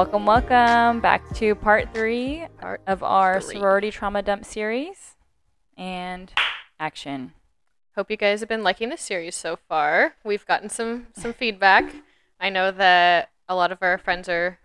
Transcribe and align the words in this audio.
Welcome, 0.00 0.24
welcome 0.24 1.00
back 1.00 1.28
to 1.34 1.54
part 1.54 1.92
three 1.92 2.46
of 2.86 3.02
our 3.02 3.38
three. 3.38 3.56
sorority 3.56 3.90
trauma 3.90 4.22
dump 4.22 4.46
series 4.46 5.14
and 5.76 6.32
action. 6.80 7.34
Hope 7.96 8.10
you 8.10 8.16
guys 8.16 8.40
have 8.40 8.48
been 8.48 8.62
liking 8.62 8.88
this 8.88 9.02
series 9.02 9.36
so 9.36 9.56
far. 9.68 10.14
We've 10.24 10.46
gotten 10.46 10.70
some 10.70 11.08
some 11.12 11.34
feedback. 11.34 11.84
I 12.40 12.48
know 12.48 12.70
that 12.70 13.28
a 13.46 13.54
lot 13.54 13.72
of 13.72 13.82
our 13.82 13.98
friends 13.98 14.26
are 14.30 14.58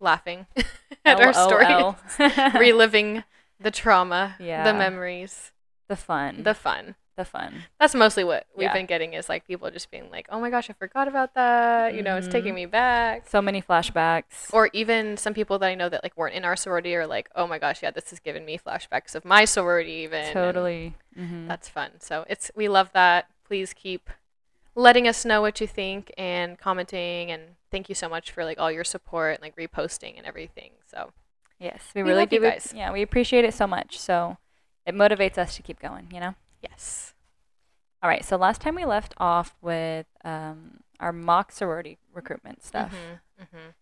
laughing 0.00 0.46
at 1.04 1.20
our 1.20 1.34
story, 1.34 1.66
LOL. 1.66 1.98
reliving 2.58 3.24
the 3.60 3.70
trauma, 3.70 4.36
Yeah. 4.40 4.64
the 4.64 4.72
memories, 4.72 5.52
the 5.88 5.96
fun. 5.96 6.42
the 6.42 6.54
fun. 6.54 6.94
The 7.16 7.24
fun. 7.24 7.64
That's 7.78 7.94
mostly 7.94 8.24
what 8.24 8.46
we've 8.54 8.64
Yeah. 8.66 8.72
been 8.72 8.86
getting 8.86 9.12
is 9.14 9.28
like 9.28 9.46
people 9.46 9.70
just 9.70 9.90
being 9.90 10.10
like, 10.10 10.26
"Oh 10.30 10.40
my 10.40 10.50
gosh, 10.50 10.70
I 10.70 10.72
forgot 10.72 11.08
about 11.08 11.34
that." 11.34 11.94
You 11.94 12.02
know, 12.02 12.16
it's 12.16 12.28
taking 12.28 12.52
Mhm. 12.52 12.56
me 12.56 12.66
back. 12.66 13.28
So 13.28 13.42
many 13.42 13.60
flashbacks. 13.60 14.52
Or 14.52 14.70
even 14.72 15.16
some 15.16 15.34
people 15.34 15.58
that 15.58 15.66
I 15.68 15.74
know 15.74 15.88
that 15.88 16.02
like 16.02 16.16
weren't 16.16 16.34
in 16.34 16.44
our 16.44 16.56
sorority 16.56 16.94
are 16.96 17.06
like, 17.06 17.28
"Oh 17.34 17.46
my 17.46 17.58
gosh, 17.58 17.82
yeah, 17.82 17.90
this 17.90 18.10
has 18.10 18.20
given 18.20 18.44
me 18.44 18.58
flashbacks 18.58 19.14
of 19.14 19.24
my 19.24 19.44
sorority 19.44 19.92
even." 19.92 20.32
totally. 20.32 20.94
hmm 21.14 21.46
That's 21.48 21.68
fun. 21.68 22.00
So 22.00 22.24
it's 22.28 22.50
we 22.54 22.68
love 22.68 22.92
that. 22.92 23.26
Please 23.44 23.72
keep 23.74 24.10
letting 24.74 25.08
us 25.08 25.24
know 25.24 25.40
what 25.40 25.60
you 25.60 25.66
think 25.66 26.12
and 26.16 26.56
commenting 26.58 27.30
and 27.30 27.56
thank 27.70 27.88
you 27.88 27.94
so 27.94 28.08
much 28.08 28.30
for 28.30 28.44
like 28.44 28.58
all 28.58 28.70
your 28.70 28.84
support 28.84 29.34
and 29.34 29.42
like 29.42 29.56
reposting 29.56 30.16
and 30.16 30.24
everything. 30.26 30.70
So 30.86 31.12
Yes, 31.58 31.90
we, 31.94 32.02
We 32.02 32.08
really 32.10 32.20
love 32.22 32.30
do. 32.30 32.76
Yeah, 32.76 32.90
we 32.92 33.02
appreciate 33.02 33.44
it 33.44 33.52
so 33.52 33.66
much. 33.66 33.98
So 33.98 34.38
it 34.86 34.94
motivates 34.94 35.36
us 35.36 35.56
to 35.56 35.62
keep 35.62 35.78
going. 35.80 36.08
You 36.12 36.20
know. 36.20 36.34
Yes. 36.62 37.14
All 38.02 38.08
right. 38.08 38.24
So 38.24 38.36
last 38.36 38.60
time 38.60 38.74
we 38.76 38.84
left 38.84 39.14
off 39.18 39.56
with 39.60 40.06
um, 40.24 40.80
our 40.98 41.12
mock 41.12 41.52
sorority 41.52 41.98
recruitment 42.12 42.62
stuff. 42.64 42.92
Mhm, 42.92 43.44
mhm. 43.44 43.74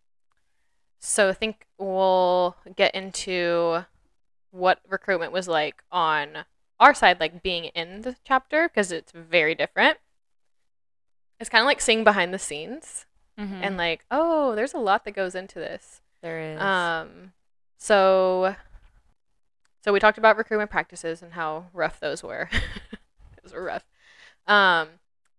So 0.98 1.28
I 1.28 1.32
think 1.32 1.66
we'll 1.78 2.56
get 2.76 2.94
into 2.94 3.84
what 4.50 4.80
recruitment 4.88 5.30
was 5.32 5.46
like 5.46 5.82
on 5.92 6.44
our 6.80 6.94
side, 6.94 7.20
like 7.20 7.42
being 7.42 7.66
in 7.66 8.02
the 8.02 8.16
chapter, 8.24 8.68
because 8.68 8.90
it's 8.90 9.12
very 9.12 9.54
different. 9.54 9.98
It's 11.38 11.48
kind 11.50 11.62
of 11.62 11.66
like 11.66 11.80
seeing 11.80 12.02
behind 12.04 12.34
the 12.34 12.38
scenes 12.38 13.06
Mhm. 13.38 13.60
and 13.62 13.76
like, 13.76 14.04
oh, 14.10 14.54
there's 14.56 14.74
a 14.74 14.78
lot 14.78 15.04
that 15.04 15.12
goes 15.12 15.34
into 15.34 15.58
this. 15.60 16.00
there 16.20 16.40
is. 16.40 16.60
Um, 16.60 17.32
so, 17.76 18.56
so 19.88 19.92
we 19.94 20.00
talked 20.00 20.18
about 20.18 20.36
recruitment 20.36 20.70
practices 20.70 21.22
and 21.22 21.32
how 21.32 21.64
rough 21.72 21.98
those 21.98 22.22
were. 22.22 22.50
those 23.42 23.54
were 23.54 23.64
rough. 23.64 23.86
Um, 24.46 24.88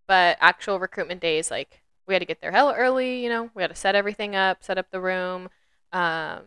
but 0.07 0.37
actual 0.41 0.79
recruitment 0.79 1.21
days, 1.21 1.51
like 1.51 1.83
we 2.07 2.15
had 2.15 2.19
to 2.21 2.25
get 2.25 2.41
there 2.41 2.51
hell 2.51 2.73
early. 2.75 3.21
You 3.23 3.29
know, 3.29 3.51
we 3.53 3.61
had 3.61 3.69
to 3.69 3.75
set 3.75 3.93
everything 3.93 4.35
up, 4.35 4.63
set 4.63 4.79
up 4.79 4.89
the 4.89 4.99
room. 4.99 5.49
Um, 5.93 6.41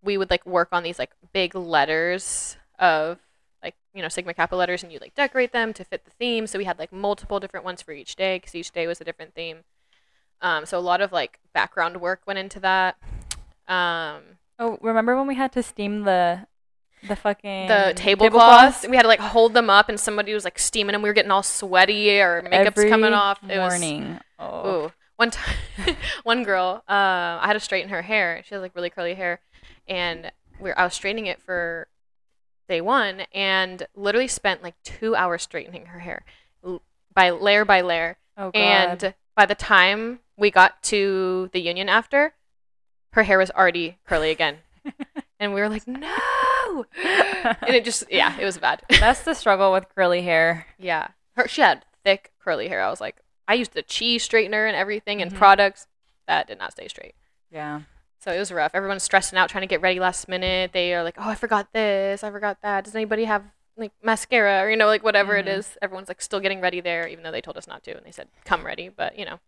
we 0.00 0.16
would 0.16 0.30
like 0.30 0.46
work 0.46 0.68
on 0.70 0.84
these 0.84 1.00
like 1.00 1.10
big 1.32 1.56
letters 1.56 2.56
of 2.78 3.18
like 3.64 3.74
you 3.92 4.00
know 4.00 4.08
Sigma 4.08 4.32
Kappa 4.32 4.54
letters, 4.54 4.84
and 4.84 4.92
you 4.92 5.00
like 5.00 5.16
decorate 5.16 5.50
them 5.50 5.72
to 5.72 5.82
fit 5.82 6.04
the 6.04 6.12
theme. 6.12 6.46
So 6.46 6.56
we 6.56 6.66
had 6.66 6.78
like 6.78 6.92
multiple 6.92 7.40
different 7.40 7.64
ones 7.64 7.82
for 7.82 7.90
each 7.90 8.14
day 8.14 8.36
because 8.36 8.54
each 8.54 8.70
day 8.70 8.86
was 8.86 9.00
a 9.00 9.04
different 9.04 9.34
theme. 9.34 9.64
Um, 10.40 10.66
so 10.66 10.78
a 10.78 10.86
lot 10.86 11.00
of 11.00 11.10
like 11.10 11.40
background 11.52 12.00
work 12.00 12.20
went 12.28 12.38
into 12.38 12.60
that. 12.60 12.96
Um, 13.66 14.22
oh, 14.60 14.78
remember 14.80 15.16
when 15.16 15.26
we 15.26 15.34
had 15.34 15.50
to 15.54 15.64
steam 15.64 16.02
the 16.02 16.46
the 17.06 17.16
fucking 17.16 17.68
the 17.68 17.92
tablecloths, 17.96 18.86
we 18.88 18.96
had 18.96 19.02
to 19.02 19.08
like 19.08 19.20
hold 19.20 19.54
them 19.54 19.68
up, 19.70 19.88
and 19.88 19.98
somebody 19.98 20.34
was 20.34 20.44
like 20.44 20.58
steaming 20.58 20.92
them. 20.92 21.02
We 21.02 21.08
were 21.08 21.14
getting 21.14 21.30
all 21.30 21.42
sweaty, 21.42 22.20
or 22.20 22.42
makeup's 22.42 22.78
Every 22.78 22.90
coming 22.90 23.12
off. 23.12 23.40
It 23.48 23.58
was 23.58 23.72
morning. 23.72 24.18
oh. 24.38 24.84
Ooh, 24.86 24.92
one 25.16 25.30
time, 25.30 25.56
one 26.22 26.44
girl, 26.44 26.82
uh, 26.88 27.38
I 27.40 27.44
had 27.44 27.54
to 27.54 27.60
straighten 27.60 27.90
her 27.90 28.02
hair. 28.02 28.42
She 28.46 28.54
has 28.54 28.62
like 28.62 28.74
really 28.74 28.90
curly 28.90 29.14
hair, 29.14 29.40
and 29.88 30.30
we 30.60 30.70
are 30.70 30.78
I 30.78 30.84
was 30.84 30.94
straightening 30.94 31.26
it 31.26 31.40
for 31.42 31.88
day 32.68 32.80
one, 32.80 33.22
and 33.32 33.86
literally 33.94 34.28
spent 34.28 34.62
like 34.62 34.74
two 34.84 35.14
hours 35.16 35.42
straightening 35.42 35.86
her 35.86 36.00
hair, 36.00 36.24
by 37.14 37.30
layer 37.30 37.64
by 37.64 37.80
layer. 37.80 38.16
Oh 38.36 38.50
god. 38.50 38.56
And 38.56 39.14
by 39.34 39.46
the 39.46 39.54
time 39.54 40.20
we 40.36 40.50
got 40.50 40.82
to 40.84 41.50
the 41.52 41.60
union 41.60 41.88
after, 41.88 42.34
her 43.12 43.24
hair 43.24 43.38
was 43.38 43.50
already 43.50 43.98
curly 44.06 44.30
again, 44.30 44.58
and 45.40 45.52
we 45.52 45.60
were 45.60 45.68
like, 45.68 45.86
no, 45.86 46.16
and 46.96 47.74
it 47.74 47.84
just 47.84 48.04
yeah, 48.10 48.38
it 48.38 48.44
was 48.44 48.58
bad. 48.58 48.82
That's 49.00 49.22
the 49.22 49.34
struggle 49.34 49.72
with 49.72 49.86
curly 49.94 50.22
hair. 50.22 50.66
Yeah. 50.78 51.08
Her 51.36 51.46
she 51.48 51.60
had 51.62 51.84
thick 52.04 52.32
curly 52.42 52.68
hair. 52.68 52.82
I 52.82 52.90
was 52.90 53.00
like, 53.00 53.16
I 53.48 53.54
used 53.54 53.72
the 53.74 53.82
cheese 53.82 54.26
straightener 54.28 54.66
and 54.66 54.76
everything 54.76 55.20
and 55.22 55.32
Mhm. 55.32 55.36
products. 55.36 55.86
That 56.26 56.46
did 56.46 56.58
not 56.58 56.72
stay 56.72 56.88
straight. 56.88 57.14
Yeah. 57.50 57.82
So 58.20 58.30
it 58.32 58.38
was 58.38 58.52
rough. 58.52 58.72
Everyone's 58.74 59.02
stressing 59.02 59.36
out 59.38 59.48
trying 59.50 59.62
to 59.62 59.66
get 59.66 59.80
ready 59.80 59.98
last 59.98 60.28
minute. 60.28 60.72
They 60.72 60.94
are 60.94 61.02
like, 61.02 61.16
Oh, 61.18 61.28
I 61.28 61.34
forgot 61.34 61.72
this, 61.72 62.22
I 62.22 62.30
forgot 62.30 62.58
that. 62.62 62.84
Does 62.84 62.94
anybody 62.94 63.24
have 63.24 63.42
like 63.76 63.92
mascara 64.02 64.60
or 64.62 64.70
you 64.70 64.76
know, 64.76 64.86
like 64.86 65.02
whatever 65.02 65.34
it 65.36 65.46
Mhm. 65.46 65.58
is. 65.58 65.76
Everyone's 65.82 66.08
like 66.08 66.20
still 66.22 66.40
getting 66.40 66.60
ready 66.60 66.80
there, 66.80 67.08
even 67.08 67.24
though 67.24 67.32
they 67.32 67.40
told 67.40 67.56
us 67.56 67.66
not 67.66 67.82
to 67.84 67.96
and 67.96 68.04
they 68.06 68.10
said 68.12 68.28
come 68.44 68.64
ready, 68.64 68.88
but 68.88 69.18
you 69.18 69.24
know. 69.24 69.40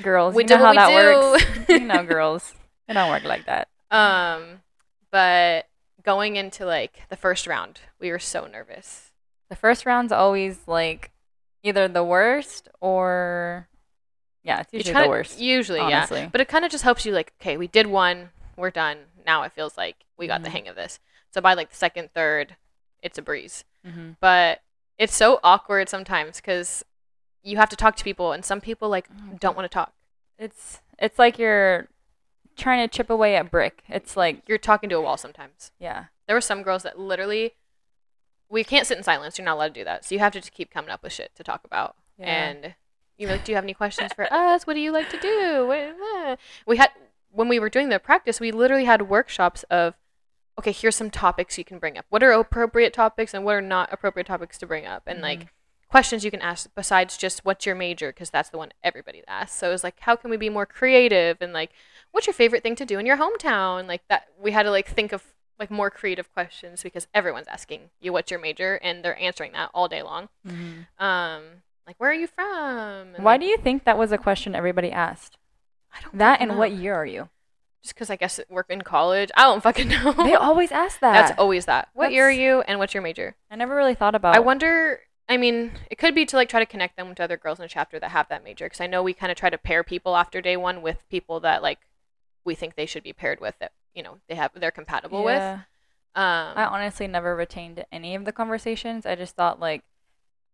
Girls, 0.00 0.34
We 0.34 0.42
you 0.44 0.48
do 0.48 0.56
know 0.58 0.64
how 0.66 0.72
that 0.74 0.88
we 0.88 0.94
works. 0.94 1.68
you 1.68 1.80
know, 1.80 2.02
girls. 2.04 2.54
It 2.88 2.94
don't 2.94 3.10
work 3.10 3.24
like 3.24 3.46
that. 3.46 3.68
Um 3.90 4.62
but 5.10 5.66
going 6.02 6.36
into 6.36 6.64
like 6.66 7.08
the 7.08 7.16
first 7.16 7.46
round, 7.46 7.80
we 8.00 8.10
were 8.10 8.18
so 8.18 8.46
nervous. 8.46 9.10
The 9.48 9.56
first 9.56 9.84
round's 9.86 10.12
always 10.12 10.60
like 10.66 11.10
either 11.62 11.86
the 11.88 12.04
worst 12.04 12.68
or 12.80 13.68
yeah, 14.42 14.60
it's 14.60 14.72
usually 14.72 14.92
try 14.92 15.02
the 15.04 15.08
worst. 15.08 15.38
Usually, 15.38 15.78
honestly. 15.80 16.20
yeah. 16.20 16.28
But 16.30 16.40
it 16.40 16.48
kind 16.48 16.64
of 16.64 16.70
just 16.72 16.82
helps 16.82 17.06
you, 17.06 17.12
like, 17.12 17.32
okay, 17.40 17.56
we 17.56 17.68
did 17.68 17.86
one, 17.86 18.30
we're 18.56 18.70
done. 18.70 18.98
Now 19.24 19.44
it 19.44 19.52
feels 19.52 19.76
like 19.76 19.96
we 20.16 20.26
got 20.26 20.42
the 20.42 20.48
Mhm. 20.48 20.52
hang 20.52 20.68
of 20.68 20.74
this. 20.74 20.98
So 21.30 21.40
by 21.40 21.54
like 21.54 21.70
the 21.70 21.76
second, 21.76 22.10
third, 22.12 22.56
it's 23.02 23.18
a 23.18 23.22
breeze. 23.22 23.64
hmm 23.84 24.12
But 24.20 24.60
it's 24.98 25.14
so 25.14 25.38
awkward 25.44 25.88
sometimes 25.88 26.36
because 26.36 26.84
you 27.42 27.56
have 27.56 27.68
to 27.70 27.76
talk 27.76 27.94
to 27.96 28.04
people, 28.04 28.32
and 28.32 28.44
some 28.44 28.60
people 28.60 28.88
like 28.88 29.08
Oh, 29.10 29.36
don't 29.38 29.56
want 29.56 29.64
to 29.70 29.74
talk. 29.74 29.92
It's 30.38 30.80
it's 30.98 31.18
like 31.18 31.38
you're 31.38 31.88
trying 32.56 32.86
to 32.86 32.94
chip 32.94 33.10
away 33.10 33.36
at 33.36 33.50
brick. 33.50 33.82
It's 33.88 34.16
like 34.16 34.42
You're 34.46 34.58
talking 34.58 34.88
to 34.90 34.96
a 34.96 35.00
wall 35.00 35.16
sometimes. 35.16 35.72
yeah. 35.78 36.06
There 36.26 36.36
were 36.36 36.40
some 36.40 36.62
girls 36.62 36.82
that 36.84 36.98
literally, 36.98 37.54
we 38.48 38.64
can't 38.64 38.86
sit 38.86 38.96
in 38.96 39.04
silence. 39.04 39.36
You're 39.38 39.44
not 39.44 39.54
allowed 39.54 39.74
to 39.74 39.80
do 39.80 39.84
that. 39.84 40.04
So 40.04 40.14
you 40.14 40.18
have 40.20 40.32
to 40.32 40.40
just 40.40 40.52
keep 40.52 40.70
coming 40.70 40.90
up 40.90 41.02
with 41.02 41.12
shit 41.12 41.34
to 41.36 41.42
talk 41.42 41.62
about. 41.64 41.96
Yeah. 42.18 42.26
And 42.26 42.74
you 43.18 43.26
know, 43.26 43.36
do 43.42 43.52
you 43.52 43.56
have 43.56 43.64
any 43.64 43.74
questions 43.74 44.12
for 44.14 44.32
us? 44.32 44.66
What 44.66 44.74
do 44.74 44.80
you 44.80 44.92
like 44.92 45.10
to 45.10 45.18
do? 45.20 45.66
What- 45.66 45.96
uh. 46.16 46.36
We 46.66 46.76
had 46.76 46.90
when 47.30 47.48
we 47.48 47.58
were 47.58 47.68
doing 47.70 47.88
the 47.88 47.98
practice, 47.98 48.40
we 48.40 48.52
literally 48.52 48.84
had 48.84 49.08
workshops 49.08 49.62
of, 49.64 49.94
okay, 50.58 50.72
here's 50.72 50.96
some 50.96 51.10
topics 51.10 51.56
you 51.58 51.64
can 51.64 51.78
bring 51.78 51.96
up. 51.98 52.04
What 52.10 52.22
are 52.22 52.30
appropriate 52.32 52.92
topics 52.92 53.32
and 53.34 53.44
what 53.44 53.54
are 53.54 53.60
not 53.62 53.92
appropriate 53.92 54.26
topics 54.26 54.58
to 54.58 54.66
bring 54.66 54.86
up, 54.86 55.02
and 55.06 55.20
like 55.22 55.46
questions 55.92 56.24
you 56.24 56.30
can 56.30 56.40
ask 56.40 56.68
besides 56.74 57.16
just 57.18 57.44
what's 57.44 57.66
your 57.66 57.74
major 57.74 58.08
because 58.10 58.30
that's 58.30 58.48
the 58.48 58.58
one 58.58 58.70
everybody 58.82 59.22
asks. 59.28 59.56
So 59.58 59.68
it 59.68 59.72
was 59.72 59.84
like, 59.84 60.00
how 60.00 60.16
can 60.16 60.30
we 60.30 60.36
be 60.38 60.48
more 60.48 60.66
creative 60.66 61.36
and 61.40 61.52
like, 61.52 61.70
what's 62.10 62.26
your 62.26 62.34
favorite 62.34 62.62
thing 62.62 62.74
to 62.76 62.86
do 62.86 62.98
in 62.98 63.06
your 63.06 63.18
hometown? 63.18 63.86
Like 63.86 64.02
that, 64.08 64.28
we 64.40 64.52
had 64.52 64.64
to 64.64 64.70
like 64.70 64.88
think 64.88 65.12
of 65.12 65.22
like 65.58 65.70
more 65.70 65.90
creative 65.90 66.32
questions 66.32 66.82
because 66.82 67.06
everyone's 67.14 67.46
asking 67.46 67.90
you 68.00 68.12
what's 68.12 68.30
your 68.30 68.40
major 68.40 68.76
and 68.82 69.04
they're 69.04 69.20
answering 69.20 69.52
that 69.52 69.70
all 69.74 69.86
day 69.86 70.02
long. 70.02 70.30
Mhm. 70.48 70.86
Um, 70.98 71.42
like 71.86 71.96
where 71.98 72.10
are 72.10 72.14
you 72.14 72.26
from? 72.26 73.14
And, 73.14 73.22
Why 73.24 73.32
like, 73.32 73.40
do 73.42 73.46
you 73.46 73.58
think 73.58 73.84
that 73.84 73.98
was 73.98 74.12
a 74.12 74.18
question 74.18 74.54
everybody 74.54 74.90
asked? 74.90 75.36
I 75.94 76.00
don't 76.00 76.16
That 76.18 76.40
and 76.40 76.56
what 76.56 76.72
year 76.72 76.94
are 76.94 77.06
you? 77.06 77.28
Just 77.82 77.94
because 77.94 78.08
I 78.08 78.16
guess 78.16 78.40
work 78.48 78.66
in 78.70 78.80
college. 78.80 79.30
I 79.36 79.42
don't 79.42 79.62
fucking 79.62 79.88
know. 79.94 80.12
They 80.12 80.34
always 80.34 80.72
ask 80.72 81.00
that. 81.00 81.12
That's 81.12 81.38
always 81.38 81.66
that. 81.66 81.88
What 81.92 82.12
year 82.12 82.24
are 82.28 82.30
you 82.30 82.62
and 82.62 82.78
what's 82.78 82.94
your 82.94 83.02
major? 83.02 83.34
I 83.50 83.56
never 83.56 83.76
really 83.76 83.94
thought 83.94 84.14
about. 84.14 84.34
I 84.34 84.40
wonder. 84.40 85.00
I 85.28 85.36
mean, 85.36 85.72
it 85.90 85.96
could 85.98 86.14
be 86.14 86.26
to 86.26 86.36
like 86.36 86.48
try 86.48 86.60
to 86.60 86.66
connect 86.66 86.96
them 86.96 87.14
to 87.14 87.22
other 87.24 87.36
girls 87.36 87.58
in 87.58 87.62
the 87.62 87.68
chapter 87.68 87.98
that 87.98 88.10
have 88.10 88.28
that 88.28 88.44
major. 88.44 88.66
Because 88.66 88.80
I 88.80 88.86
know 88.86 89.02
we 89.02 89.14
kind 89.14 89.32
of 89.32 89.38
try 89.38 89.50
to 89.50 89.58
pair 89.58 89.82
people 89.82 90.16
after 90.16 90.40
day 90.40 90.56
one 90.56 90.82
with 90.82 91.08
people 91.08 91.40
that 91.40 91.62
like 91.62 91.78
we 92.44 92.54
think 92.54 92.74
they 92.74 92.86
should 92.86 93.02
be 93.02 93.12
paired 93.12 93.40
with 93.40 93.54
that 93.60 93.72
you 93.94 94.02
know 94.02 94.18
they 94.28 94.34
have 94.34 94.50
they're 94.54 94.70
compatible 94.70 95.24
with. 95.24 95.42
Um, 96.14 96.52
I 96.56 96.66
honestly 96.70 97.06
never 97.06 97.34
retained 97.34 97.84
any 97.90 98.14
of 98.14 98.24
the 98.26 98.32
conversations. 98.32 99.06
I 99.06 99.14
just 99.14 99.34
thought 99.34 99.58
like, 99.60 99.82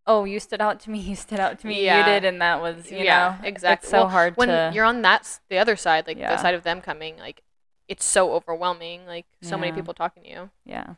oh, 0.06 0.24
you 0.24 0.38
stood 0.38 0.60
out 0.60 0.78
to 0.80 0.90
me, 0.90 0.98
you 1.10 1.16
stood 1.16 1.40
out 1.40 1.58
to 1.60 1.66
me, 1.66 1.84
Yeah. 1.84 1.98
you 1.98 2.04
did, 2.04 2.24
and 2.24 2.40
that 2.40 2.60
was 2.60 2.92
you 2.92 2.98
Yeah, 2.98 3.38
know 3.40 3.46
exactly. 3.48 3.86
It's 3.86 3.90
so 3.90 3.98
Well, 4.02 4.08
hard 4.10 4.36
when 4.36 4.48
to. 4.48 4.70
you're 4.72 4.84
on 4.84 5.02
that 5.02 5.40
the 5.48 5.58
other 5.58 5.74
side, 5.76 6.06
like 6.06 6.18
Yeah. 6.18 6.30
the 6.36 6.38
side 6.38 6.54
of 6.54 6.62
them 6.62 6.80
coming, 6.80 7.16
like 7.18 7.42
it's 7.88 8.04
so 8.04 8.32
overwhelming. 8.34 9.06
Like 9.06 9.26
so 9.42 9.56
many 9.58 9.72
people 9.72 9.94
talking 9.94 10.22
to 10.24 10.28
you. 10.28 10.50
yeah. 10.64 10.94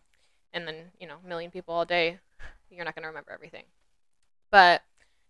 and 0.52 0.66
then 0.66 0.90
you 0.98 1.06
know 1.06 1.16
a 1.24 1.28
million 1.28 1.50
people 1.50 1.72
all 1.72 1.84
day 1.86 2.18
you're 2.70 2.84
not 2.84 2.94
going 2.94 3.02
to 3.02 3.08
remember 3.08 3.32
everything 3.32 3.64
but 4.50 4.82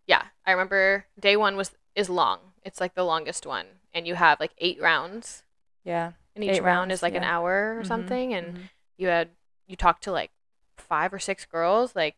yeah 0.07 0.25
i 0.47 0.51
remember 0.51 1.07
day 1.19 1.37
one 1.37 1.57
was 1.57 1.73
is 1.95 2.09
long 2.11 2.39
it's 2.65 2.81
like 2.81 2.95
the 2.95 3.05
longest 3.05 3.47
one 3.47 3.67
and 3.95 4.07
you 4.07 4.15
have 4.15 4.39
like 4.41 4.53
eight 4.59 4.81
rounds 4.81 5.43
Yeah. 5.85 6.13
and 6.35 6.45
each 6.45 6.51
Eight 6.51 6.63
round 6.63 6.91
rounds, 6.91 6.95
is 6.99 7.03
like 7.03 7.15
an 7.15 7.25
hour 7.25 7.77
or 7.79 7.83
Mhm, 7.83 7.87
something 7.87 8.35
and 8.35 8.57
mhm. 8.57 8.69
you 8.97 9.09
had 9.09 9.31
you 9.67 9.77
talked 9.77 10.03
to 10.05 10.13
like 10.13 10.31
five 10.77 11.13
or 11.13 11.19
six 11.19 11.45
girls 11.47 11.95
like 11.97 12.17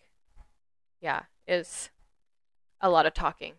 yeah 1.00 1.22
is 1.46 1.90
a 2.80 2.90
lot 2.90 3.06
of 3.06 3.14
talking 3.14 3.54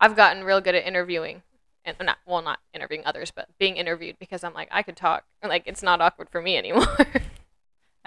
i've 0.00 0.16
gotten 0.16 0.44
real 0.44 0.60
good 0.60 0.74
at 0.74 0.86
interviewing 0.86 1.42
and 1.84 1.96
not 2.06 2.18
well, 2.26 2.42
not 2.42 2.58
interviewing 2.74 3.02
others, 3.06 3.30
but 3.30 3.48
being 3.58 3.76
interviewed 3.76 4.18
because 4.18 4.44
I'm 4.44 4.52
like 4.52 4.68
I 4.70 4.82
could 4.82 4.96
talk. 4.96 5.24
Like 5.42 5.62
it's 5.66 5.82
not 5.82 6.02
awkward 6.02 6.28
for 6.28 6.42
me 6.42 6.56
anymore. 6.58 6.84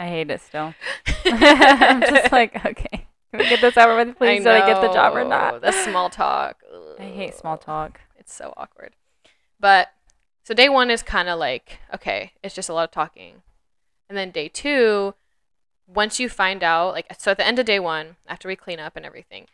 I 0.01 0.07
hate 0.07 0.31
it 0.31 0.42
still. 0.42 0.74
I'm 1.25 2.01
just 2.01 2.31
like, 2.31 2.65
okay, 2.65 3.06
can 3.30 3.39
we 3.39 3.48
get 3.48 3.62
this 3.62 3.77
over 3.77 3.95
with, 3.95 4.18
please? 4.18 4.44
Did 4.44 4.51
I 4.51 4.65
get 4.65 4.81
the 4.81 4.92
job 4.92 5.15
or 5.15 5.24
not? 5.24 5.62
The 5.62 5.71
small 5.71 6.09
talk. 6.09 6.63
I 7.00 7.03
hate 7.03 7.36
small 7.36 7.56
talk. 7.56 8.01
It's 8.18 8.33
so 8.33 8.51
awkward. 8.57 8.94
But 9.59 9.89
so 10.44 10.56
day 10.56 10.69
one 10.69 10.89
is 10.89 11.03
kind 11.03 11.30
of 11.30 11.38
like 11.38 11.77
okay, 11.94 12.31
it's 12.42 12.56
just 12.56 12.68
a 12.68 12.74
lot 12.74 12.86
of 12.86 12.92
talking, 12.92 13.44
and 14.09 14.18
then 14.18 14.31
day 14.31 14.48
two, 14.48 15.13
once 15.86 16.19
you 16.19 16.30
find 16.30 16.63
out, 16.63 16.94
like 16.94 17.06
so 17.19 17.30
at 17.30 17.38
the 17.38 17.45
end 17.45 17.59
of 17.59 17.68
day 17.68 17.80
one, 17.80 18.15
after 18.27 18.48
we 18.48 18.56
clean 18.56 18.80
up 18.80 18.95
and 18.95 19.06
everything, 19.06 19.45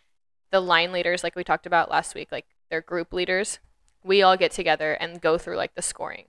the 0.49 0.61
line 0.61 0.93
leaders, 0.93 1.25
like 1.25 1.35
we 1.35 1.43
talked 1.43 1.65
about 1.65 1.91
last 1.91 2.15
week, 2.15 2.29
like 2.31 2.45
they're 2.69 2.79
group 2.79 3.11
leaders, 3.11 3.59
we 4.01 4.21
all 4.21 4.37
get 4.37 4.51
together 4.51 4.93
and 4.93 5.19
go 5.19 5.37
through 5.37 5.57
like 5.57 5.75
the 5.75 5.81
scoring. 5.81 6.27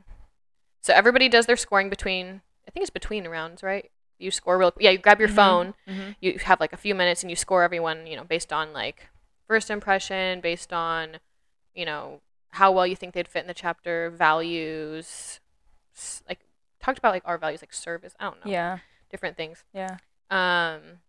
So 0.81 0.93
everybody 0.93 1.29
does 1.29 1.47
their 1.47 1.57
scoring 1.57 1.89
between, 1.89 2.41
I 2.67 2.73
think 2.73 2.83
it's 2.83 2.91
between 2.91 3.29
rounds, 3.29 3.63
right? 3.63 3.93
You 4.19 4.31
score 4.31 4.59
real, 4.59 4.73
yeah. 4.79 4.91
You 4.91 4.99
grab 4.99 5.21
your 5.21 5.29
Mhm. 5.29 5.35
phone, 5.35 5.75
Mhm. 5.89 6.17
you 6.21 6.39
have 6.45 6.61
like 6.61 6.73
a 6.73 6.77
few 6.77 6.95
minutes 6.95 7.23
and 7.23 7.31
you 7.31 7.37
score 7.37 7.63
everyone, 7.63 8.07
you 8.07 8.17
know, 8.17 8.25
based 8.25 8.53
on 8.53 8.73
like 8.73 9.09
first 9.47 9.71
impression, 9.71 10.41
based 10.41 10.73
on, 10.73 11.19
you 11.75 11.85
know, 11.85 12.21
how 12.53 12.73
well 12.73 12.87
you 12.87 12.97
think 12.97 13.15
they'd 13.15 13.29
fit 13.29 13.43
in 13.43 13.47
the 13.47 13.55
chapter, 13.55 14.11
values, 14.11 15.41
like 16.29 16.41
talked 16.81 16.99
about 16.99 17.13
like 17.13 17.23
our 17.27 17.39
values, 17.39 17.63
like 17.63 17.73
service. 17.73 18.15
I 18.19 18.25
don't 18.25 18.45
know, 18.45 18.51
Yeah, 18.51 18.79
different 19.11 19.37
things. 19.37 19.65
yeah. 19.73 19.99
Um, 20.31 21.01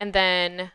and 0.00 0.12
then 0.12 0.72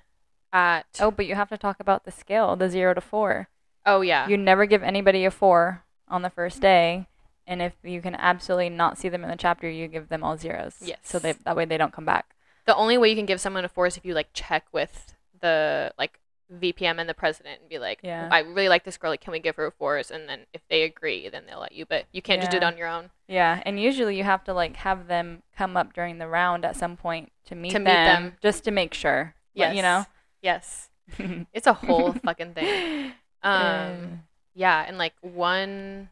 at 0.51 0.85
Oh, 0.99 1.11
but 1.11 1.25
you 1.25 1.35
have 1.35 1.49
to 1.49 1.57
talk 1.57 1.79
about 1.79 2.03
the 2.05 2.11
scale, 2.11 2.55
the 2.55 2.69
zero 2.69 2.93
to 2.93 3.01
four. 3.01 3.49
oh 3.85 4.01
yeah, 4.01 4.27
You 4.27 4.37
never 4.37 4.65
give 4.65 4.81
anybody 4.83 5.25
a 5.25 5.31
four 5.31 5.83
on 6.07 6.21
the 6.21 6.29
first 6.29 6.61
day, 6.61 7.07
and 7.47 7.61
if 7.61 7.73
you 7.83 8.01
can 8.01 8.15
absolutely 8.15 8.69
not 8.69 8.97
see 8.97 9.09
them 9.09 9.23
in 9.23 9.29
the 9.29 9.35
chapter, 9.35 9.69
you 9.69 9.87
give 9.87 10.09
them 10.09 10.23
all 10.23 10.37
zeros. 10.37 10.75
Yes. 10.81 10.99
So 11.03 11.19
they 11.19 11.33
that 11.33 11.55
way 11.55 11.65
they 11.65 11.77
don't 11.77 11.93
come 11.93 12.05
back. 12.05 12.35
the 12.65 12.75
only 12.75 12.97
way 12.97 13.09
you 13.09 13.15
can 13.15 13.25
give 13.25 13.41
someone 13.41 13.65
a 13.65 13.69
four 13.69 13.87
is 13.87 13.97
if 13.97 14.05
you 14.05 14.13
like 14.13 14.29
check 14.33 14.65
with 14.71 15.13
the 15.41 15.91
like 15.97 16.19
VPM 16.51 16.99
and 16.99 17.09
the 17.09 17.13
president 17.13 17.59
and 17.61 17.69
be 17.69 17.79
like, 17.79 17.99
Yeah. 18.03 18.27
I 18.31 18.39
really 18.39 18.69
like 18.69 18.83
this 18.83 18.97
girl. 18.97 19.09
Like, 19.11 19.21
can 19.21 19.31
we 19.31 19.39
give 19.39 19.55
her 19.55 19.65
a 19.65 19.71
fours? 19.71 20.11
And 20.11 20.29
then 20.29 20.41
if 20.53 20.61
they 20.69 20.83
agree, 20.83 21.27
then 21.29 21.43
they'll 21.47 21.59
let 21.61 21.71
you. 21.71 21.85
But 21.85 22.05
you 22.11 22.21
can't 22.21 22.39
just 22.41 22.51
do 22.51 22.57
it 22.57 22.63
on 22.63 22.77
your 22.77 22.87
own. 22.87 23.09
Yeah, 23.27 23.61
and 23.65 23.79
usually 23.79 24.15
you 24.17 24.23
have 24.23 24.43
to 24.45 24.53
like 24.53 24.75
have 24.77 25.07
them 25.07 25.41
come 25.57 25.75
up 25.75 25.93
during 25.93 26.19
the 26.19 26.27
round 26.27 26.63
at 26.63 26.75
some 26.75 26.95
point 26.95 27.31
to 27.45 27.55
meet 27.55 27.71
To 27.71 27.79
meet 27.79 27.85
them, 27.85 28.23
them. 28.23 28.33
just 28.41 28.63
to 28.65 28.71
make 28.71 28.93
sure. 28.93 29.33
Like, 29.55 29.75
you 29.75 29.81
know. 29.81 30.05
Yes. 30.41 30.89
It's 31.53 31.67
a 31.67 31.73
whole 31.73 32.13
fucking 32.13 32.53
thing. 32.53 33.11
Um, 33.45 34.21
yeah, 34.53 34.85
and 34.87 34.97
like 34.97 35.13
one, 35.19 36.07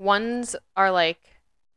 ones 0.00 0.56
are 0.76 0.90
like 0.90 1.20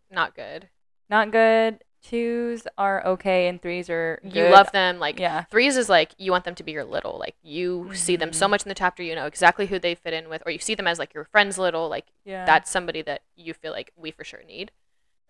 not 0.09 0.35
good. 0.35 0.69
Not 1.09 1.31
good. 1.31 1.83
Twos 2.01 2.63
are 2.77 3.05
okay, 3.05 3.47
and 3.47 3.61
threes 3.61 3.89
are. 3.89 4.19
You 4.23 4.31
good. 4.31 4.51
love 4.51 4.71
them. 4.71 4.99
Like 4.99 5.19
Yeah. 5.19 5.43
threes 5.43 5.77
is 5.77 5.87
like 5.89 6.11
you 6.17 6.31
want 6.31 6.43
them 6.43 6.55
to 6.55 6.63
be 6.63 6.71
your 6.73 6.83
little. 6.83 7.17
Like 7.17 7.35
you 7.43 7.91
see 7.93 8.15
them 8.15 8.33
so 8.33 8.47
Mhm. 8.47 8.49
much 8.51 8.63
in 8.63 8.69
the 8.69 8.75
chapter, 8.75 9.03
you 9.03 9.15
know 9.15 9.25
exactly 9.25 9.67
who 9.67 9.79
they 9.79 9.95
fit 9.95 10.13
in 10.13 10.27
with, 10.29 10.41
or 10.45 10.51
you 10.51 10.59
see 10.59 10.75
them 10.75 10.87
as 10.87 10.99
like 10.99 11.13
your 11.13 11.23
friend's 11.25 11.57
little. 11.57 11.87
Like 11.89 12.07
Yeah. 12.25 12.45
that's 12.45 12.69
somebody 12.71 13.01
that 13.03 13.21
you 13.35 13.53
feel 13.53 13.71
like 13.71 13.91
we 13.95 14.11
for 14.11 14.23
sure 14.23 14.41
need. 14.47 14.71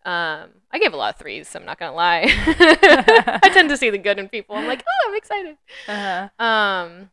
Um, 0.06 0.50
I 0.72 0.80
give 0.80 0.94
a 0.94 0.98
lot 0.98 1.14
of 1.14 1.20
threes, 1.20 1.48
so 1.48 1.60
I'm 1.60 1.66
not 1.66 1.80
gonna 1.80 1.94
lie. 1.96 2.24
I 2.28 3.50
tend 3.54 3.70
to 3.70 3.78
see 3.78 3.90
the 3.90 3.98
good 3.98 4.20
in 4.20 4.28
people. 4.28 4.56
I'm 4.56 4.68
like, 4.68 4.84
oh, 4.88 5.10
I'm 5.10 5.16
excited. 5.16 5.58
Uh-huh. 5.88 6.44
Um, 6.44 7.12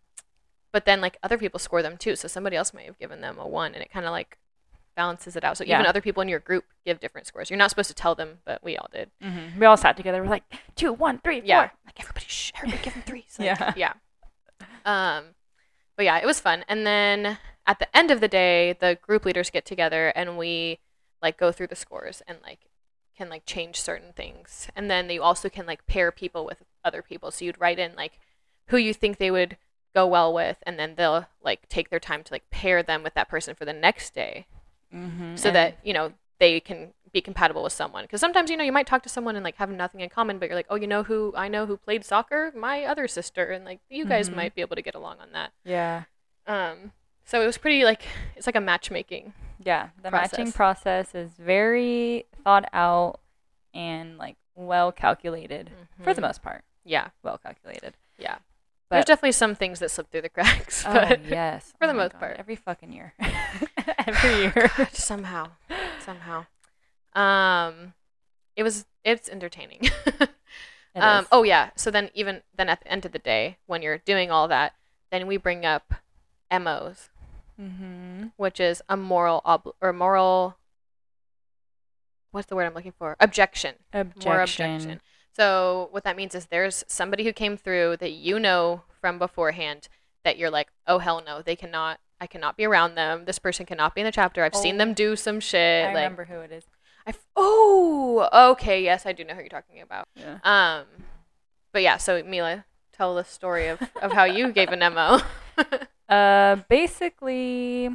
but 0.73 0.87
then 0.87 1.01
like 1.01 1.17
other 1.23 1.39
people 1.39 1.61
score 1.61 1.83
them 1.83 1.97
too, 1.99 2.17
so 2.17 2.27
somebody 2.29 2.57
else 2.57 2.73
might 2.75 2.87
have 2.87 2.99
given 2.99 3.21
them 3.21 3.39
a 3.39 3.47
one, 3.47 3.75
and 3.75 3.83
it 3.83 3.91
kind 3.93 4.07
of 4.07 4.11
like 4.13 4.39
balances 5.01 5.35
it 5.37 5.45
out. 5.45 5.57
So 5.57 5.65
even 5.79 5.87
other 5.89 6.01
people 6.07 6.21
in 6.23 6.29
your 6.29 6.41
group 6.41 6.65
give 6.87 7.01
different 7.01 7.27
scores. 7.27 7.49
You're 7.51 7.57
not 7.65 7.71
supposed 7.71 7.89
to 7.89 7.95
tell 8.05 8.15
them, 8.15 8.31
but 8.45 8.63
we 8.63 8.77
all 8.77 8.89
did. 8.93 9.11
hmm 9.23 9.59
We 9.61 9.67
all 9.67 9.77
sat 9.77 9.97
together. 9.97 10.23
We're 10.23 10.29
like 10.39 10.45
two, 10.81 10.93
one, 10.93 11.17
three, 11.25 11.41
four. 11.41 11.49
Yeah, 11.49 11.69
like 11.87 11.99
everybody, 12.03 12.27
shh, 12.29 12.53
everybody 12.57 12.83
give 12.85 12.95
them 12.95 13.03
threes. 13.11 13.37
Like, 13.39 13.47
Yeah. 13.47 13.73
yeah. 13.85 13.93
Um, 14.85 15.25
but 15.97 16.05
yeah, 16.05 16.19
it 16.19 16.27
was 16.27 16.41
fun. 16.41 16.65
And 16.69 16.87
then 16.87 17.39
at 17.67 17.79
the 17.79 17.95
end 17.97 18.11
of 18.11 18.21
the 18.21 18.29
day, 18.29 18.75
the 18.81 18.99
group 19.01 19.25
leaders 19.25 19.51
get 19.51 19.65
together 19.65 20.09
and 20.17 20.37
we 20.39 20.79
like 21.23 21.37
go 21.39 21.53
through 21.53 21.69
the 21.69 21.77
scores 21.77 22.23
and 22.29 22.39
like 22.43 22.61
can 23.17 23.29
like 23.29 23.45
change 23.47 23.81
certain 23.81 24.13
things. 24.15 24.69
And 24.77 24.91
then 24.91 25.09
you 25.11 25.23
also 25.23 25.49
can 25.49 25.67
like 25.67 25.87
pair 25.87 26.11
people 26.11 26.45
with 26.45 26.63
other 26.85 27.03
people. 27.03 27.31
So 27.31 27.45
you'd 27.45 27.61
write 27.61 27.79
in 27.79 27.95
like 27.97 28.19
who 28.69 28.77
you 28.77 28.95
think 28.95 29.17
they 29.19 29.31
would 29.31 29.57
go 29.95 30.07
well 30.07 30.33
with, 30.33 30.59
and 30.63 30.79
then 30.79 30.95
they'll 30.97 31.27
like 31.43 31.69
take 31.69 31.91
their 31.91 31.99
time 32.01 32.23
to 32.23 32.33
like 32.33 32.49
pair 32.51 32.83
them 32.83 33.03
with 33.03 33.15
that 33.15 33.29
person 33.29 33.55
for 33.57 33.65
the 33.65 33.73
next 33.73 34.15
day, 34.15 34.47
Mm-hmm. 34.95 35.37
so 35.37 35.51
that 35.51 35.79
you 35.85 35.93
know 35.93 36.13
they 36.39 36.59
can 36.61 36.93
be 37.13 37.21
compatible 37.21 37.63
with 37.63 37.73
someone. 37.73 38.05
Because 38.05 38.21
sometimes 38.21 38.51
you 38.51 38.57
know 38.57 38.65
you 38.65 38.73
might 38.73 38.87
talk 38.87 39.03
to 39.03 39.09
someone 39.09 39.37
and 39.37 39.45
like 39.45 39.57
have 39.57 39.71
nothing 39.71 40.01
in 40.01 40.09
common, 40.11 40.39
but 40.39 40.49
you're 40.49 40.57
like, 40.57 40.67
oh, 40.71 40.77
you 40.77 40.87
know 40.87 41.03
who 41.03 41.33
I 41.37 41.49
know 41.49 41.67
who 41.67 41.77
played 41.77 42.05
soccer? 42.05 42.53
My 42.57 42.85
other 42.85 43.07
sister, 43.09 43.45
and 43.47 43.65
like 43.65 43.81
you 43.89 44.05
guys 44.05 44.31
Mhm. 44.31 44.37
might 44.37 44.55
be 44.55 44.61
able 44.63 44.77
to 44.77 44.83
get 44.83 44.95
along 44.95 45.19
on 45.21 45.33
that. 45.33 45.53
Yeah. 45.65 46.05
Um, 46.47 46.93
so 47.25 47.43
it 47.43 47.47
was 47.47 47.59
pretty 47.59 47.85
like 47.85 48.03
it's 48.37 48.47
like 48.47 48.57
a 48.57 48.61
matchmaking. 48.61 49.33
Yeah. 49.63 49.91
The 50.03 50.11
matching 50.11 50.53
Process. 50.53 51.11
process 51.11 51.15
is 51.15 51.31
very 51.39 52.25
thought 52.45 52.69
out 52.73 53.21
and 53.75 54.17
like 54.19 54.37
well 54.55 54.91
calculated 54.93 55.71
for 56.03 56.15
the 56.15 56.21
most 56.23 56.43
part. 56.43 56.65
Yeah, 56.85 57.09
Well 57.23 57.39
calculated. 57.39 57.95
yeah. 58.19 58.39
But- 58.91 58.97
There's 58.97 59.05
definitely 59.07 59.33
some 59.33 59.55
things 59.55 59.79
that 59.79 59.91
slip 59.91 60.11
through 60.11 60.23
the 60.23 60.29
cracks, 60.37 60.85
Oh 60.87 61.17
yes. 61.29 61.73
for 61.79 61.85
Oh 61.85 61.87
the 61.87 61.95
most 61.95 62.13
God, 62.13 62.19
part. 62.19 62.37
Every 62.39 62.57
fucking 62.57 62.93
year. 62.93 63.15
every 64.07 64.35
year. 64.43 64.71
somehow, 64.93 65.51
somehow. 66.05 66.47
Um, 67.15 67.95
it 68.57 68.63
was 68.65 68.87
it's 69.05 69.29
entertaining. 69.29 69.81
It 69.83 70.29
um, 70.97 71.27
oh 71.31 71.45
yeah. 71.45 71.71
So 71.77 71.91
then 71.93 72.11
even 72.15 72.43
then 72.57 72.69
at 72.69 72.81
the 72.81 72.89
end 72.91 73.07
of 73.07 73.13
the 73.13 73.19
day, 73.21 73.59
when 73.67 73.81
you're 73.81 73.99
doing 73.99 74.31
all 74.33 74.49
that, 74.49 74.75
then 75.13 75.27
we 75.29 75.37
bring 75.37 75.65
up 75.65 75.95
MOs, 76.53 77.09
Mm-hmm. 77.61 78.29
which 78.39 78.59
is 78.59 78.83
a 78.89 78.97
moral 78.97 79.41
ob- 79.45 79.75
or 79.81 79.93
moral. 79.93 80.57
What's 82.33 82.49
the 82.49 82.57
word 82.57 82.65
I'm 82.67 82.75
looking 82.75 82.93
for? 82.97 83.17
Objection. 83.21 83.75
Objection. 83.93 84.29
More 84.31 84.41
objection. 84.41 85.01
So 85.41 85.89
what 85.91 86.05
that 86.05 86.17
means 86.17 86.35
is 86.35 86.45
there's 86.47 86.85
somebody 86.87 87.25
who 87.25 87.33
came 87.33 87.57
through 87.57 87.97
that 88.01 88.13
you 88.13 88.39
know 88.39 88.83
from 89.01 89.19
beforehand 89.19 89.89
that 90.23 90.37
you're 90.37 90.51
like, 90.51 90.69
oh 90.87 90.99
hell 90.99 91.23
no, 91.27 91.41
they 91.41 91.57
cannot. 91.57 91.99
I 92.21 92.27
cannot 92.27 92.59
be 92.59 92.67
around 92.67 92.95
them. 92.95 93.25
This 93.25 93.39
person 93.39 93.65
cannot 93.65 93.95
be 93.95 94.03
in 94.03 94.05
the 94.05 94.13
chapter. 94.13 94.45
I've 94.45 94.55
seen 94.55 94.75
Oh. 94.75 94.79
them 94.79 94.93
do 94.93 95.17
some 95.17 95.41
shit. 95.41 95.85
I 95.87 95.95
like, 95.95 95.95
remember 95.95 96.27
who 96.27 96.41
it 96.41 96.53
is. 96.53 96.65
I 97.07 97.11
f- 97.11 97.25
oh, 97.37 98.29
okay, 98.53 98.85
yes, 98.85 99.07
I 99.07 99.13
do 99.15 99.25
know 99.25 99.33
who 99.33 99.41
you're 99.41 99.49
talking 99.49 99.81
about. 99.81 100.09
Yeah. 100.15 100.41
Um, 100.45 100.85
but 101.73 101.81
yeah, 101.81 101.97
so 101.97 102.23
Mila, 102.23 102.67
tell 102.93 103.15
the 103.15 103.25
story 103.25 103.69
of, 103.69 103.81
of 104.03 104.13
how 104.13 104.25
you 104.25 104.53
gave 104.53 104.69
an 104.69 104.81
MO. 104.93 105.21
Uh, 106.11 106.57
basically, 106.69 107.89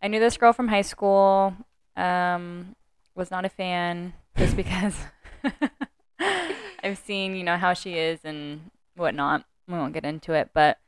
I 0.00 0.06
knew 0.06 0.20
this 0.20 0.36
girl 0.36 0.52
from 0.52 0.68
high 0.68 0.82
school. 0.82 1.52
Um, 1.96 2.76
was 3.16 3.28
not 3.32 3.44
a 3.44 3.48
fan 3.48 4.12
just 4.36 4.56
because 4.56 4.94
I've 6.86 6.98
seen, 6.98 7.34
you 7.34 7.42
know, 7.42 7.56
how 7.56 7.72
she 7.74 7.94
is 7.94 8.20
and 8.24 8.70
whatnot. 8.94 9.44
We 9.66 9.74
won't 9.74 9.92
get 9.92 10.04
into 10.04 10.32
it, 10.32 10.50
but 10.54 10.78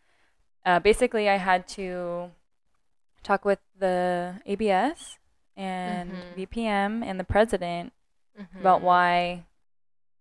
uh, 0.64 0.78
basically, 0.78 1.28
I 1.28 1.36
had 1.36 1.66
to 1.68 2.30
talk 3.24 3.44
with 3.44 3.58
the 3.78 4.40
ABS 4.46 5.18
and 5.56 6.12
Mhm. 6.12 6.34
VPM 6.36 7.02
and 7.02 7.18
the 7.18 7.24
president 7.24 7.92
Mm-hmm. 8.38 8.60
about 8.60 8.80
why 8.82 9.44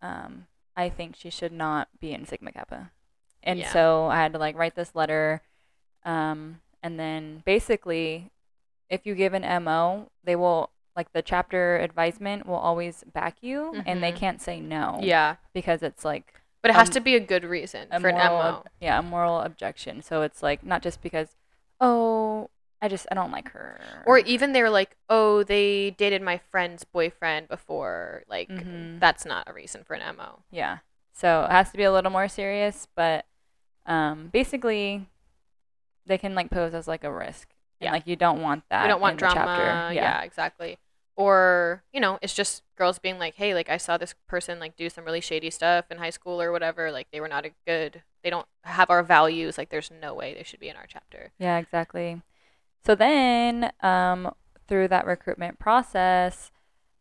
um, 0.02 0.48
I 0.76 0.90
think 0.90 1.16
she 1.16 1.30
should 1.30 1.52
not 1.52 1.88
be 2.00 2.14
in 2.14 2.26
Sigma 2.26 2.52
Kappa. 2.52 2.92
And 3.44 3.60
Yeah. 3.60 3.72
so 3.72 4.08
I 4.08 4.16
had 4.18 4.34
to 4.34 4.40
like 4.40 4.56
write 4.58 4.74
this 4.76 4.96
letter. 4.96 5.42
Um, 6.04 6.62
and 6.82 7.00
then 7.00 7.44
basically, 7.46 8.32
if 8.90 9.06
you 9.06 9.14
give 9.16 9.34
an 9.34 9.44
MO, 9.64 10.10
they 10.24 10.36
will, 10.36 10.72
like 10.98 11.14
the 11.14 11.22
chapter 11.22 11.78
advisement 11.78 12.46
will 12.48 12.56
always 12.56 13.04
back 13.14 13.38
you 13.42 13.82
and 13.86 14.04
they 14.04 14.12
Mhm. 14.12 14.16
can't 14.18 14.42
say 14.42 14.60
no. 14.60 15.00
Yeah, 15.02 15.36
Because 15.54 15.82
it's 15.84 16.04
like 16.04 16.34
but 16.64 16.72
it 16.72 16.74
has 16.74 16.90
Um, 16.90 16.94
to 16.96 17.00
be 17.02 17.16
a 17.16 17.20
good 17.22 17.46
reason 17.46 17.88
a 17.92 18.00
for 18.02 18.10
an 18.10 18.16
moral, 18.16 18.32
MO. 18.40 18.42
ob- 18.58 18.68
yeah, 18.82 19.00
a 19.00 19.02
moral 19.04 19.40
objection. 19.40 20.02
So 20.02 20.24
it's 20.24 20.42
like 20.44 20.64
not 20.66 20.82
just 20.82 21.02
because, 21.02 21.38
oh, 21.80 22.50
I 22.82 22.88
just, 22.90 23.08
I 23.12 23.16
don't 23.16 23.32
like 23.32 23.50
her. 23.52 23.80
Or 24.06 24.18
even 24.18 24.52
they're 24.54 24.70
like, 24.70 24.98
oh, 25.08 25.44
they 25.44 25.92
dated 25.92 26.22
my 26.22 26.40
friend's 26.52 26.84
boyfriend 26.84 27.48
before. 27.48 28.24
Like, 28.28 28.50
Mhm. 28.50 29.00
that's 29.00 29.24
not 29.26 29.48
a 29.48 29.54
reason 29.54 29.84
for 29.84 29.94
an 29.94 30.02
MO. 30.02 30.40
Yeah. 30.52 30.80
So 31.14 31.44
it 31.46 31.52
has 31.52 31.72
to 31.72 31.78
be 31.78 31.84
a 31.84 31.92
little 31.92 32.12
more 32.12 32.28
serious, 32.28 32.88
but 32.96 33.26
um, 33.86 34.28
basically, 34.28 35.08
they 36.06 36.18
can 36.18 36.36
like 36.36 36.50
pose 36.50 36.74
as 36.74 36.88
like 36.88 37.04
a 37.06 37.12
risk. 37.12 37.48
And, 37.80 37.86
Yeah. 37.86 37.92
like 37.92 38.08
you 38.08 38.16
don't 38.16 38.42
want 38.42 38.64
that. 38.70 38.82
we 38.84 38.88
don't 38.90 39.00
want 39.02 39.18
drama. 39.18 39.36
chapter. 39.36 39.94
Yeah. 39.94 40.22
exactly. 40.24 40.78
Or, 41.18 41.84
you 41.92 42.00
know, 42.00 42.20
it's 42.22 42.34
just 42.36 42.62
girls 42.78 43.00
being 43.00 43.18
like, 43.18 43.36
hey, 43.36 43.54
like, 43.56 43.70
I 43.70 43.78
saw 43.78 43.98
this 43.98 44.14
person, 44.28 44.60
like, 44.60 44.78
do 44.78 44.88
some 44.90 45.04
really 45.04 45.20
shady 45.20 45.50
stuff 45.50 45.86
in 45.90 45.98
high 45.98 46.12
school 46.12 46.40
or 46.40 46.52
whatever. 46.52 46.92
Like, 46.92 47.08
they 47.12 47.20
were 47.20 47.28
not 47.28 47.44
a 47.46 47.52
good, 47.66 48.04
they 48.24 48.30
don't 48.30 48.46
have 48.64 48.92
our 48.92 49.02
values. 49.02 49.58
Like, 49.58 49.70
there's 49.70 49.92
no 49.92 50.14
way 50.14 50.36
they 50.36 50.44
should 50.44 50.60
be 50.60 50.70
in 50.70 50.76
our 50.78 50.86
chapter. 50.88 51.32
Yeah, 51.40 51.58
exactly. 51.58 52.22
So 52.86 52.94
then, 52.94 53.72
um, 53.82 54.32
through 54.68 54.90
that 54.90 55.08
recruitment 55.08 55.58
process, 55.58 56.52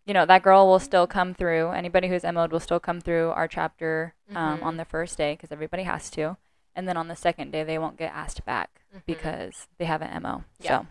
you 0.07 0.15
know, 0.15 0.25
that 0.25 0.43
girl 0.43 0.67
will 0.67 0.79
still 0.79 1.07
come 1.07 1.35
through. 1.35 1.71
Anybody 1.73 2.09
who's 2.09 2.25
MO'd 2.25 2.53
will 2.53 2.61
still 2.61 2.81
come 2.81 3.01
through 3.03 3.31
our 3.33 3.47
chapter 3.49 4.15
um, 4.35 4.59
Mhm. 4.61 4.63
on 4.63 4.77
the 4.79 4.85
first 4.85 5.19
day 5.19 5.35
because 5.35 5.53
everybody 5.53 5.83
has 5.83 6.09
to. 6.11 6.37
And 6.75 6.89
then 6.89 6.97
on 6.97 7.09
the 7.09 7.17
second 7.17 7.51
day, 7.51 7.65
they 7.65 7.79
won't 7.79 7.97
get 7.99 8.13
asked 8.15 8.45
back 8.45 8.81
Mhm. 8.95 9.03
because 9.05 9.69
they 9.79 9.85
have 9.85 10.01
an 10.03 10.11
MO. 10.11 10.45
Yeah. 10.59 10.81
So 10.81 10.87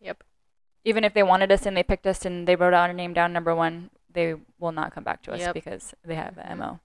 Yep. 0.00 0.24
Even 0.84 1.04
if 1.04 1.12
they 1.14 1.22
wanted 1.22 1.52
us 1.52 1.66
and 1.66 1.76
they 1.76 1.82
picked 1.82 2.06
us 2.06 2.24
and 2.24 2.46
they 2.48 2.56
wrote 2.56 2.74
our 2.74 2.92
name 2.92 3.12
down 3.12 3.32
number 3.32 3.54
one, 3.54 3.90
they 4.12 4.34
will 4.58 4.72
not 4.72 4.92
come 4.94 5.04
back 5.04 5.22
to 5.22 5.32
us 5.32 5.40
Yep. 5.40 5.54
because 5.54 5.94
they 6.04 6.14
have 6.14 6.36
an 6.38 6.58
MO. 6.58 6.80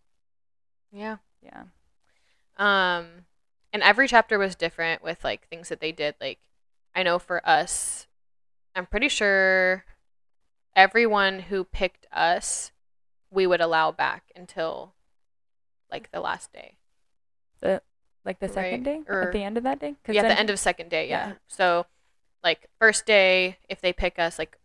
Yeah. 0.92 1.18
Yeah. 1.42 1.64
Um, 2.58 3.26
and 3.74 3.84
every 3.84 4.08
chapter 4.08 4.38
was 4.38 4.56
different 4.56 5.04
with 5.04 5.24
like 5.24 5.48
things 5.48 5.70
that 5.70 5.80
they 5.82 5.92
did. 5.92 6.16
Like, 6.22 6.40
I 6.96 7.04
know 7.04 7.20
for 7.20 7.48
us, 7.48 8.08
I'm 8.76 8.86
pretty 8.86 9.10
sure 9.10 9.86
everyone 10.76 11.40
who 11.40 11.64
picked 11.64 12.06
us, 12.12 12.72
we 13.32 13.48
would 13.48 13.62
allow 13.62 13.92
back 13.92 14.24
until 14.36 14.94
like 15.92 16.12
the 16.12 16.20
last 16.22 16.52
day. 16.54 16.78
The 17.62 17.82
like 18.24 18.40
the 18.40 18.48
second 18.50 18.86
Right, 18.88 19.04
day 19.06 19.12
or- 19.12 19.24
at 19.28 19.34
the 19.34 19.44
end 19.44 19.58
of 19.58 19.64
that 19.64 19.80
day. 19.80 19.96
yeah, 20.08 20.22
then- 20.24 20.32
the 20.32 20.40
end 20.40 20.50
of 20.50 20.60
second 20.60 20.90
day. 20.90 21.08
Yeah. 21.10 21.28
Yeah. 21.30 21.34
So, 21.48 21.86
like 22.46 22.70
first 22.80 23.06
day, 23.06 23.58
if 23.68 23.82
they 23.82 23.92
pick 23.92 24.18
us, 24.20 24.40
like 24.40 24.58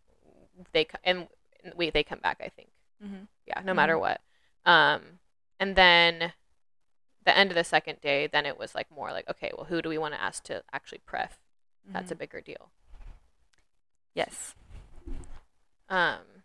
they 0.73 0.87
and 1.03 1.27
we 1.75 1.91
they 1.91 2.05
come 2.05 2.21
back. 2.21 2.41
I 2.45 2.49
think. 2.49 2.69
Mhm. 3.05 3.27
Yeah, 3.47 3.61
no 3.65 3.75
matter 3.75 3.95
Mhm. 3.97 4.01
what. 4.01 4.21
Um, 4.65 5.19
and 5.59 5.75
then 5.75 6.33
the 7.25 7.37
end 7.37 7.51
of 7.51 7.55
the 7.57 7.65
second 7.65 8.01
day, 8.01 8.27
then 8.29 8.47
it 8.47 8.57
was 8.59 8.75
like 8.75 8.91
more 8.91 9.11
like, 9.13 9.29
okay, 9.29 9.51
well, 9.57 9.65
who 9.67 9.83
do 9.83 9.89
we 9.89 9.99
want 9.99 10.15
to 10.15 10.21
ask 10.21 10.45
to 10.45 10.63
actually 10.73 10.99
pref? 10.99 11.41
That's 11.87 12.11
a 12.11 12.15
Mhm. 12.15 12.19
bigger 12.19 12.41
deal. 12.41 12.71
yes. 14.15 14.55
Um, 15.89 16.43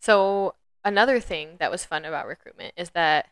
so 0.00 0.54
another 0.84 1.20
thing 1.20 1.56
that 1.58 1.70
was 1.70 1.84
fun 1.84 2.04
about 2.04 2.26
recruitment 2.26 2.72
is 2.76 2.90
that 2.90 3.28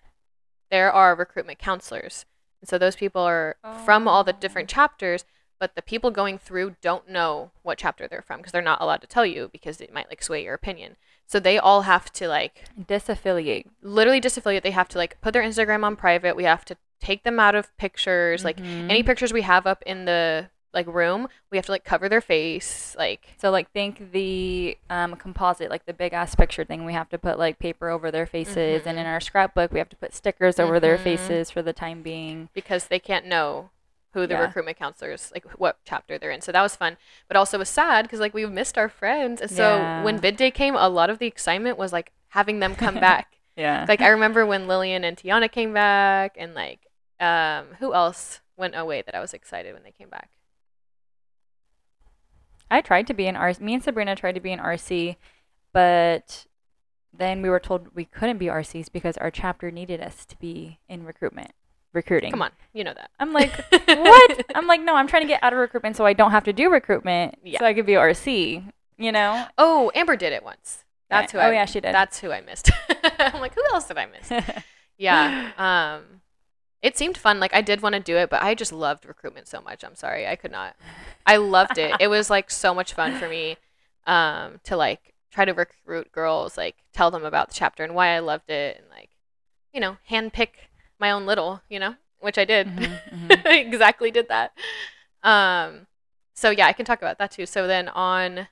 there 0.70 0.92
are 0.92 1.14
recruitment 1.14 1.58
counselors. 1.58 2.26
And 2.60 2.68
so 2.68 2.76
those 2.78 2.96
people 2.96 3.22
are 3.22 3.56
from 3.84 4.08
all 4.08 4.24
the 4.24 4.34
Oh. 4.34 4.38
different 4.38 4.68
chapters, 4.68 5.24
but 5.58 5.74
the 5.74 5.82
people 5.82 6.10
going 6.10 6.38
through 6.38 6.76
don't 6.82 7.08
know 7.08 7.50
what 7.62 7.78
chapter 7.78 8.06
they're 8.06 8.22
from 8.22 8.38
because 8.38 8.52
they're 8.52 8.62
not 8.62 8.80
allowed 8.80 9.00
to 9.02 9.06
tell 9.06 9.24
you 9.26 9.48
because 9.52 9.80
it 9.80 9.92
might 9.92 10.08
like 10.08 10.22
sway 10.22 10.44
your 10.44 10.54
opinion. 10.54 10.96
So 11.26 11.40
they 11.40 11.58
all 11.58 11.82
have 11.82 12.12
to 12.14 12.28
like 12.28 12.64
Disaffiliate. 12.78 13.66
literally 13.82 14.20
disaffiliate. 14.20 14.62
They 14.62 14.70
have 14.70 14.88
to 14.88 14.98
like 14.98 15.20
put 15.20 15.32
their 15.32 15.42
Instagram 15.42 15.84
on 15.84 15.96
private. 15.96 16.36
We 16.36 16.44
have 16.44 16.64
to 16.66 16.76
take 17.00 17.24
them 17.24 17.38
out 17.40 17.54
of 17.54 17.76
pictures. 17.78 18.44
Like 18.44 18.58
Mhm. 18.58 18.90
any 18.90 19.02
pictures 19.02 19.32
we 19.32 19.42
have 19.42 19.66
up 19.66 19.82
in 19.86 20.04
the 20.04 20.50
like 20.72 20.86
room, 20.86 21.26
we 21.50 21.56
have 21.56 21.64
to 21.66 21.72
like 21.72 21.84
cover 21.84 22.08
their 22.08 22.20
face. 22.20 22.94
Like 22.98 23.26
So 23.38 23.50
like 23.50 23.70
think 23.72 24.12
the 24.12 24.76
um, 24.90 25.16
composite, 25.16 25.70
like 25.70 25.86
the 25.86 25.94
big 25.94 26.12
ass 26.12 26.34
picture 26.34 26.64
thing. 26.64 26.84
We 26.84 26.92
have 26.92 27.08
to 27.10 27.18
put 27.18 27.38
like 27.38 27.58
paper 27.58 27.88
over 27.88 28.10
their 28.10 28.26
faces, 28.26 28.86
and 28.86 28.98
in 28.98 29.06
our 29.06 29.20
scrapbook, 29.20 29.72
we 29.72 29.78
have 29.78 29.88
to 29.88 29.96
put 29.96 30.14
stickers 30.14 30.58
over 30.60 30.78
their 30.78 30.96
Mhm. 30.98 31.02
faces 31.02 31.50
for 31.50 31.62
the 31.62 31.72
time 31.72 32.02
being. 32.02 32.50
because 32.52 32.88
they 32.88 32.98
can't 32.98 33.26
know 33.26 33.70
who 34.16 34.26
the 34.26 34.34
Yeah. 34.34 34.40
recruitment 34.40 34.78
counselors 34.78 35.30
like 35.34 35.44
what 35.58 35.78
chapter 35.84 36.18
they're 36.18 36.30
in. 36.30 36.40
So 36.40 36.50
that 36.52 36.62
was 36.62 36.74
fun, 36.74 36.96
but 37.28 37.36
also 37.36 37.58
was 37.58 37.68
sad 37.68 38.02
because 38.06 38.18
like 38.18 38.32
we 38.34 38.46
missed 38.46 38.76
our 38.78 38.88
friends. 38.88 39.40
And 39.42 39.50
so 39.50 40.02
when 40.02 40.18
bid 40.18 40.36
day 40.36 40.50
came, 40.50 40.74
a 40.74 40.88
lot 40.88 41.10
of 41.10 41.18
the 41.18 41.26
excitement 41.26 41.76
was 41.78 41.92
like 41.92 42.12
having 42.28 42.58
them 42.60 42.74
come 42.74 42.94
back. 43.10 43.26
Yeah. 43.56 43.84
like 43.88 44.00
I 44.00 44.08
remember 44.08 44.44
when 44.46 44.66
Lillian 44.66 45.04
and 45.04 45.16
Tiana 45.16 45.50
came 45.50 45.72
back, 45.72 46.36
and 46.38 46.54
like 46.54 46.80
um 47.20 47.66
who 47.78 47.92
else 47.94 48.40
went 48.56 48.74
away 48.76 49.02
that 49.02 49.14
I 49.14 49.20
was 49.20 49.32
excited 49.34 49.72
when 49.74 49.82
they 49.82 49.92
came 49.92 50.08
back. 50.08 50.30
I 52.70 52.80
tried 52.80 53.06
to 53.08 53.14
be 53.14 53.26
an 53.26 53.36
RC. 53.36 53.60
Me 53.60 53.74
and 53.74 53.82
Sabrina 53.84 54.16
tried 54.16 54.34
to 54.34 54.40
be 54.40 54.52
an 54.52 54.58
RC, 54.60 55.16
but 55.72 56.46
then 57.12 57.40
we 57.42 57.48
were 57.48 57.60
told 57.60 57.94
we 57.94 58.04
couldn't 58.04 58.38
be 58.38 58.46
RCs 58.46 58.90
because 58.92 59.16
our 59.18 59.30
chapter 59.30 59.70
needed 59.70 60.00
us 60.00 60.26
to 60.26 60.36
be 60.38 60.78
in 60.88 61.04
recruitment, 61.04 61.52
recruiting. 61.96 62.30
Come 62.30 62.42
on, 62.42 62.52
you 62.72 62.84
know 62.84 62.94
that. 62.94 63.10
I'm 63.18 63.32
like, 63.32 63.52
what? 63.86 64.44
I'm 64.54 64.68
like, 64.68 64.80
no, 64.80 64.94
I'm 64.94 65.08
trying 65.08 65.22
to 65.22 65.28
get 65.28 65.42
out 65.42 65.52
of 65.52 65.58
recruitment 65.58 65.96
so 65.96 66.06
I 66.06 66.12
don't 66.12 66.30
have 66.30 66.44
to 66.44 66.52
do 66.52 66.70
recruitment, 66.70 67.36
Yeah. 67.42 67.58
so 67.58 67.64
I 67.66 67.74
could 67.74 67.86
be 67.86 67.94
RC. 67.94 68.62
You 68.98 69.12
know? 69.12 69.46
Oh, 69.58 69.90
Amber 69.94 70.14
did 70.16 70.32
it 70.32 70.44
once. 70.44 70.84
That's 71.10 71.32
who. 71.32 71.38
Oh, 71.38 71.42
I, 71.42 71.52
yeah, 71.52 71.64
she 71.64 71.80
did. 71.80 71.92
That's 71.94 72.20
who 72.20 72.30
I 72.30 72.40
missed. 72.40 72.70
I'm 73.18 73.40
like, 73.40 73.54
who 73.54 73.62
else 73.72 73.86
did 73.88 73.98
I 73.98 74.06
miss? 74.06 74.30
yeah 74.98 75.50
um 75.58 76.22
it 76.80 76.96
seemed 76.96 77.18
fun 77.18 77.38
like 77.38 77.54
i 77.54 77.60
did 77.60 77.82
want 77.82 77.94
to 77.94 78.00
do 78.00 78.16
it 78.16 78.30
but 78.30 78.42
i 78.42 78.54
just 78.54 78.72
loved 78.72 79.04
recruitment 79.04 79.46
so 79.46 79.60
much 79.60 79.84
i'm 79.84 79.94
sorry 79.94 80.26
i 80.26 80.34
could 80.34 80.50
not 80.50 80.74
i 81.26 81.36
loved 81.36 81.76
it 81.76 81.94
it 82.00 82.08
was 82.08 82.30
like 82.30 82.50
so 82.50 82.72
much 82.72 82.94
fun 82.94 83.14
for 83.18 83.28
me 83.28 83.58
um 84.06 84.58
to 84.64 84.74
like 84.74 85.12
try 85.30 85.44
to 85.44 85.52
recruit 85.52 86.10
girls 86.12 86.56
like 86.56 86.76
tell 86.94 87.10
them 87.10 87.26
about 87.26 87.48
the 87.48 87.54
chapter 87.54 87.84
and 87.84 87.94
why 87.94 88.08
i 88.08 88.18
loved 88.20 88.48
it 88.48 88.78
and 88.78 88.86
like 88.88 89.10
you 89.74 89.80
know 89.80 89.98
handpick 90.10 90.48
my 90.98 91.10
own 91.10 91.26
little 91.26 91.60
you 91.68 91.78
know 91.78 91.94
which 92.20 92.38
i 92.38 92.44
did 92.44 92.66
Mhm, 92.76 92.98
mhm. 93.28 93.46
Exactly 93.46 94.10
did 94.10 94.28
that 94.28 94.52
um 95.22 95.86
so 96.34 96.50
yeah 96.50 96.66
i 96.66 96.72
can 96.72 96.84
talk 96.84 97.00
about 97.00 97.18
that 97.18 97.30
too 97.30 97.46
so 97.46 97.66
then 97.66 97.88
on 97.88 98.48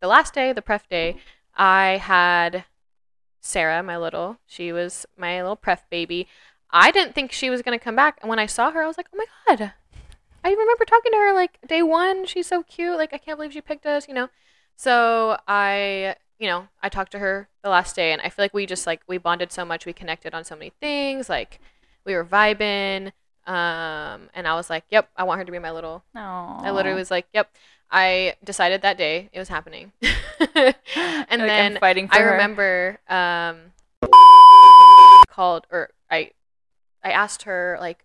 the 0.00 0.08
last 0.08 0.34
day 0.34 0.52
the 0.52 0.62
pref 0.62 0.88
day 0.88 1.16
i 1.56 1.96
had 1.96 2.64
Sarah, 3.40 3.82
my 3.82 3.96
little, 3.96 4.38
she 4.46 4.72
was 4.72 5.06
my 5.16 5.40
little 5.40 5.56
pref 5.56 5.88
baby. 5.90 6.26
I 6.70 6.90
didn't 6.90 7.14
think 7.14 7.32
she 7.32 7.50
was 7.50 7.62
gonna 7.62 7.78
come 7.78 7.96
back, 7.96 8.18
and 8.20 8.28
when 8.28 8.38
I 8.38 8.46
saw 8.46 8.70
her, 8.72 8.82
I 8.82 8.86
was 8.86 8.96
like, 8.96 9.06
"Oh 9.14 9.16
my 9.16 9.24
god!" 9.56 9.72
I 10.44 10.50
remember 10.50 10.84
talking 10.84 11.12
to 11.12 11.18
her 11.18 11.32
like 11.32 11.58
day 11.66 11.82
one. 11.82 12.26
She's 12.26 12.46
so 12.46 12.62
cute. 12.62 12.96
Like 12.98 13.14
I 13.14 13.18
can't 13.18 13.38
believe 13.38 13.52
she 13.52 13.60
picked 13.60 13.86
us. 13.86 14.08
You 14.08 14.14
know. 14.14 14.28
So 14.76 15.38
I, 15.48 16.16
you 16.38 16.46
know, 16.46 16.68
I 16.82 16.88
talked 16.88 17.12
to 17.12 17.18
her 17.20 17.48
the 17.62 17.70
last 17.70 17.96
day, 17.96 18.12
and 18.12 18.20
I 18.22 18.28
feel 18.28 18.44
like 18.44 18.54
we 18.54 18.66
just 18.66 18.86
like 18.86 19.00
we 19.08 19.18
bonded 19.18 19.52
so 19.52 19.64
much. 19.64 19.86
We 19.86 19.92
connected 19.92 20.34
on 20.34 20.44
so 20.44 20.54
many 20.56 20.72
things. 20.80 21.28
Like 21.28 21.60
we 22.04 22.14
were 22.14 22.24
vibing. 22.24 23.12
Um, 23.46 24.28
and 24.34 24.46
I 24.46 24.54
was 24.54 24.68
like, 24.68 24.84
"Yep, 24.90 25.08
I 25.16 25.24
want 25.24 25.38
her 25.38 25.44
to 25.44 25.52
be 25.52 25.58
my 25.58 25.70
little." 25.72 26.04
I 26.14 26.70
literally 26.70 26.98
was 26.98 27.10
like, 27.10 27.26
"Yep." 27.32 27.50
I 27.90 28.34
decided 28.44 28.82
that 28.82 28.98
day 28.98 29.30
it 29.32 29.38
was 29.38 29.48
happening. 29.48 29.92
and 30.54 30.74
Like, 30.94 31.28
then 31.30 31.78
fighting 31.78 32.08
for 32.08 32.16
I 32.16 32.20
her. 32.20 32.32
remember 32.32 32.98
um 33.08 33.72
called 35.28 35.66
or 35.70 35.90
I 36.10 36.32
I 37.02 37.10
asked 37.10 37.42
her 37.44 37.78
like, 37.80 38.04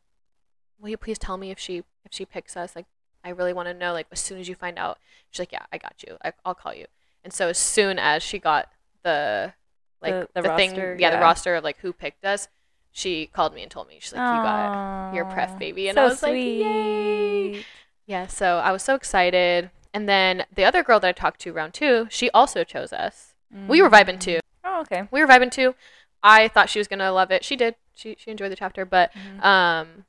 "Will 0.80 0.90
you 0.90 0.98
please 0.98 1.18
tell 1.20 1.38
me 1.38 1.52
if 1.52 1.60
she 1.60 1.78
if 2.06 2.12
she 2.12 2.26
picks 2.26 2.56
us? 2.56 2.76
Like, 2.76 2.86
I 3.24 3.30
really 3.30 3.54
want 3.54 3.68
to 3.68 3.74
know. 3.74 3.92
Like, 3.94 4.08
as 4.12 4.20
soon 4.20 4.40
as 4.40 4.48
you 4.48 4.56
find 4.56 4.78
out." 4.78 4.98
She's 5.32 5.40
like, 5.40 5.52
"Yeah, 5.52 5.66
I 5.72 5.78
got 5.78 5.96
you. 6.08 6.18
I, 6.24 6.34
I'll 6.46 6.56
call 6.56 6.74
you." 6.74 6.86
And 7.24 7.34
so 7.34 7.50
as 7.50 7.58
soon 7.58 7.98
as 8.00 8.22
she 8.24 8.38
got 8.40 8.70
the 9.04 9.54
like 10.02 10.14
The- 10.14 10.30
the, 10.36 10.42
the 10.50 10.56
thing, 10.56 10.70
roster, 10.72 10.98
yeah, 11.00 11.10
the 11.12 11.20
roster 11.22 11.56
of 11.56 11.64
like 11.64 11.80
who 11.80 11.92
picked 11.94 12.24
us, 12.24 12.48
she 12.94 13.26
called 13.28 13.54
me 13.54 13.62
and 13.64 13.70
told 13.72 13.88
me 13.90 13.98
she's 14.00 14.14
like, 14.14 14.32
"You 14.32 14.40
got 14.42 15.14
your 15.14 15.26
pref 15.26 15.60
baby," 15.60 15.90
and 15.90 15.96
so 15.96 16.02
I 16.04 16.06
was 16.06 16.24
like, 16.24 16.36
"Yay!" 16.36 17.66
Yeah, 18.06 18.28
so 18.28 18.58
I 18.60 18.72
was 18.72 18.84
so 18.84 18.96
excited. 18.96 19.70
And 19.94 20.08
then 20.08 20.46
the 20.54 20.64
other 20.66 20.82
girl 20.84 21.00
that 21.02 21.08
I 21.08 21.12
talked 21.12 21.42
to 21.42 21.54
round 21.54 21.74
two, 21.74 22.08
she 22.10 22.30
also 22.32 22.64
chose 22.64 22.94
us. 22.94 23.36
We 23.68 23.82
were 23.82 23.90
vibing 23.90 24.20
too. 24.20 24.40
Oh, 24.64 24.82
okay. 24.82 25.08
We 25.12 25.22
were 25.22 25.28
vibing 25.28 25.52
too. 25.52 25.76
I 26.24 26.48
thought 26.48 26.70
she 26.70 26.80
was 26.80 26.88
gonna 26.88 27.12
love 27.12 27.32
it. 27.32 27.44
She 27.44 27.56
did. 27.56 27.76
She 27.94 28.16
she 28.18 28.32
enjoyed 28.32 28.52
the 28.52 28.56
chapter, 28.56 28.86
but 28.86 29.12
Mhm. 29.14 29.44
um, 29.44 30.06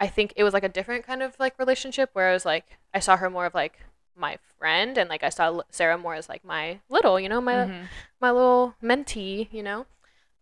I 0.00 0.06
think 0.06 0.32
it 0.36 0.44
was 0.44 0.54
like 0.54 0.64
a 0.64 0.68
different 0.68 1.04
kind 1.06 1.22
of 1.22 1.36
like 1.38 1.58
relationship 1.58 2.10
where 2.12 2.28
I 2.28 2.32
was 2.32 2.44
like 2.44 2.78
I 2.94 3.00
saw 3.00 3.16
her 3.16 3.28
more 3.30 3.46
of 3.46 3.54
like 3.54 3.80
my 4.16 4.38
friend, 4.58 4.96
and 4.96 5.10
like 5.10 5.22
I 5.22 5.28
saw 5.28 5.60
Sarah 5.70 5.98
more 5.98 6.14
as 6.14 6.28
like 6.28 6.44
my 6.44 6.80
little, 6.88 7.20
you 7.20 7.28
know, 7.28 7.40
my 7.40 7.54
Mhm. 7.54 7.88
my 8.20 8.30
little 8.30 8.74
mentee, 8.82 9.48
you 9.52 9.62
know. 9.62 9.86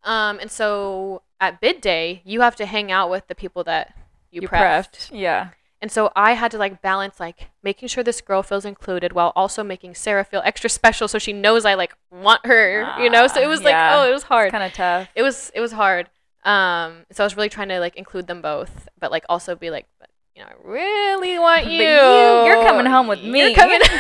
Um, 0.05 0.39
and 0.39 0.51
so 0.51 1.23
at 1.41 1.61
bid 1.61 1.81
day, 1.81 2.23
you 2.25 2.41
have 2.41 2.57
to 2.57 2.67
hang 2.67 2.91
out 2.93 3.11
with 3.11 3.27
the 3.29 3.35
people 3.35 3.65
that 3.65 3.95
you, 4.31 4.43
You. 4.43 5.11
Yeah. 5.13 5.49
And 5.81 5.93
so 5.93 6.11
I 6.17 6.33
had 6.33 6.51
to 6.53 6.59
like 6.59 6.81
balance 6.81 7.21
like 7.21 7.51
making 7.63 7.89
sure 7.89 8.03
this 8.03 8.21
girl 8.23 8.43
feels 8.43 8.65
included 8.65 9.13
while 9.13 9.33
also 9.37 9.63
making 9.63 9.95
Sarah 9.95 10.25
feel 10.25 10.41
extra 10.45 10.71
special 10.71 11.09
so 11.09 11.19
she 11.19 11.33
knows 11.35 11.67
I 11.67 11.75
like 11.75 11.95
want 12.11 12.47
her, 12.47 12.95
you 13.03 13.11
know? 13.11 13.27
So 13.27 13.41
it 13.41 13.45
Ah, 13.45 13.49
was 13.49 13.61
yeah. 13.61 13.69
like, 13.69 13.77
oh, 14.07 14.09
it 14.09 14.13
was 14.15 14.23
hard. 14.23 14.51
Kind 14.51 14.65
of 14.65 14.73
tough. 14.73 15.09
It 15.15 15.23
was 15.23 15.51
it 15.55 15.61
was 15.61 15.73
hard. 15.73 16.09
Um 16.45 17.05
so 17.13 17.23
I 17.23 17.27
was 17.27 17.37
really 17.37 17.51
trying 17.51 17.69
to 17.69 17.81
like 17.81 17.97
include 17.97 18.27
them 18.29 18.41
both, 18.41 18.89
but 18.99 19.11
like 19.11 19.25
also 19.29 19.55
be 19.57 19.69
like, 19.71 19.87
you 20.35 20.43
know, 20.43 20.49
I 20.49 20.55
really 20.67 21.39
want 21.39 21.67
you. 21.67 21.73
you- 21.83 22.45
you're 22.47 22.63
coming 22.65 22.87
home 22.87 23.07
with 23.07 23.23
me. 23.23 23.41
You're 23.41 23.55
coming 23.55 23.81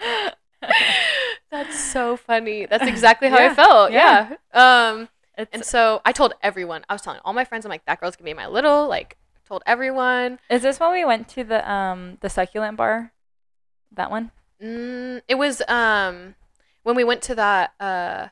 That's 1.50 1.78
so 1.78 2.16
funny. 2.16 2.66
That's 2.66 2.84
exactly 2.94 3.28
how 3.28 3.38
I 3.38 3.54
felt. 3.54 3.92
Yeah. 3.92 4.34
yeah. 4.54 4.90
Um 4.92 5.08
It's- 5.36 5.48
and 5.52 5.64
so 5.64 6.00
I 6.04 6.12
told 6.12 6.34
everyone. 6.42 6.84
I 6.88 6.92
was 6.94 7.02
telling 7.02 7.20
all 7.24 7.32
my 7.32 7.44
friends 7.44 7.64
I'm 7.64 7.70
like 7.70 7.84
that 7.86 8.00
girl's 8.00 8.16
to 8.16 8.22
be 8.22 8.34
my 8.34 8.46
little 8.46 8.88
like 8.88 9.16
told 9.46 9.62
everyone. 9.66 10.38
Is 10.50 10.62
this 10.62 10.78
when 10.78 10.92
we 10.92 11.04
went 11.04 11.28
to 11.30 11.44
the 11.44 11.68
um 11.70 12.18
the 12.20 12.28
succulent 12.28 12.76
bar? 12.76 13.12
That 13.92 14.10
one? 14.10 14.30
Mm, 14.62 15.22
it 15.28 15.36
was 15.36 15.62
um 15.68 16.34
when 16.82 16.96
we 16.96 17.04
went 17.04 17.22
to 17.22 17.34
that 17.36 17.72
uh 17.80 18.28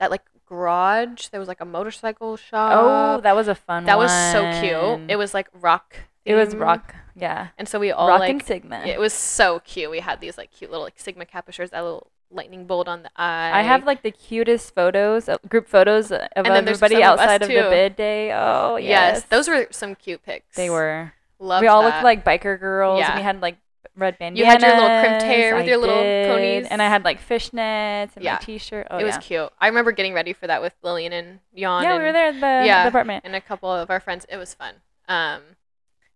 that 0.00 0.10
like 0.10 0.22
garage. 0.46 1.28
There 1.28 1.38
was 1.40 1.48
like 1.48 1.60
a 1.60 1.64
motorcycle 1.66 2.36
shop. 2.36 2.72
oh, 2.74 3.20
that 3.20 3.36
was 3.36 3.48
a 3.48 3.54
fun 3.54 3.84
that 3.84 3.96
one. 3.98 4.04
was 4.06 4.32
so 4.32 4.40
cute. 4.60 5.10
It 5.10 5.16
was 5.16 5.34
like 5.34 5.48
rock 5.52 5.94
It 6.24 6.34
was 6.34 6.56
rock. 6.56 6.94
Yeah. 7.14 7.48
and 7.58 7.68
so 7.68 7.78
we 7.78 7.90
all 7.92 8.08
rock 8.08 8.20
like 8.20 8.44
Sigma. 8.46 8.78
it 8.86 8.98
was 8.98 9.12
so 9.12 9.60
cute. 9.60 9.90
We 9.90 10.00
had 10.00 10.20
these 10.20 10.38
like 10.38 10.50
cute 10.50 10.70
little 10.70 10.84
like 10.84 10.98
Sigma 10.98 11.26
shirts, 11.50 11.70
that 11.72 11.82
little 11.82 12.10
lightning 12.30 12.66
bolt 12.66 12.88
on 12.88 13.02
the 13.02 13.10
eye. 13.16 13.50
I 13.52 13.62
have 13.62 13.84
like 13.84 14.02
the 14.02 14.10
cutest 14.10 14.74
photos, 14.74 15.28
uh, 15.28 15.36
group 15.48 15.68
photos 15.68 16.12
of 16.12 16.20
everybody 16.36 16.94
some 16.94 17.02
of 17.02 17.02
outside 17.02 17.42
of, 17.42 17.48
the 17.48 17.54
bid 17.54 17.96
day. 17.96 18.32
Oh 18.32 18.76
yes. 18.76 18.88
yes, 18.88 19.22
those 19.24 19.48
were 19.48 19.66
some 19.70 19.94
cute 19.94 20.22
pics. 20.22 20.56
They 20.56 20.70
were. 20.70 21.12
Love 21.38 21.60
we 21.60 21.68
all 21.68 21.82
that. 21.82 21.88
looked 21.88 22.04
like 22.04 22.24
biker 22.24 22.58
girls. 22.58 22.98
Yeah. 23.00 23.10
And 23.10 23.18
we 23.18 23.22
had 23.22 23.40
like 23.40 23.58
red 23.96 24.18
bandanas. 24.18 24.40
You 24.40 24.44
had 24.46 24.60
your 24.60 24.74
little 24.74 25.00
crimped 25.00 25.22
hair 25.22 25.54
with 25.54 25.64
I 25.64 25.68
your 25.68 25.76
little 25.76 26.02
did, 26.02 26.28
ponies. 26.28 26.66
and 26.70 26.82
I 26.82 26.88
had 26.88 27.04
like 27.04 27.20
fishnets 27.20 28.14
and 28.16 28.24
Yeah. 28.24 28.34
my 28.34 28.38
t-shirt. 28.38 28.88
Oh 28.90 28.98
it 28.98 29.04
was 29.04 29.14
yeah. 29.14 29.20
cute. 29.20 29.52
I 29.60 29.68
remember 29.68 29.92
getting 29.92 30.14
ready 30.14 30.32
for 30.32 30.46
that 30.46 30.62
with 30.62 30.74
Lillian 30.82 31.12
and 31.12 31.40
Jan. 31.54 31.82
yeah, 31.82 31.92
and, 31.92 31.98
we 31.98 32.06
were 32.06 32.12
there 32.12 32.28
at 32.28 32.34
the, 32.34 32.66
yeah. 32.66 32.84
the 32.84 32.88
apartment. 32.88 33.24
and 33.24 33.34
a 33.34 33.40
couple 33.40 33.70
of 33.70 33.90
our 33.90 34.00
friends. 34.00 34.26
It 34.28 34.36
was 34.36 34.54
fun. 34.54 34.74
Um, 35.08 35.42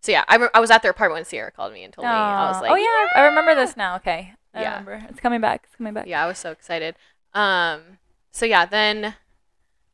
so 0.01 0.11
yeah, 0.13 0.25
I, 0.29 0.37
re- 0.37 0.49
I 0.53 0.61
was 0.61 0.71
at 0.71 0.83
their 0.83 0.91
apartment 0.91 1.19
when 1.19 1.25
Sierra 1.25 1.51
called 1.53 1.73
me 1.73 1.85
and 1.85 1.93
told 1.93 2.05
me. 2.07 2.11
I 2.11 2.51
was 2.51 2.61
like, 2.61 2.71
oh 2.71 2.75
yeah, 2.75 3.21
I 3.21 3.27
remember 3.27 3.55
this 3.55 3.77
now. 3.77 3.97
Okay, 3.97 4.35
I 4.55 4.63
Yeah. 4.63 4.71
remember. 4.81 5.07
It's 5.11 5.21
coming 5.21 5.41
back. 5.41 5.63
It's 5.65 5.77
coming 5.77 5.95
back. 5.95 6.07
yeah, 6.07 6.23
I 6.23 6.27
was 6.27 6.39
so 6.39 6.51
excited. 6.51 6.95
Um, 7.35 7.99
so 8.33 8.45
yeah, 8.47 8.65
then 8.67 9.15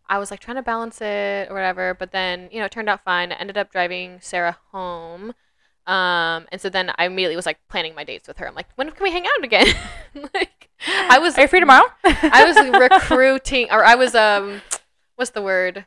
I 0.09 0.19
was 0.19 0.31
like 0.31 0.41
trying 0.41 0.57
to 0.57 0.63
balance 0.63 1.01
it 1.01 1.51
or 1.51 1.55
whatever, 1.55 1.95
but 1.95 2.13
then 2.13 2.49
you 2.51 2.59
know 2.59 2.65
it 2.67 2.73
turned 2.73 2.89
out 2.89 3.05
fine. 3.05 3.31
I 3.33 3.37
ended 3.37 3.57
up 3.59 3.71
driving 3.71 4.19
Sarah 4.21 4.59
home. 4.73 5.35
Um, 5.87 6.47
and 6.53 6.61
so 6.61 6.69
then 6.69 6.93
I 6.99 7.07
immediately 7.07 7.37
was 7.37 7.47
like 7.47 7.59
planning 7.69 7.95
my 7.95 8.05
dates 8.05 8.29
with 8.29 8.37
her. 8.39 8.47
I'm 8.47 8.55
like, 8.55 8.67
when 8.75 8.91
can 8.91 9.03
we 9.05 9.11
hang 9.11 9.27
out 9.27 9.43
again? 9.43 9.67
like, 10.35 10.69
I 10.87 11.19
was 11.19 11.39
Are 11.39 11.43
you 11.43 11.49
free 11.49 11.61
tomorrow? 11.61 11.87
I 12.05 12.45
was 12.45 12.91
recruiting, 12.91 13.69
or 13.71 13.83
I 13.85 13.95
was 13.95 14.15
um, 14.15 14.61
what's 15.17 15.31
the 15.31 15.41
word? 15.43 15.87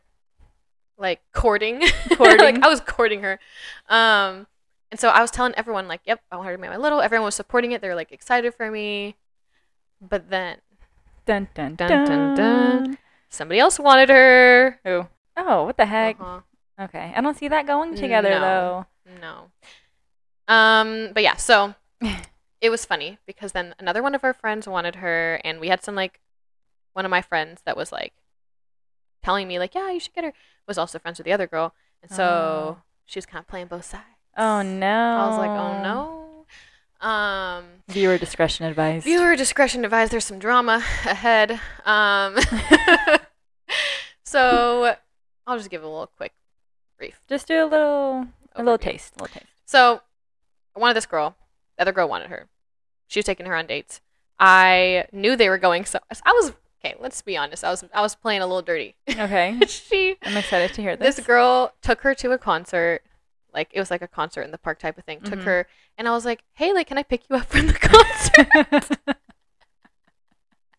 Like 0.97 1.21
courting, 1.33 1.81
Courting. 2.15 2.39
like 2.39 2.63
I 2.63 2.67
was 2.69 2.79
courting 2.81 3.21
her, 3.23 3.39
um, 3.89 4.45
and 4.91 4.99
so 4.99 5.09
I 5.09 5.21
was 5.21 5.31
telling 5.31 5.53
everyone 5.55 5.87
like, 5.87 6.01
"Yep, 6.05 6.21
I 6.31 6.35
want 6.35 6.47
her 6.47 6.55
to 6.55 6.61
be 6.61 6.67
my 6.67 6.77
little." 6.77 7.01
Everyone 7.01 7.25
was 7.25 7.35
supporting 7.35 7.71
it. 7.71 7.81
They 7.81 7.87
were 7.87 7.95
like 7.95 8.11
excited 8.11 8.53
for 8.53 8.69
me, 8.69 9.15
but 10.01 10.29
then 10.29 10.57
dun 11.25 11.47
dun 11.53 11.75
Dun, 11.75 11.87
dun 11.89 12.05
dun, 12.05 12.35
dun. 12.35 12.97
somebody 13.29 13.59
else 13.59 13.79
wanted 13.79 14.09
her. 14.09 14.79
Who? 14.85 15.07
Oh, 15.37 15.63
what 15.65 15.77
the 15.77 15.85
heck? 15.85 16.19
Uh-huh. 16.19 16.41
Okay, 16.79 17.13
I 17.15 17.21
don't 17.21 17.37
see 17.37 17.47
that 17.47 17.67
going 17.67 17.95
together 17.95 18.29
No. 18.31 18.85
No. 19.21 19.51
Um, 20.47 21.11
but 21.13 21.23
yeah, 21.23 21.35
so 21.35 21.75
it 22.61 22.69
was 22.69 22.85
funny 22.85 23.17
because 23.25 23.51
then 23.53 23.75
another 23.79 24.01
one 24.03 24.15
of 24.15 24.23
our 24.23 24.33
friends 24.33 24.67
wanted 24.67 24.95
her, 24.95 25.39
and 25.43 25.59
we 25.59 25.67
had 25.69 25.83
some 25.83 25.95
like 25.95 26.19
one 26.93 27.05
of 27.05 27.11
my 27.11 27.21
friends 27.21 27.61
that 27.65 27.77
was 27.77 27.91
like 27.91 28.13
telling 29.23 29.47
me 29.47 29.59
like, 29.59 29.75
yeah, 29.75 29.91
you 29.91 29.99
should 29.99 30.13
get 30.13 30.23
her. 30.25 30.33
Was 30.67 30.77
also 30.77 30.99
friends 30.99 31.17
with 31.19 31.25
the 31.25 31.33
other 31.33 31.47
girl, 31.47 31.73
and 32.01 32.11
so 32.11 32.23
Oh. 32.23 32.81
she 33.05 33.17
was 33.17 33.25
kind 33.25 33.41
of 33.43 33.47
playing 33.47 33.67
both 33.67 33.85
sides. 33.85 34.05
Oh 34.37 34.61
no. 34.61 34.87
I 34.87 35.27
was 35.27 35.37
like, 35.37 35.49
oh 35.49 35.83
no. 35.83 37.07
Um, 37.07 37.65
Viewer 37.87 38.17
discretion 38.19 38.65
advised. 38.65 39.03
viewer 39.05 39.35
discretion 39.35 39.83
advised. 39.83 40.11
There's 40.11 40.25
some 40.25 40.37
drama 40.39 40.83
ahead. 41.05 41.59
Um, 41.85 42.37
so 44.23 44.95
I'll 45.47 45.57
just 45.57 45.69
give 45.69 45.83
a 45.83 45.87
little 45.87 46.07
quick 46.17 46.33
brief. 46.97 47.21
Just 47.27 47.47
do 47.47 47.63
a 47.63 47.65
little, 47.65 48.27
a 48.55 48.63
little 48.63 48.77
taste, 48.77 49.13
a 49.17 49.23
little 49.23 49.33
taste. 49.33 49.47
So 49.65 50.01
I 50.75 50.79
wanted 50.79 50.93
this 50.95 51.05
girl. 51.05 51.35
The 51.77 51.83
other 51.83 51.91
girl 51.91 52.07
wanted 52.07 52.29
her. 52.29 52.47
She 53.07 53.19
was 53.19 53.25
taking 53.25 53.45
her 53.45 53.55
on 53.55 53.65
dates. 53.67 54.01
I 54.39 55.05
knew 55.11 55.35
they 55.35 55.49
were 55.49 55.57
going 55.57 55.85
so 55.85 55.99
I 56.25 56.31
was 56.31 56.53
okay, 56.83 56.95
let's 56.99 57.21
be 57.21 57.37
honest. 57.37 57.63
I 57.63 57.69
was 57.69 57.83
I 57.93 58.01
was 58.01 58.15
playing 58.15 58.41
a 58.41 58.45
little 58.47 58.61
dirty. 58.61 58.95
Okay, 59.09 59.57
she 59.67 60.17
I'm 60.23 60.37
excited 60.37 60.73
to 60.75 60.81
hear 60.81 60.95
this. 60.95 61.15
this 61.17 61.25
girl 61.25 61.73
took 61.81 62.01
her 62.01 62.15
to 62.15 62.31
a 62.31 62.37
concert. 62.37 63.01
Like 63.53 63.69
it 63.73 63.79
was 63.79 63.91
like 63.91 64.01
a 64.01 64.07
concert 64.07 64.41
in 64.43 64.51
the 64.51 64.57
park 64.57 64.79
type 64.79 64.97
of 64.97 65.03
thing. 65.05 65.21
Took 65.21 65.39
Mhm. 65.39 65.43
her 65.45 65.67
and 65.97 66.07
I 66.07 66.11
was 66.11 66.25
like, 66.25 66.43
"Hey, 66.53 66.73
like 66.73 66.87
can 66.87 66.97
I 66.97 67.03
pick 67.03 67.29
you 67.29 67.35
up 67.35 67.45
from 67.47 67.67
the 67.67 67.73
concert?" 67.91 68.47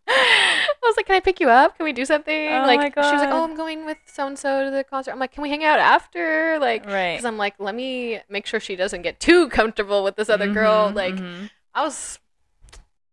I 0.09 0.75
was 0.83 0.97
like, 0.97 1.07
"Can 1.07 1.17
I 1.17 1.21
pick 1.21 1.41
you 1.41 1.49
up? 1.49 1.77
Can 1.77 1.85
we 1.85 1.93
do 1.93 2.05
something?" 2.05 2.49
Oh 2.53 2.67
like 2.67 2.95
she 2.95 3.15
was 3.15 3.21
like, 3.21 3.31
"Oh, 3.31 3.45
I'm 3.45 3.55
going 3.57 3.87
with 3.87 3.99
so 4.07 4.27
and 4.27 4.39
so 4.39 4.65
to 4.65 4.71
the 4.71 4.85
concert." 4.85 5.13
I'm 5.13 5.19
like, 5.19 5.33
"Can 5.33 5.43
we 5.43 5.51
hang 5.51 5.65
out 5.65 5.79
after?" 5.79 6.59
Like 6.59 6.85
right. 6.87 7.13
because 7.15 7.25
I'm 7.25 7.39
like, 7.39 7.55
let 7.59 7.75
me 7.75 8.21
make 8.29 8.47
sure 8.47 8.61
she 8.61 8.77
doesn't 8.77 9.03
get 9.03 9.21
too 9.21 9.49
comfortable 9.49 10.03
with 10.05 10.17
this 10.17 10.29
other 10.29 10.49
girl. 10.53 10.91
Mhm, 10.91 10.95
Like, 10.97 11.17
mhm. 11.17 11.51
I 11.75 11.83
was, 11.83 12.19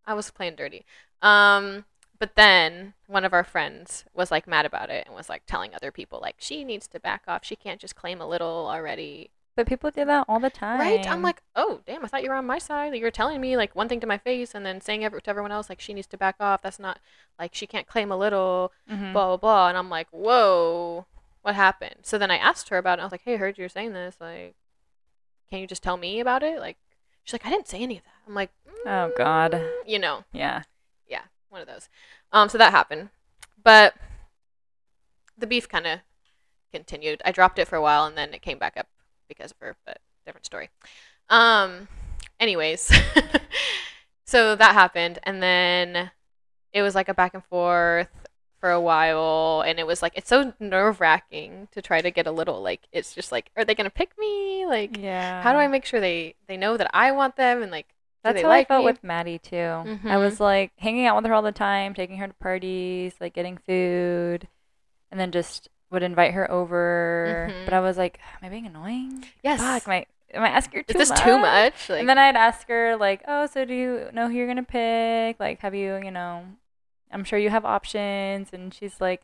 I 0.06 0.14
was 0.14 0.30
playing 0.30 0.56
dirty. 0.56 0.84
Um, 1.22 1.84
but 2.18 2.34
then 2.34 2.94
one 3.06 3.24
of 3.24 3.32
our 3.32 3.44
friends 3.44 4.04
was 4.14 4.30
like 4.30 4.46
mad 4.46 4.66
about 4.66 4.90
it 4.90 5.06
and 5.06 5.14
was 5.14 5.28
like 5.28 5.42
telling 5.46 5.74
other 5.74 5.90
people 5.90 6.18
like 6.20 6.36
she 6.38 6.64
needs 6.64 6.86
to 6.88 7.00
back 7.00 7.22
off. 7.28 7.44
She 7.44 7.56
can't 7.56 7.80
just 7.80 7.96
claim 7.96 8.20
a 8.20 8.26
little 8.28 8.66
already, 8.68 9.30
but 9.56 9.66
people 9.66 9.90
do 9.90 10.04
that 10.04 10.24
all 10.28 10.40
the 10.40 10.48
time. 10.50 10.78
right? 10.80 11.10
I'm 11.10 11.22
like, 11.22 11.42
oh 11.56 11.80
damn, 11.86 12.04
I 12.04 12.08
thought 12.08 12.22
you 12.22 12.30
were 12.30 12.36
on 12.36 12.46
my 12.46 12.58
side. 12.58 12.94
You're 12.94 13.10
telling 13.10 13.40
me 13.40 13.56
like 13.56 13.74
one 13.76 13.88
thing 13.88 14.00
to 14.00 14.06
my 14.06 14.18
face 14.18 14.54
and 14.54 14.64
then 14.64 14.80
saying 14.80 15.04
every, 15.04 15.20
to 15.22 15.30
everyone 15.30 15.52
else 15.52 15.68
like 15.68 15.80
she 15.80 15.92
needs 15.94 16.06
to 16.08 16.16
back 16.16 16.36
off. 16.40 16.62
That's 16.62 16.78
not 16.78 16.98
like 17.38 17.54
she 17.54 17.66
can't 17.66 17.86
claim 17.86 18.10
a 18.12 18.16
little 18.16 18.72
Mhm. 18.90 19.12
blah 19.12 19.26
blah 19.28 19.36
blah 19.38 19.68
and 19.68 19.78
i'm 19.78 19.88
like 19.88 20.08
whoa 20.10 21.06
what 21.42 21.54
happened 21.54 21.94
so 22.02 22.18
then 22.18 22.30
i 22.30 22.36
asked 22.36 22.68
her 22.68 22.76
about 22.76 22.98
it 22.98 23.02
i 23.02 23.04
was 23.04 23.12
like 23.12 23.22
hey 23.24 23.34
i 23.34 23.36
heard 23.38 23.56
you 23.56 23.64
were 23.64 23.68
saying 23.68 23.92
this 23.94 24.16
like 24.20 24.54
can 25.48 25.58
you 25.60 25.66
just 25.66 25.82
tell 25.82 25.96
me 25.96 26.20
about 26.20 26.42
it 26.42 26.58
like 26.60 26.76
she's 27.24 27.32
like 27.32 27.46
i 27.46 27.48
didn't 27.50 27.66
say 27.68 27.78
any 27.80 27.96
of 27.96 28.04
that 28.04 28.12
i'm 28.28 28.34
like 28.34 28.50
Oh, 28.86 29.10
God. 29.16 29.52
"Mm," 29.52 29.70
you 29.86 29.98
know 29.98 30.24
yeah. 30.32 30.62
yeah 31.08 31.22
one 31.48 31.60
of 31.62 31.66
those 31.66 31.88
um 32.32 32.48
so 32.50 32.58
that 32.58 32.72
happened 32.72 33.08
but 33.62 33.94
the 35.38 35.46
beef 35.46 35.66
kind 35.68 35.86
of 35.86 36.00
continued 36.72 37.22
i 37.24 37.32
dropped 37.32 37.58
it 37.58 37.68
for 37.68 37.76
a 37.76 37.82
while 37.82 38.04
and 38.04 38.18
then 38.18 38.34
it 38.34 38.42
came 38.42 38.58
back 38.58 38.76
up 38.76 38.86
because 39.30 39.52
of 39.52 39.56
her 39.60 39.76
but 39.86 39.98
different 40.26 40.44
story 40.44 40.68
um 41.30 41.88
anyways 42.38 42.90
so 44.26 44.54
that 44.56 44.72
happened 44.74 45.18
and 45.22 45.42
then 45.42 46.10
it 46.72 46.82
was 46.82 46.94
like 46.94 47.08
a 47.08 47.14
back 47.14 47.34
and 47.34 47.44
forth 47.44 48.08
for 48.60 48.70
a 48.70 48.80
while 48.80 49.62
and 49.66 49.78
it 49.78 49.86
was 49.86 50.02
like 50.02 50.12
it's 50.16 50.28
so 50.28 50.52
nerve-wracking 50.60 51.68
to 51.72 51.80
try 51.80 52.00
to 52.02 52.10
get 52.10 52.26
a 52.26 52.30
little 52.30 52.60
like 52.60 52.82
it's 52.92 53.14
just 53.14 53.32
like 53.32 53.50
are 53.56 53.64
they 53.64 53.74
gonna 53.74 53.88
pick 53.90 54.10
me 54.18 54.66
like 54.66 54.98
Yeah. 54.98 55.42
how 55.42 55.52
do 55.52 55.58
i 55.58 55.66
make 55.66 55.84
sure 55.86 56.00
they 56.00 56.34
they 56.46 56.56
know 56.58 56.76
that 56.76 56.90
i 56.92 57.10
want 57.12 57.36
them 57.36 57.62
and 57.62 57.72
like 57.72 57.86
That's 58.22 58.42
how 58.42 58.48
like 58.48 58.66
I 58.66 58.68
felt 58.68 58.82
me? 58.84 58.90
with 58.92 59.02
Maddie 59.02 59.38
too. 59.38 59.56
I 59.56 59.86
Mhm. 59.86 60.20
was 60.20 60.40
like 60.40 60.72
hanging 60.76 61.06
out 61.06 61.16
with 61.16 61.24
her 61.24 61.32
all 61.32 61.40
the 61.42 61.52
time, 61.52 61.94
taking 61.94 62.18
her 62.18 62.26
to 62.28 62.34
parties, 62.34 63.14
like 63.18 63.32
getting 63.32 63.56
food, 63.56 64.46
and 65.10 65.18
then 65.18 65.32
just 65.32 65.70
would 65.90 66.02
invite 66.02 66.34
her 66.34 66.50
over. 66.50 67.46
But 67.64 67.72
Mhm. 67.72 67.76
I 67.76 67.80
was 67.80 67.98
like, 67.98 68.18
am 68.40 68.46
I 68.46 68.48
being 68.48 68.66
annoying? 68.66 69.24
yes 69.42 69.60
Fuck, 69.60 69.86
am 69.88 69.92
I, 69.92 70.06
am 70.34 70.42
I 70.44 70.48
asking 70.48 70.78
her 70.80 70.84
is 70.86 70.92
too 70.94 70.98
this 70.98 71.08
much? 71.10 71.20
too 71.22 71.38
much 71.38 71.88
like 71.90 72.00
and 72.00 72.08
then 72.08 72.18
I'd 72.18 72.36
ask 72.36 72.68
her 72.68 72.96
like, 72.96 73.22
oh, 73.26 73.46
so 73.46 73.64
do 73.64 73.74
you 73.74 74.08
know 74.12 74.28
who 74.28 74.34
you're 74.34 74.46
gonna 74.46 74.62
pick? 74.62 75.38
Like, 75.40 75.60
have 75.60 75.74
you, 75.74 75.96
you 76.02 76.10
know, 76.10 76.44
I'm 77.10 77.24
sure 77.24 77.38
you 77.38 77.50
have 77.50 77.64
options. 77.64 78.50
And 78.52 78.72
she's 78.72 79.00
like, 79.00 79.22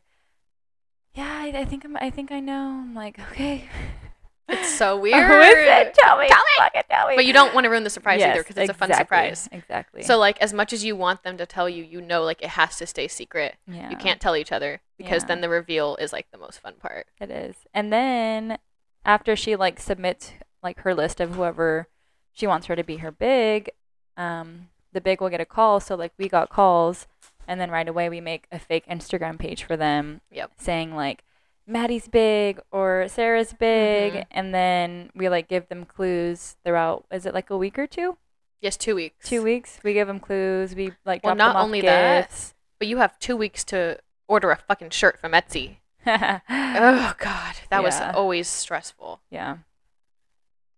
yeah, 1.13 1.31
I, 1.43 1.59
I 1.61 1.65
think 1.65 1.85
I'm, 1.85 1.95
I 1.97 2.09
think 2.09 2.31
I 2.31 2.39
know. 2.39 2.81
I'm 2.83 2.93
like, 2.93 3.17
okay. 3.31 3.69
it's 4.49 4.73
so 4.77 4.97
weird 5.01 5.17
is 5.19 5.55
it? 5.57 5.93
Tell 5.95 6.17
me. 6.17 6.27
Tell 6.27 6.37
me. 6.37 6.51
Fucking 6.57 6.81
tell 6.89 7.07
me. 7.09 7.15
but 7.15 7.25
you 7.25 7.33
don't 7.33 7.53
want 7.53 7.65
to 7.65 7.69
ruin 7.69 7.83
the 7.83 7.89
surprise 7.89 8.21
either 8.21 8.41
because 8.43 8.57
it's 8.57 8.69
a 8.69 8.73
fun 8.73 8.89
exactly, 8.89 9.03
surprise 9.05 9.49
Exactly. 9.51 10.03
so 10.03 10.17
like 10.17 10.41
as 10.41 10.53
much 10.53 10.73
as 10.73 10.83
you 10.85 10.95
want 10.95 11.23
them 11.23 11.37
to 11.37 11.45
tell 11.45 11.67
you 11.69 11.83
you 11.83 12.01
know 12.01 12.23
like 12.23 12.41
it 12.41 12.49
has 12.49 12.77
to 12.77 12.85
stay 12.87 13.07
secret 13.07 13.55
yeah. 13.67 13.89
you 13.89 13.97
can't 13.97 14.19
tell 14.21 14.35
each 14.35 14.51
other 14.51 14.81
because 14.97 15.23
Yeah. 15.23 15.27
then 15.27 15.41
the 15.41 15.49
reveal 15.49 15.95
is 15.97 16.11
like 16.13 16.27
the 16.31 16.37
most 16.37 16.59
fun 16.59 16.75
part 16.79 17.07
It 17.19 17.29
is. 17.29 17.55
And 17.73 17.91
then 17.93 18.57
after 19.05 19.35
she 19.35 19.55
like 19.55 19.79
submits 19.79 20.31
like 20.63 20.79
her 20.81 20.93
list 20.95 21.19
of 21.19 21.35
whoever 21.35 21.87
she 22.33 22.47
wants 22.47 22.67
her 22.67 22.75
to 22.75 22.83
be 22.83 22.97
her 22.97 23.11
big, 23.11 23.69
um, 24.15 24.69
the 24.93 25.01
big 25.01 25.21
will 25.21 25.29
get 25.29 25.41
a 25.41 25.45
call. 25.45 25.79
So 25.79 25.95
like 25.95 26.13
we 26.17 26.27
got 26.29 26.49
calls 26.49 27.07
and 27.47 27.59
then 27.61 27.71
right 27.71 27.87
away 27.87 28.09
we 28.09 28.19
make 28.21 28.45
a 28.51 28.59
fake 28.59 28.85
Instagram 28.87 29.37
page 29.39 29.63
for 29.63 29.77
them 29.77 30.21
Yep. 30.31 30.51
saying 30.57 30.95
like 30.95 31.23
Maddie's 31.67 32.07
big 32.07 32.59
or 32.71 33.07
Sarah's 33.09 33.51
big 33.53 34.13
Mhm. 34.13 34.25
and 34.31 34.55
then 34.55 35.11
we 35.13 35.27
like 35.29 35.47
give 35.49 35.67
them 35.67 35.83
clues 35.85 36.55
throughout 36.63 37.05
is 37.11 37.25
it 37.25 37.33
like 37.33 37.49
a 37.49 37.57
week 37.57 37.77
or 37.77 37.85
two? 37.87 38.17
yes 38.61 38.77
two 38.77 38.95
weeks 38.95 39.27
Two 39.29 39.43
weeks. 39.43 39.79
We 39.83 39.93
give 39.93 40.07
them 40.07 40.19
clues. 40.19 40.73
We 40.75 40.93
like 41.05 41.23
Well, 41.23 41.35
drop 41.35 41.37
not 41.37 41.47
them 41.47 41.49
off 41.49 41.53
Well, 41.55 41.61
not 41.61 41.63
only 41.65 41.81
that, 41.81 42.53
but 42.79 42.87
you 42.87 42.97
have 42.97 43.19
two 43.19 43.35
weeks 43.37 43.63
to 43.65 43.99
order 44.27 44.49
a 44.51 44.55
fucking 44.57 44.89
shirt 44.91 45.19
from 45.19 45.33
etsy 45.33 45.77
oh 46.07 47.13
god 47.17 47.55
that 47.69 47.83
was 47.83 47.99
always 47.99 48.47
stressful 48.47 49.19
yeah. 49.29 49.57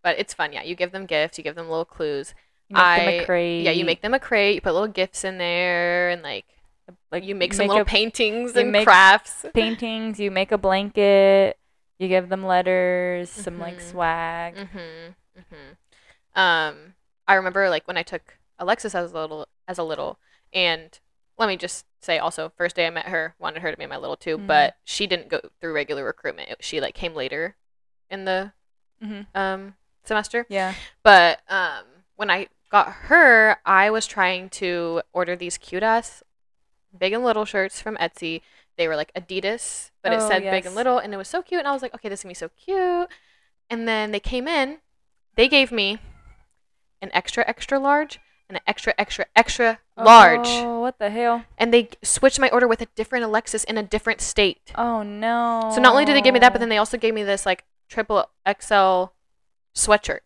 but 0.04 0.18
it's 0.20 0.34
fun 0.34 0.52
yeah 0.54 0.64
you 0.64 0.76
give 0.76 0.92
them 0.92 1.06
gifts 1.06 1.38
you 1.38 1.44
give 1.44 1.56
them 1.56 1.70
little 1.70 1.86
clues 1.86 2.34
You 2.68 2.76
make 2.76 2.98
them 3.00 3.08
I- 3.08 3.12
a 3.12 3.26
crate. 3.26 3.64
yeah 3.64 3.72
you 3.72 3.86
make 3.86 4.02
them 4.02 4.14
a 4.16 4.20
crate 4.20 4.56
you 4.56 4.62
put 4.62 4.74
little 4.74 4.88
gifts 4.88 5.24
in 5.24 5.38
there 5.38 6.10
and 6.10 6.22
like 6.24 6.46
like 7.12 7.24
you 7.24 7.36
make 7.36 7.54
some 7.54 7.64
make 7.64 7.70
little 7.70 7.82
a 7.84 7.86
paintings 7.86 8.56
and 8.56 8.76
crafts 8.84 9.46
paintings, 9.54 10.20
you 10.20 10.32
make 10.32 10.52
a 10.52 10.58
blanket, 10.58 11.58
you 11.98 12.08
give 12.08 12.30
them 12.30 12.46
letters, 12.46 13.30
some 13.30 13.60
like 13.60 13.78
Mhm. 13.78 13.82
swag. 13.92 14.56
Mm-hmm. 14.56 15.40
Mm-hmm. 15.40 16.40
Um, 16.40 16.94
I 17.28 17.34
remember 17.36 17.70
like 17.70 17.88
when 17.88 17.98
I 17.98 18.04
took 18.04 18.38
Alexis 18.58 18.96
as 18.96 19.12
a 19.12 19.16
little 19.20 19.48
as 19.68 19.78
a 19.78 19.84
little, 19.84 20.20
and 20.54 21.00
let 21.38 21.48
me 21.48 21.58
just 21.58 21.86
say 22.02 22.18
also, 22.18 22.52
first 22.58 22.76
day 22.76 22.88
I 22.88 22.90
met 22.90 23.08
her, 23.08 23.36
wanted 23.40 23.62
her 23.62 23.72
to 23.72 23.78
be 23.78 23.86
my 23.86 23.98
little 23.98 24.16
too, 24.18 24.38
Mhm. 24.38 24.48
but 24.48 24.78
she 24.84 25.06
didn't 25.08 25.30
go 25.30 25.42
through 25.60 25.74
regular 25.74 26.04
recruitment. 26.06 26.50
It- 26.50 26.64
She 26.64 26.80
like 26.82 26.96
came 26.96 27.14
later 27.14 27.56
in 28.10 28.26
the 28.26 28.54
Mhm. 29.04 29.28
um 29.36 29.76
semester. 30.04 30.46
Yeah. 30.50 30.74
But 31.04 31.42
um, 31.50 31.86
when 32.16 32.30
I 32.30 32.48
got 32.70 32.92
her, 33.10 33.58
I 33.66 33.90
was 33.90 34.06
trying 34.08 34.50
to 34.52 35.02
order 35.14 35.36
these 35.36 35.58
cute 35.58 35.84
ass 35.84 36.24
big 36.98 37.14
and 37.14 37.24
little 37.24 37.46
shirts 37.46 37.82
from 37.82 37.96
Etsy. 37.98 38.42
They 38.78 38.88
were 38.88 38.96
like 38.96 39.14
Adidas, 39.14 39.92
but 40.02 40.14
it 40.14 40.20
Oh, 40.22 40.28
said 40.28 40.40
big 40.40 40.64
yes. 40.64 40.66
and 40.68 40.76
little, 40.76 40.98
and 41.00 41.14
it 41.14 41.18
was 41.18 41.28
so 41.28 41.42
cute. 41.42 41.60
And 41.60 41.68
I 41.68 41.72
was 41.74 41.82
like, 41.82 41.94
okay, 41.96 42.10
this 42.10 42.22
is 42.22 42.24
gonna 42.24 42.32
be 42.32 42.36
so 42.36 42.50
cute. 42.50 43.10
And 43.70 43.88
then 43.88 44.12
they 44.12 44.20
came 44.20 44.48
in, 44.48 44.78
they 45.36 45.48
gave 45.48 45.72
me 45.72 46.00
an 47.02 47.10
extra, 47.14 47.44
extra 47.48 47.78
large 47.80 48.20
and 48.48 48.56
an 48.58 48.64
extra, 48.66 48.94
extra, 48.98 49.26
extra 49.36 49.80
large. 49.98 50.48
Oh, 50.48 50.80
what 50.80 50.98
the 50.98 51.10
hell? 51.10 51.44
And 51.58 51.74
they 51.74 51.90
switched 52.02 52.40
my 52.40 52.50
order 52.50 52.68
with 52.68 52.82
a 52.82 52.88
different 52.96 53.26
Alexis 53.26 53.64
in 53.66 53.78
a 53.78 53.84
different 53.84 54.22
state. 54.22 54.72
Oh 54.76 55.04
no. 55.04 55.72
So 55.74 55.82
not 55.82 55.92
only 55.92 56.06
did 56.06 56.16
they 56.16 56.22
give 56.22 56.34
me 56.34 56.40
that, 56.40 56.54
but 56.54 56.60
then 56.60 56.70
they 56.70 56.78
also 56.78 56.98
gave 56.98 57.14
me 57.14 57.24
this 57.24 57.46
like 57.46 57.66
triple 57.90 58.30
XL 58.48 59.12
sweatshirt 59.76 60.22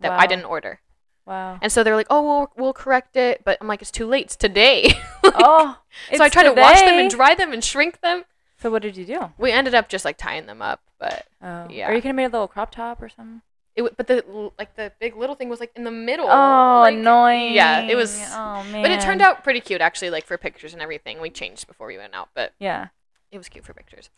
that 0.00 0.12
I 0.12 0.16
Wow. 0.22 0.26
didn't 0.26 0.44
order. 0.46 0.80
Wow. 1.26 1.58
And 1.60 1.72
so 1.72 1.82
they're 1.82 1.96
like, 1.96 2.06
"Oh, 2.08 2.22
we'll 2.22 2.52
we'll 2.56 2.72
correct 2.72 3.16
it," 3.16 3.42
but 3.44 3.58
I'm 3.60 3.66
like, 3.66 3.82
"It's 3.82 3.90
too 3.90 4.06
late. 4.06 4.26
It's 4.26 4.36
today." 4.36 4.92
oh. 5.24 5.78
so 6.14 6.22
I 6.22 6.28
tried 6.28 6.44
to 6.44 6.52
wash 6.52 6.80
them 6.80 6.98
and 6.98 7.10
dry 7.10 7.34
them 7.34 7.52
and 7.52 7.62
shrink 7.64 8.00
them. 8.00 8.24
So 8.60 8.70
what 8.70 8.82
did 8.82 8.96
you 8.96 9.04
do? 9.04 9.32
We 9.36 9.50
ended 9.52 9.74
up 9.74 9.88
just 9.88 10.04
like 10.04 10.16
tying 10.16 10.46
them 10.46 10.62
up, 10.62 10.80
but 10.98 11.26
Oh. 11.42 11.66
Yeah. 11.70 11.88
Are 11.88 11.94
you 11.94 12.00
going 12.00 12.14
to 12.14 12.16
make 12.16 12.28
a 12.28 12.32
little 12.32 12.48
crop 12.48 12.70
top 12.70 13.02
or 13.02 13.08
something. 13.08 13.42
it 13.74 13.80
w- 13.82 13.94
but 13.96 14.06
the 14.06 14.24
like 14.58 14.74
the 14.76 14.92
big 14.98 15.14
little 15.16 15.34
thing 15.36 15.48
was 15.48 15.60
like 15.60 15.72
in 15.76 15.84
the 15.84 15.90
middle. 15.90 16.26
Oh, 16.26 16.80
like- 16.82 16.94
annoying. 16.94 17.52
Yeah, 17.54 17.80
it 17.82 17.96
was. 17.96 18.18
Oh 18.32 18.62
man. 18.70 18.82
But 18.82 18.90
it 18.92 19.00
turned 19.00 19.20
out 19.20 19.42
pretty 19.44 19.60
cute 19.60 19.80
actually, 19.80 20.10
like 20.10 20.24
for 20.26 20.38
pictures 20.38 20.72
and 20.72 20.80
everything. 20.80 21.20
We 21.20 21.28
changed 21.30 21.66
before 21.66 21.86
we 21.88 21.98
went 21.98 22.14
out, 22.14 22.28
but 22.34 22.52
Yeah. 22.58 22.88
it 23.30 23.36
was 23.38 23.48
cute 23.48 23.64
for 23.64 23.74
pictures. 23.74 24.08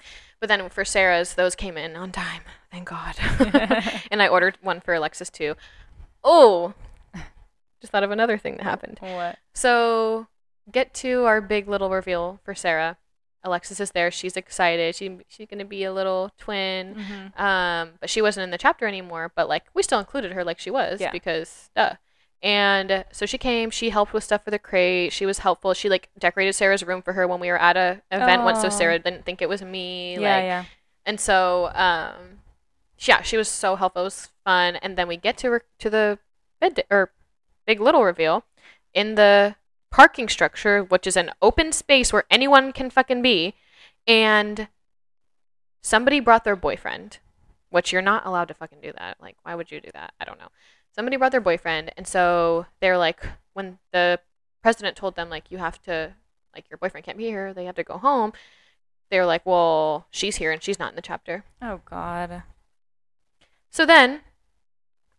But 0.40 0.48
then 0.48 0.68
for 0.68 0.84
Sarah's, 0.84 1.34
those 1.34 1.54
came 1.56 1.76
in 1.76 1.96
on 1.96 2.12
time, 2.12 2.42
thank 2.70 2.88
God. 2.88 3.16
and 4.10 4.22
I 4.22 4.28
ordered 4.28 4.58
one 4.62 4.80
for 4.80 4.94
Alexis 4.94 5.30
too. 5.30 5.56
Oh, 6.22 6.74
just 7.80 7.92
thought 7.92 8.02
of 8.02 8.10
another 8.10 8.38
thing 8.38 8.56
that 8.56 8.62
happened. 8.64 8.98
what? 9.00 9.38
So, 9.54 10.26
get 10.70 10.92
to 10.94 11.24
our 11.24 11.40
big 11.40 11.68
little 11.68 11.90
reveal 11.90 12.40
for 12.44 12.54
Sarah. 12.54 12.96
Alexis 13.44 13.78
is 13.80 13.92
there. 13.92 14.10
She's 14.10 14.36
excited. 14.36 14.94
She 14.96 15.18
she's 15.28 15.46
gonna 15.48 15.64
be 15.64 15.84
a 15.84 15.92
little 15.92 16.30
twin. 16.38 16.96
Mm-hmm. 16.96 17.40
Um, 17.42 17.90
but 18.00 18.10
she 18.10 18.20
wasn't 18.20 18.44
in 18.44 18.50
the 18.50 18.58
chapter 18.58 18.86
anymore. 18.86 19.30
But 19.34 19.48
like 19.48 19.64
we 19.74 19.82
still 19.82 20.00
included 20.00 20.32
her 20.32 20.44
like 20.44 20.58
she 20.58 20.70
was 20.70 21.00
Yeah. 21.00 21.12
because 21.12 21.70
duh. 21.76 21.94
And 22.42 23.04
so 23.12 23.26
she 23.26 23.38
came. 23.38 23.70
She 23.70 23.90
helped 23.90 24.12
with 24.12 24.22
stuff 24.24 24.44
for 24.44 24.50
the 24.50 24.58
crate. 24.58 25.12
She 25.12 25.24
was 25.26 25.38
helpful. 25.38 25.72
She 25.74 25.88
like 25.88 26.08
decorated 26.18 26.52
Sarah's 26.54 26.82
room 26.84 27.02
for 27.02 27.12
her 27.14 27.26
when 27.26 27.40
we 27.40 27.48
were 27.48 27.58
at 27.60 27.76
a 27.76 28.02
event 28.12 28.42
once, 28.42 28.60
so 28.60 28.66
Oh. 28.66 28.70
Sarah 28.70 28.98
didn't 28.98 29.24
think 29.24 29.40
it 29.42 29.48
was 29.48 29.62
me. 29.62 30.14
Yeah, 30.14 30.20
like, 30.36 30.44
yeah. 30.44 30.64
and 31.06 31.18
so, 31.20 31.70
um, 31.74 32.40
yeah, 33.00 33.22
she 33.22 33.36
was 33.36 33.48
so 33.48 33.74
helpful. 33.76 34.02
It 34.02 34.04
was 34.06 34.28
fun. 34.44 34.76
And 34.76 34.96
then 34.96 35.08
we 35.08 35.16
get 35.16 35.36
to 35.38 35.48
re- 35.50 35.60
to 35.80 35.90
the 35.90 36.18
bed 36.60 36.84
or 36.90 37.10
big 37.68 37.80
little 37.80 38.02
reveal 38.02 38.44
in 38.94 39.14
the 39.14 39.54
parking 39.90 40.26
structure, 40.26 40.82
which 40.82 41.06
is 41.06 41.18
an 41.18 41.30
open 41.42 41.70
space 41.70 42.14
where 42.14 42.24
anyone 42.30 42.72
can 42.72 42.88
fucking 42.88 43.20
be. 43.20 43.54
And 44.06 44.68
somebody 45.82 46.18
brought 46.18 46.44
their 46.44 46.56
boyfriend, 46.56 47.18
which 47.68 47.92
you're 47.92 48.00
not 48.00 48.24
allowed 48.24 48.48
to 48.48 48.54
fucking 48.54 48.80
do 48.82 48.92
that. 48.96 49.18
Like, 49.20 49.36
why 49.42 49.54
would 49.54 49.70
you 49.70 49.82
do 49.82 49.90
that? 49.92 50.14
I 50.18 50.24
don't 50.24 50.40
know. 50.40 50.48
Somebody 50.94 51.18
brought 51.18 51.30
their 51.30 51.42
boyfriend, 51.42 51.92
and 51.98 52.08
so 52.08 52.64
they're 52.80 52.98
like, 52.98 53.24
when 53.52 53.78
the 53.92 54.18
president 54.62 54.96
told 54.96 55.14
them 55.14 55.28
like 55.28 55.50
you 55.50 55.58
have 55.58 55.80
to, 55.82 56.14
like 56.54 56.64
your 56.70 56.78
boyfriend 56.78 57.04
can't 57.04 57.18
be 57.18 57.26
here, 57.26 57.52
they 57.52 57.66
have 57.66 57.76
to 57.76 57.84
go 57.84 57.98
home. 57.98 58.32
they're 59.10 59.26
like, 59.26 59.44
well, 59.44 60.06
she's 60.10 60.36
here 60.36 60.52
and 60.52 60.62
she's 60.62 60.78
not 60.78 60.90
in 60.90 60.96
the 60.96 61.02
chapter. 61.02 61.44
Oh 61.62 61.80
God. 61.84 62.42
So 63.70 63.86
then 63.86 64.22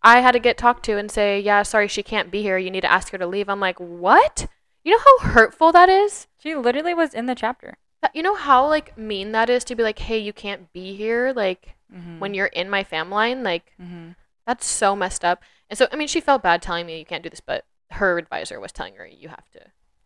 I 0.02 0.22
had 0.22 0.32
to 0.32 0.40
get 0.40 0.58
talked 0.58 0.84
to 0.86 0.98
and 0.98 1.12
say, 1.12 1.40
yeah, 1.40 1.64
sorry, 1.64 1.88
she 1.88 2.04
can't 2.04 2.32
be 2.32 2.42
here. 2.42 2.58
You 2.58 2.72
need 2.72 2.82
to 2.82 2.92
ask 2.92 3.12
her 3.12 3.18
to 3.18 3.28
leave. 3.28 3.50
I'm 3.50 3.60
like, 3.60 3.78
what? 3.80 4.48
You 4.84 4.94
know 4.94 5.00
how 5.00 5.28
hurtful 5.32 5.72
that 5.74 5.90
is? 5.90 6.28
She 6.38 6.56
literally 6.56 6.94
was 6.94 7.14
in 7.14 7.26
the 7.26 7.36
chapter. 7.36 7.78
You 8.14 8.24
know 8.24 8.36
how 8.36 8.66
like 8.68 8.98
mean 8.98 9.34
that 9.34 9.50
is 9.50 9.66
to 9.66 9.76
be 9.76 9.84
like, 9.84 10.00
hey, 10.00 10.18
you 10.18 10.32
can't 10.34 10.72
be 10.74 10.96
here. 10.96 11.34
Like 11.36 11.76
Mm-hmm. 11.94 12.20
when 12.20 12.36
you're 12.36 12.46
in 12.46 12.70
my 12.70 12.84
fam 12.84 13.10
line, 13.10 13.44
like 13.44 13.72
Mm-hmm. 13.82 14.10
that's 14.46 14.66
so 14.68 14.96
messed 14.96 15.26
up. 15.26 15.42
And 15.72 15.78
so 15.78 15.88
I 15.92 15.96
mean, 15.96 16.08
she 16.08 16.22
felt 16.22 16.44
bad 16.44 16.62
telling 16.62 16.86
me 16.86 17.00
you 17.00 17.06
can't 17.06 17.24
do 17.24 17.30
this, 17.32 17.42
but 17.42 17.66
her 17.92 18.18
advisor 18.20 18.60
was 18.60 18.72
telling 18.72 18.94
her 18.96 19.08
you 19.08 19.28
have 19.30 19.50
to 19.54 19.60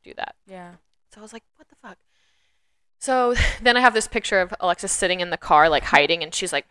do 0.03 0.13
that. 0.15 0.36
Yeah. 0.47 0.71
So 1.13 1.19
I 1.19 1.21
was 1.23 1.34
like, 1.34 1.43
what 1.58 1.67
the 1.67 1.75
fuck? 1.86 1.97
So 2.99 3.36
then 3.62 3.77
I 3.77 3.82
have 3.82 3.93
this 3.93 4.08
picture 4.08 4.39
of 4.39 4.53
Alexis 4.60 4.91
sitting 4.91 5.19
in 5.19 5.29
the 5.29 5.38
car, 5.38 5.69
like 5.69 5.84
hiding, 5.84 6.23
and 6.23 6.34
she's 6.34 6.53
like, 6.53 6.65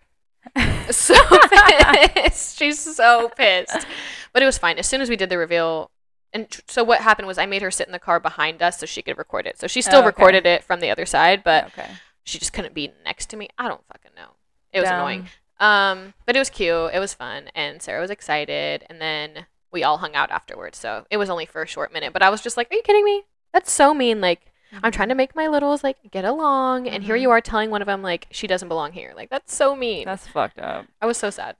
so 0.90 1.14
pissed. 2.14 2.58
She's 2.58 2.78
so 2.78 3.28
pissed. 3.36 3.86
But 4.32 4.42
it 4.42 4.46
was 4.46 4.58
fine. 4.58 4.78
As 4.78 4.86
soon 4.86 5.00
as 5.00 5.08
we 5.08 5.16
did 5.16 5.28
the 5.30 5.38
reveal, 5.38 5.90
and 6.32 6.48
tr- 6.50 6.60
so 6.68 6.82
what 6.84 7.00
happened 7.00 7.28
was 7.28 7.38
I 7.38 7.46
made 7.46 7.62
her 7.62 7.70
sit 7.70 7.86
in 7.86 7.92
the 7.92 7.98
car 7.98 8.20
behind 8.20 8.62
us 8.62 8.78
so 8.78 8.86
she 8.86 9.02
could 9.02 9.18
record 9.18 9.46
it. 9.46 9.58
So 9.58 9.66
she 9.66 9.82
still 9.82 9.96
Oh, 9.96 9.98
okay. 10.00 10.06
recorded 10.06 10.46
it 10.46 10.64
from 10.64 10.80
the 10.80 10.90
other 10.90 11.06
side, 11.06 11.42
but 11.44 11.66
okay. 11.66 11.90
she 12.24 12.38
just 12.38 12.52
couldn't 12.52 12.74
be 12.74 12.92
next 13.04 13.26
to 13.30 13.36
me. 13.36 13.48
I 13.58 13.68
don't 13.68 13.84
fucking 13.86 14.12
know. 14.16 14.30
It 14.72 14.80
was 14.80 14.88
Dumb. 14.88 14.98
annoying. 15.00 15.28
Um, 15.60 16.14
but 16.26 16.34
it 16.34 16.38
was 16.38 16.50
cute. 16.50 16.90
It 16.92 16.98
was 16.98 17.14
fun, 17.14 17.44
and 17.54 17.80
Sarah 17.82 18.00
was 18.00 18.10
excited. 18.10 18.84
And 18.88 19.00
then 19.00 19.46
we 19.70 19.84
all 19.84 19.98
hung 19.98 20.14
out 20.14 20.30
afterwards. 20.30 20.78
So 20.78 21.06
it 21.10 21.18
was 21.18 21.30
only 21.30 21.46
for 21.46 21.62
a 21.62 21.66
short 21.66 21.92
minute, 21.92 22.12
but 22.12 22.22
I 22.22 22.30
was 22.30 22.40
just 22.40 22.56
like, 22.56 22.70
"Are 22.70 22.74
you 22.74 22.82
kidding 22.82 23.04
me? 23.04 23.24
That's 23.52 23.70
so 23.70 23.94
mean." 23.94 24.20
Like 24.20 24.40
I'm 24.82 24.92
trying 24.92 25.08
to 25.10 25.14
make 25.14 25.34
my 25.36 25.48
littles 25.48 25.82
like 25.84 25.98
get 26.10 26.24
along, 26.24 26.88
and 26.88 27.02
here 27.04 27.16
Mhm. 27.16 27.20
you 27.22 27.30
are 27.30 27.40
telling 27.40 27.70
one 27.70 27.82
of 27.82 27.86
them 27.86 28.02
like 28.02 28.26
she 28.30 28.46
doesn't 28.46 28.68
belong 28.68 28.92
here. 28.92 29.12
Like 29.16 29.28
that's 29.30 29.54
so 29.54 29.74
mean. 29.76 30.04
That's 30.06 30.26
fucked 30.26 30.58
up. 30.58 30.86
I 31.00 31.06
was 31.06 31.18
so 31.18 31.30
sad, 31.30 31.56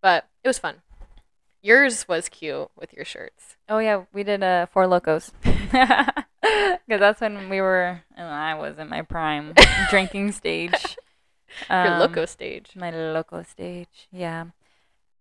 but 0.00 0.26
it 0.42 0.48
was 0.48 0.58
fun. 0.58 0.82
Yours 1.62 2.06
was 2.08 2.28
cute 2.28 2.70
with 2.76 2.92
your 2.92 3.04
shirts. 3.04 3.56
Oh 3.68 3.78
yeah, 3.78 4.04
we 4.12 4.22
did 4.24 4.42
uh 4.42 4.66
Four 4.66 4.86
Lokos. 4.86 5.30
Because 6.86 7.00
that's 7.00 7.20
when 7.20 7.48
we 7.48 7.60
were, 7.60 8.02
and 8.16 8.28
I 8.28 8.54
was 8.54 8.78
in 8.78 8.88
my 8.88 9.02
prime 9.02 9.52
drinking 9.90 10.30
stage. 10.32 10.96
your 11.68 11.94
Um, 11.94 11.98
loco 11.98 12.24
stage. 12.26 12.70
My 12.76 12.90
loco 12.90 13.42
stage, 13.42 14.06
yeah. 14.12 14.44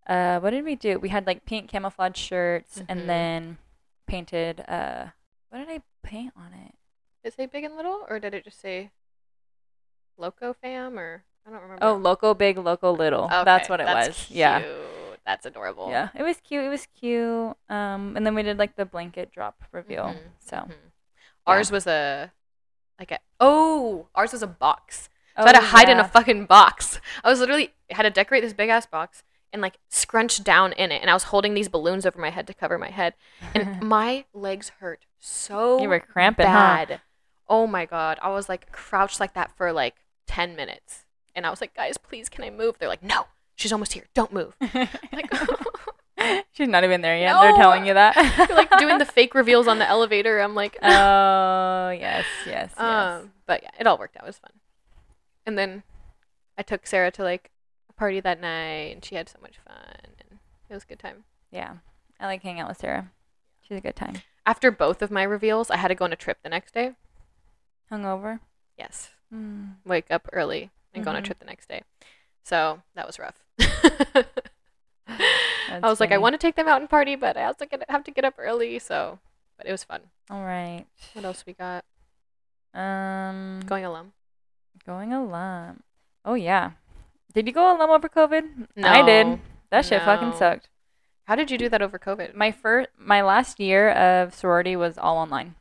Uh, 0.05 0.39
what 0.39 0.51
did 0.51 0.63
we 0.63 0.75
do? 0.75 0.99
We 0.99 1.09
had 1.09 1.25
like 1.25 1.45
pink 1.45 1.67
camouflage 1.69 2.17
shirts, 2.17 2.77
Mhm. 2.79 2.85
and 2.89 3.09
then 3.09 3.57
painted. 4.05 4.61
Uh, 4.67 5.07
what 5.49 5.59
did 5.59 5.69
I 5.69 5.81
paint 6.03 6.33
on 6.37 6.53
it? 6.53 6.75
Did 7.25 7.33
it 7.33 7.37
say 7.37 7.47
big 7.47 7.63
and 7.63 7.75
little, 7.75 8.05
or 8.07 8.19
did 8.19 8.35
it 8.35 8.43
just 8.43 8.61
say 8.61 8.91
loco 10.15 10.53
fam? 10.61 10.99
Or 10.99 11.23
I 11.47 11.49
don't 11.49 11.59
remember. 11.59 11.83
Oh, 11.83 11.95
loco 11.95 12.35
big, 12.35 12.59
loco 12.59 12.91
little. 12.91 13.27
That's 13.27 13.67
what 13.67 13.79
it 13.81 13.87
that's 13.87 14.09
was. 14.09 14.29
Yeah. 14.29 14.61
That's 15.25 15.43
adorable. 15.47 15.89
yeah. 15.89 16.09
It 16.13 16.21
was 16.21 16.37
cute. 16.47 16.63
It 16.63 16.69
was 16.69 16.87
cute. 16.99 17.57
Um, 17.67 18.15
and 18.15 18.27
then 18.27 18.35
we 18.35 18.43
did 18.43 18.59
like 18.59 18.75
the 18.75 18.85
blanket 18.85 19.31
drop 19.31 19.63
reveal. 19.71 20.03
Mhm, 20.03 20.17
So 20.37 20.57
mhm. 20.57 20.73
Ours 21.47 21.71
was 21.71 21.87
a 21.87 22.31
like 22.99 23.09
a 23.09 23.17
oh, 23.39 24.05
ours 24.13 24.31
was 24.31 24.43
a 24.43 24.47
box. 24.47 25.09
So 25.35 25.41
oh, 25.41 25.45
I 25.45 25.47
had 25.47 25.59
to 25.59 25.65
hide 25.65 25.89
in 25.89 25.99
a 25.99 26.07
fucking 26.07 26.45
box. 26.45 27.01
I 27.23 27.29
was 27.31 27.39
literally 27.39 27.73
had 27.89 28.03
to 28.03 28.11
decorate 28.11 28.43
this 28.43 28.53
big 28.53 28.69
ass 28.69 28.85
box 28.85 29.23
and 29.51 29.63
like 29.63 29.79
scrunch 29.89 30.43
down 30.43 30.73
in 30.73 30.91
it, 30.91 31.01
and 31.01 31.09
I 31.09 31.13
was 31.15 31.23
holding 31.23 31.55
these 31.55 31.69
balloons 31.69 32.05
over 32.05 32.19
my 32.19 32.29
head 32.29 32.45
to 32.45 32.53
cover 32.53 32.77
my 32.77 32.91
head, 32.91 33.15
and 33.55 33.81
my 33.83 34.25
legs 34.31 34.69
hurt 34.79 35.07
so 35.25 35.81
you 35.81 35.89
were 35.89 35.99
cramping, 35.99 36.45
huh? 36.45 36.97
Oh 37.47 37.67
my 37.67 37.85
god, 37.85 38.17
I 38.21 38.29
was 38.29 38.49
like 38.49 38.71
crouched 38.71 39.19
like 39.19 39.33
that 39.33 39.51
for 39.55 39.71
like 39.71 39.95
ten 40.27 40.55
minutes, 40.55 41.05
and 41.35 41.45
I 41.45 41.49
was 41.49 41.61
like, 41.61 41.75
guys, 41.75 41.97
please, 41.97 42.29
can 42.29 42.43
I 42.43 42.49
move? 42.49 42.77
They're 42.79 42.89
like, 42.89 43.03
no, 43.03 43.27
she's 43.55 43.71
almost 43.71 43.93
here. 43.93 44.05
Don't 44.13 44.33
move. 44.33 44.55
Like, 45.11 45.31
She's 46.53 46.67
not 46.69 46.83
even 46.83 47.01
there 47.01 47.17
yet. 47.17 47.39
They're 47.39 47.53
telling 47.53 47.85
you 47.85 47.93
that. 47.93 48.15
You're 48.49 48.57
like 48.57 48.71
doing 48.79 48.97
the 48.97 49.05
fake 49.05 49.35
reveals 49.35 49.67
on 49.67 49.77
the 49.79 49.87
elevator. 49.87 50.39
I'm 50.39 50.55
like, 50.55 50.77
Oh 50.81 51.89
yes, 51.91 52.25
yes, 52.47 52.71
yes. 52.75 52.79
Um, 52.79 53.33
but 53.45 53.61
yeah, 53.61 53.69
it 53.79 53.85
all 53.85 53.97
worked 53.97 54.17
out. 54.17 54.23
It 54.23 54.27
was 54.27 54.39
fun. 54.39 54.51
And 55.45 55.57
then 55.57 55.83
I 56.57 56.63
took 56.63 56.87
Sarah 56.87 57.11
to 57.11 57.23
like 57.23 57.51
a 57.89 57.93
party 57.93 58.19
that 58.21 58.39
night, 58.41 58.93
and 58.95 59.05
she 59.05 59.15
had 59.15 59.29
so 59.29 59.37
much 59.41 59.57
fun, 59.67 59.75
and 60.03 60.39
it 60.69 60.73
was 60.73 60.83
a 60.83 60.87
good 60.87 60.99
time. 60.99 61.25
yeah, 61.51 61.75
I 62.19 62.25
like 62.25 62.41
hanging 62.41 62.61
out 62.61 62.69
with 62.69 62.79
Sarah. 62.79 63.11
She's 63.61 63.77
a 63.77 63.81
good 63.81 63.95
time. 63.95 64.15
After 64.47 64.71
both 64.71 65.01
of 65.01 65.11
my 65.11 65.23
reveals, 65.23 65.69
I 65.69 65.77
had 65.77 65.89
to 65.89 65.95
go 65.95 66.05
on 66.05 66.13
a 66.13 66.15
trip 66.15 66.37
the 66.43 66.49
next 66.49 66.73
day. 66.73 66.93
Hungover. 67.91 68.39
Yes, 68.77 69.11
Mm. 69.33 69.75
wake 69.85 70.09
up 70.11 70.27
early 70.33 70.69
and 70.93 71.03
go 71.03 71.09
on 71.11 71.15
a 71.15 71.21
Mhm. 71.21 71.25
trip 71.25 71.39
the 71.39 71.45
next 71.45 71.67
day. 71.67 71.83
So 72.43 72.81
that 72.93 73.05
was 73.07 73.17
rough. 73.19 73.43
I 75.07 75.79
was 75.81 75.99
like, 75.99 76.11
I 76.11 76.17
want 76.17 76.33
to 76.33 76.37
take 76.37 76.55
them 76.55 76.67
out 76.67 76.79
and 76.81 76.89
party, 76.89 77.15
but 77.15 77.37
I 77.37 77.45
also 77.45 77.65
get, 77.65 77.83
have 77.89 78.03
to 78.05 78.11
get 78.11 78.25
up 78.25 78.35
early. 78.37 78.79
So, 78.79 79.19
but 79.57 79.67
it 79.67 79.71
was 79.71 79.83
fun. 79.83 80.01
All 80.29 80.43
right. 80.43 80.85
What 81.13 81.25
else 81.25 81.43
we 81.45 81.53
got? 81.53 81.83
Um, 82.73 83.61
Going 83.65 83.85
alum. 83.85 84.13
going 84.85 85.13
alum. 85.13 85.83
Oh 86.23 86.33
yeah. 86.33 86.71
Did 87.33 87.47
you 87.47 87.53
go 87.53 87.75
alum 87.75 87.89
over 87.89 88.09
COVID? 88.09 88.67
No, 88.75 88.87
I 88.87 89.01
did. 89.05 89.39
That 89.71 89.85
shit 89.85 90.01
fucking 90.03 90.33
sucked. 90.37 90.69
How 91.25 91.35
did 91.35 91.49
you 91.49 91.57
do 91.57 91.69
that 91.69 91.81
over 91.81 91.97
COVID? 91.97 92.35
My 92.35 92.51
first, 92.51 92.89
my 92.97 93.21
last 93.21 93.59
year 93.59 93.89
of 93.91 94.33
sorority 94.33 94.75
was 94.75 94.97
all 94.97 95.17
online. 95.17 95.55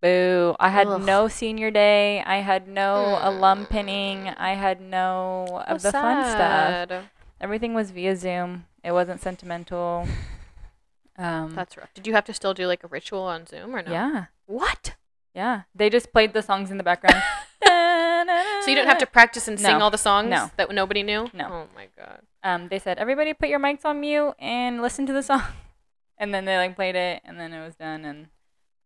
Boo! 0.00 0.56
I 0.58 0.70
had 0.70 0.86
Ugh. 0.86 1.02
no 1.02 1.28
senior 1.28 1.70
day. 1.70 2.22
I 2.24 2.36
had 2.38 2.66
no 2.68 3.18
alum 3.22 3.66
Mm. 3.66 3.70
pinning. 3.70 4.28
I 4.30 4.54
had 4.54 4.80
no 4.80 5.62
of 5.66 5.82
the 5.82 5.92
fun 5.92 6.24
stuff. 6.30 7.04
everything 7.40 7.74
was 7.74 7.90
via 7.90 8.16
Zoom. 8.16 8.66
It 8.82 8.92
wasn't 8.92 9.20
sentimental. 9.20 10.06
Um, 11.18 11.54
That's 11.54 11.76
rough. 11.76 11.92
Did 11.92 12.06
you 12.06 12.14
have 12.14 12.24
to 12.24 12.32
still 12.32 12.54
do 12.54 12.66
like 12.66 12.82
a 12.82 12.86
ritual 12.86 13.20
on 13.24 13.44
Zoom 13.46 13.76
or 13.76 13.82
no? 13.82 13.92
yeah, 13.92 14.24
What? 14.46 14.94
yeah. 15.34 15.62
They 15.74 15.90
just 15.90 16.12
played 16.14 16.32
the 16.32 16.40
songs 16.40 16.70
in 16.70 16.78
the 16.78 16.84
background. 16.84 17.22
So 18.62 18.68
you 18.70 18.74
didn't 18.76 18.88
have 18.88 18.98
to 18.98 19.06
practice 19.06 19.48
and 19.48 19.58
sing 19.58 19.78
No. 19.78 19.84
all 19.84 19.90
the 19.90 19.98
songs 19.98 20.28
No. 20.30 20.50
that 20.56 20.70
nobody 20.70 21.02
knew? 21.02 21.28
No. 21.32 21.46
Oh 21.50 21.66
my 21.74 21.88
god. 21.96 22.20
Um, 22.42 22.68
they 22.68 22.78
said 22.78 22.98
everybody 22.98 23.32
put 23.34 23.48
your 23.48 23.58
mics 23.58 23.84
on 23.84 24.00
mute 24.00 24.34
and 24.38 24.80
listen 24.82 25.04
to 25.06 25.12
the 25.12 25.22
song, 25.22 25.42
and 26.18 26.32
then 26.32 26.44
they 26.44 26.56
like 26.56 26.76
played 26.76 26.94
it, 26.96 27.22
and 27.24 27.40
then 27.40 27.52
it 27.52 27.62
was 27.64 27.74
done, 27.76 28.04
and 28.04 28.28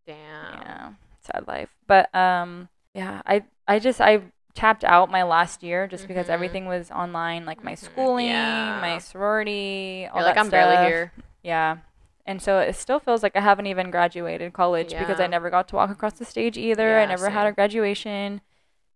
Damn. 0.07 0.61
yeah, 0.61 0.89
sad 1.25 1.45
life. 1.47 1.69
But 1.87 2.13
um, 2.15 2.69
yeah, 2.93 3.21
I 3.25 3.43
I 3.67 3.79
just 3.79 3.99
I 4.01 4.21
tapped 4.53 4.83
out 4.85 5.11
my 5.11 5.23
last 5.23 5.63
year 5.63 5.85
just 5.87 6.07
because 6.07 6.27
Mhm. 6.27 6.31
everything 6.31 6.65
was 6.65 6.89
online, 6.91 7.45
like 7.45 7.63
my 7.63 7.73
Mhm. 7.73 7.77
schooling, 7.77 8.27
Yeah. 8.27 8.79
my 8.79 8.97
sorority, 8.99 10.07
all 10.11 10.19
You're 10.19 10.25
like 10.25 10.35
that 10.35 10.41
I'm 10.41 10.49
barely 10.49 10.77
here. 10.77 11.11
Yeah. 11.43 11.77
And 12.25 12.41
so 12.41 12.59
it 12.59 12.73
still 12.75 12.99
feels 12.99 13.21
like 13.21 13.35
I 13.35 13.41
haven't 13.41 13.67
even 13.67 13.91
graduated 13.91 14.53
college 14.53 14.89
because 14.97 15.19
I 15.19 15.27
never 15.27 15.49
got 15.51 15.67
to 15.67 15.75
walk 15.75 15.89
across 15.91 16.13
the 16.13 16.25
stage 16.25 16.57
either. 16.57 16.87
Yeah, 16.89 17.01
I 17.01 17.05
never 17.05 17.29
had 17.29 17.45
a 17.47 17.51
graduation. 17.51 18.41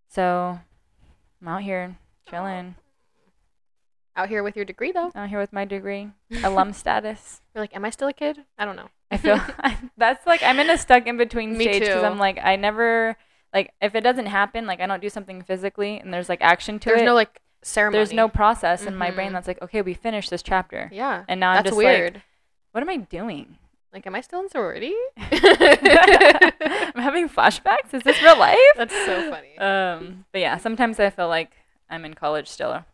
So 0.08 0.60
I'm 1.42 1.48
out 1.48 1.62
here 1.62 1.98
chilling, 2.28 2.76
Out 4.16 4.30
here 4.30 4.42
with 4.44 4.56
your 4.56 4.66
degree 4.66 4.92
though. 4.92 5.12
out 5.16 5.30
here 5.30 5.40
with 5.40 5.54
my 5.54 5.66
degree, 5.66 6.12
alum 6.44 6.74
status. 6.74 7.42
You're 7.54 7.62
like, 7.64 7.76
am 7.76 7.86
I 7.86 7.90
still 7.92 8.08
a 8.08 8.14
kid? 8.14 8.46
I 8.58 8.66
don't 8.66 8.76
know. 8.76 8.90
I 9.12 9.18
feel 9.18 9.40
that's 9.98 10.26
like 10.28 10.42
I'm 10.44 10.60
in 10.60 10.70
a 10.70 10.78
stuck 10.78 11.08
in 11.08 11.18
between 11.18 11.58
Me 11.58 11.64
stage 11.66 11.82
because. 11.82 12.04
I'm 12.04 12.18
like 12.20 12.40
I 12.44 12.56
never 12.56 13.16
like 13.54 13.74
if 13.82 13.96
it 13.96 14.02
doesn't 14.02 14.28
happen 14.28 14.66
like 14.68 14.80
I 14.80 14.88
don't 14.88 15.02
do 15.02 15.10
something 15.10 15.42
physically 15.42 16.00
and 16.00 16.14
there's 16.14 16.30
like 16.30 16.42
action 16.42 16.80
to 16.80 16.86
There's 16.90 16.98
it. 16.98 17.00
There's 17.00 17.08
no 17.08 17.16
like 17.16 17.42
ceremony. 17.62 17.98
there's 18.00 18.14
no 18.14 18.28
process 18.30 18.86
in 18.86 18.96
my 18.96 19.12
brain 19.12 19.30
Mhm. 19.30 19.34
that's 19.34 19.48
like 19.48 19.62
okay 19.62 19.82
we 19.82 19.94
finished 19.94 20.30
this 20.30 20.42
chapter 20.44 20.90
Yeah. 20.94 21.24
and 21.28 21.40
now 21.40 21.50
I'm 21.52 21.56
That's 21.58 21.70
just 21.70 21.78
weird. 21.78 22.14
like 22.16 22.24
what 22.72 22.82
am 22.84 22.90
I 22.90 22.98
doing? 22.98 23.58
Like, 23.92 24.06
am 24.06 24.14
I 24.14 24.22
still 24.22 24.42
in 24.42 24.50
sorority? 24.50 24.94
I'm 25.18 27.02
having 27.02 27.28
flashbacks. 27.28 27.94
Is 27.94 28.04
this 28.04 28.22
real 28.22 28.38
life? 28.38 28.58
That's 28.76 28.94
so 28.94 29.32
funny. 29.32 29.58
Um, 29.58 30.26
but 30.32 30.42
yeah, 30.42 30.58
sometimes 30.58 31.00
I 31.00 31.10
feel 31.10 31.28
like 31.28 31.52
I'm 31.90 32.06
in 32.06 32.14
college 32.14 32.48
still, 32.48 32.86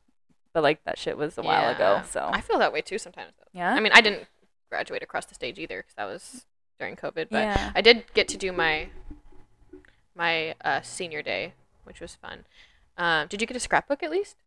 but 0.54 0.63
like 0.63 0.84
that 0.86 0.97
shit 0.97 1.17
was 1.17 1.38
a 1.38 1.41
while 1.41 1.69
ago. 1.73 2.01
So 2.10 2.30
I 2.32 2.41
feel 2.41 2.60
that 2.60 2.71
way 2.71 2.82
too 2.82 2.97
sometimes. 2.97 3.34
Though. 3.38 3.49
yeah, 3.51 3.73
I 3.73 3.80
mean, 3.82 3.91
I 3.93 4.01
didn't 4.01 4.25
graduate 4.76 5.02
across 5.02 5.26
the 5.26 5.36
stage 5.36 5.58
either 5.58 5.78
because 5.80 5.96
that 5.96 6.06
was 6.06 6.46
during 6.80 6.98
COVID. 6.98 7.28
But 7.32 7.44
yeah, 7.44 7.72
I 7.74 7.80
did 7.82 8.04
get 8.14 8.28
to 8.30 8.38
do 8.38 8.52
my 8.52 8.90
my 10.14 10.56
uh, 10.64 10.82
senior 10.82 11.22
day, 11.22 11.54
which 11.86 12.02
was 12.02 12.16
fun. 12.16 12.44
Um, 12.98 13.28
did 13.28 13.40
you 13.40 13.48
get 13.48 13.56
a 13.56 13.60
scrapbook 13.62 14.04
at 14.04 14.12
least? 14.12 14.38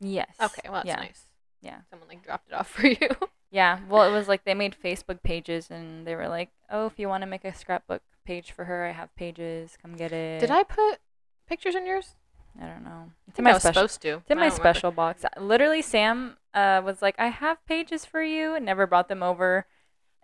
yes. 0.00 0.34
Okay, 0.42 0.62
well 0.64 0.74
that's 0.74 0.86
yeah. 0.86 0.96
nice. 0.96 1.26
Yeah. 1.60 1.78
Someone 1.90 2.08
like 2.08 2.24
dropped 2.24 2.48
it 2.48 2.54
off 2.54 2.68
for 2.68 2.86
you. 2.86 2.96
Yeah, 3.54 3.80
well, 3.86 4.08
it 4.08 4.12
was 4.16 4.28
like 4.28 4.44
they 4.44 4.54
made 4.54 4.74
Facebook 4.82 5.22
pages 5.22 5.70
and 5.70 6.06
they 6.06 6.14
were 6.14 6.26
like, 6.28 6.48
"Oh, 6.70 6.86
if 6.86 6.98
you 6.98 7.06
want 7.06 7.20
to 7.20 7.26
make 7.26 7.44
a 7.44 7.52
scrapbook 7.54 8.00
page 8.24 8.50
for 8.50 8.64
her, 8.64 8.86
I 8.86 8.92
have 8.92 9.14
pages. 9.14 9.76
Come 9.82 9.94
get 9.94 10.10
it." 10.10 10.40
Did 10.40 10.50
I 10.50 10.62
put 10.62 11.00
pictures 11.46 11.74
in 11.74 11.84
yours? 11.86 12.14
I 12.58 12.64
don't 12.64 12.82
know. 12.82 13.10
It's 13.28 13.38
in 13.38 13.44
think 13.44 13.48
I 13.48 13.50
my 13.50 13.52
was 13.56 13.62
special. 13.62 13.74
supposed 13.74 14.00
to. 14.02 14.08
It's 14.08 14.30
in 14.30 14.38
I 14.38 14.40
my 14.40 14.46
remember. 14.46 14.62
special 14.62 14.90
box. 14.90 15.26
Literally, 15.38 15.82
Sam 15.82 16.38
uh, 16.54 16.82
was 16.84 17.02
like, 17.02 17.14
"I 17.18 17.28
have 17.28 17.64
pages 17.66 18.04
for 18.04 18.22
you," 18.22 18.54
and 18.54 18.64
never 18.64 18.86
brought 18.86 19.08
them 19.08 19.22
over. 19.22 19.66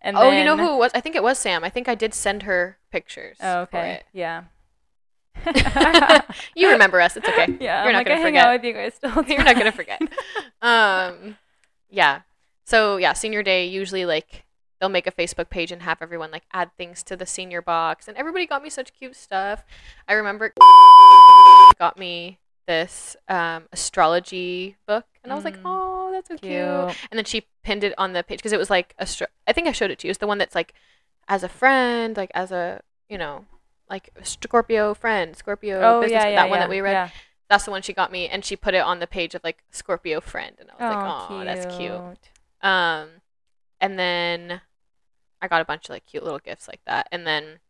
And 0.01 0.17
Oh, 0.17 0.31
you 0.31 0.45
know 0.45 0.57
who 0.57 0.75
it 0.75 0.79
was? 0.79 0.93
I 0.95 1.01
think 1.01 1.17
it 1.17 1.23
was 1.23 1.39
Sam. 1.39 1.65
I 1.65 1.71
think 1.71 1.89
I 1.89 1.95
did 1.95 2.15
send 2.15 2.45
her 2.45 2.79
pictures. 2.93 3.37
Oh, 3.43 3.63
okay. 3.63 4.03
Yeah. 4.13 4.45
you 6.55 6.71
remember 6.71 7.01
us. 7.01 7.17
It's 7.17 7.29
okay. 7.29 7.47
Yeah, 7.61 7.83
You're 7.83 7.89
I'm 7.89 7.93
not 7.93 7.99
like, 7.99 8.07
gonna 8.07 8.21
I 8.21 8.23
hang 8.23 8.33
forget. 8.35 8.47
out 8.47 8.55
with 8.55 8.65
you 8.65 8.73
guys 8.73 8.95
still. 8.95 9.25
You're 9.27 9.45
not 9.45 9.57
gonna 9.57 9.73
forget. 9.73 10.01
Um, 10.63 11.37
yeah. 11.91 12.21
So 12.65 12.97
yeah, 12.97 13.13
senior 13.13 13.43
day 13.43 13.67
usually 13.67 14.05
like 14.05 14.45
they'll 14.81 14.89
make 14.89 15.07
a 15.07 15.13
Facebook 15.13 15.51
page 15.51 15.73
and 15.73 15.83
have 15.83 15.99
everyone 16.01 16.31
like 16.31 16.45
add 16.53 16.71
things 16.77 17.03
to 17.05 17.17
the 17.17 17.27
senior 17.27 17.63
box, 17.63 18.09
and 18.09 18.17
everybody 18.17 18.47
got 18.47 18.63
me 18.63 18.71
such 18.71 18.93
cute 18.93 19.17
stuff. 19.17 19.65
I 20.07 20.13
remember 20.15 20.53
got 21.79 21.99
me 21.99 22.39
this 22.67 23.17
um, 23.29 23.65
astrology 23.73 24.77
book, 24.87 25.07
and 25.25 25.33
I 25.33 25.37
was 25.37 25.45
like, 25.45 25.57
oh, 25.65 25.98
that's 26.19 26.29
so 26.29 26.37
cute. 26.37 26.51
Cute. 26.53 26.97
And 27.11 27.19
then 27.19 27.25
she 27.25 27.47
pinned 27.63 27.85
it 27.85 27.95
on 27.99 28.13
the 28.13 28.23
page 28.23 28.39
because 28.39 28.53
it 28.53 28.59
was 28.59 28.71
like 28.71 28.95
astro- 28.99 29.27
I 29.47 29.53
think 29.53 29.67
I 29.69 29.73
showed 29.73 29.91
it 29.91 29.99
to 30.01 30.07
you. 30.07 30.11
It's 30.11 30.19
the 30.19 30.27
one 30.27 30.39
that's 30.39 30.55
like 30.55 30.75
as 31.29 31.43
a 31.43 31.49
friend, 31.49 32.17
like 32.17 32.31
as 32.35 32.51
a 32.53 32.83
you 33.09 33.19
know. 33.19 33.45
Like 33.91 34.11
Scorpio 34.23 34.93
friend, 34.93 35.35
Scorpio 35.35 35.81
Oh 35.83 36.01
business, 36.03 36.23
yeah, 36.25 36.29
yeah, 36.29 36.37
that 36.37 36.51
one 36.51 36.59
yeah, 36.59 36.65
that 36.67 36.69
we 36.71 36.83
read 36.83 36.93
yeah. 36.93 37.09
that's 37.49 37.65
the 37.65 37.71
one 37.71 37.81
she 37.81 37.95
got 37.95 38.13
me 38.13 38.29
and 38.29 38.45
she 38.45 38.55
put 38.55 38.75
it 38.75 38.83
on 38.83 38.99
the 39.01 39.07
page 39.07 39.35
of 39.35 39.43
like 39.43 39.63
scorpio 39.71 40.21
friend 40.21 40.55
and 40.61 40.69
i 40.71 40.75
was 40.75 40.95
like 40.95 41.07
oh, 41.31 41.35
oh 41.41 41.45
that's 41.47 41.75
cute 41.75 42.31
um 42.61 43.09
and 43.81 43.99
then 43.99 44.61
i 45.41 45.49
got 45.49 45.63
a 45.63 45.65
bunch 45.65 45.87
of 45.87 45.91
like 45.95 46.05
cute 46.05 46.23
little 46.23 46.39
gifts 46.39 46.69
like 46.69 46.81
that 46.85 47.09
and 47.11 47.27
then 47.27 47.61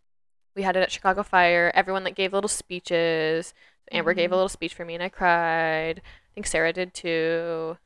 we 0.56 0.62
had 0.62 0.74
it 0.76 0.80
at 0.82 0.90
chicago 0.90 1.22
fire 1.22 1.70
everyone 1.72 2.02
like 2.02 2.16
gave 2.16 2.32
little 2.32 2.48
speeches 2.48 3.54
amber 3.92 4.12
gave 4.12 4.32
a 4.32 4.34
Mhm. 4.34 4.38
little 4.38 4.48
speech 4.48 4.74
for 4.74 4.84
me 4.84 4.94
and 4.94 5.02
i 5.04 5.08
cried 5.08 6.02
i 6.04 6.28
think 6.34 6.48
sarah 6.48 6.72
did 6.72 6.92
too 6.92 7.76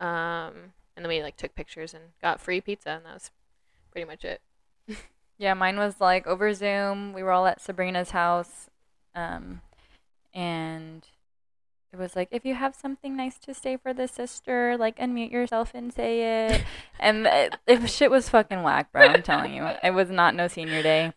um 0.00 0.72
and 0.96 1.04
then 1.04 1.08
we 1.08 1.22
like 1.22 1.36
took 1.36 1.54
pictures 1.54 1.94
and 1.94 2.04
got 2.22 2.40
free 2.40 2.60
pizza 2.60 2.90
and 2.90 3.04
that 3.04 3.14
was 3.14 3.30
pretty 3.90 4.06
much 4.06 4.24
it 4.24 4.40
Yeah, 5.38 5.54
mine 5.54 5.78
was 5.78 6.00
like 6.00 6.26
over 6.26 6.52
Zoom. 6.52 7.12
We 7.12 7.22
were 7.22 7.30
all 7.30 7.46
at 7.46 7.60
Sabrina's 7.60 8.10
house, 8.10 8.68
um, 9.14 9.60
and 10.34 11.06
it 11.92 11.96
was 11.96 12.16
like, 12.16 12.26
if 12.32 12.44
you 12.44 12.54
have 12.56 12.74
something 12.74 13.16
nice 13.16 13.38
to 13.38 13.54
say 13.54 13.76
for 13.76 13.94
the 13.94 14.08
sister, 14.08 14.76
like 14.76 14.98
unmute 14.98 15.30
yourself 15.30 15.70
and 15.74 15.92
say 15.92 16.48
it. 16.48 16.64
and 16.98 17.24
it, 17.28 17.56
it 17.68 17.88
shit 17.88 18.10
was 18.10 18.28
fucking 18.28 18.64
whack, 18.64 18.90
bro. 18.90 19.02
I'm 19.06 19.22
telling 19.22 19.54
you, 19.54 19.64
it 19.84 19.94
was 19.94 20.10
not 20.10 20.34
no 20.34 20.48
senior 20.48 20.82
day. 20.82 21.12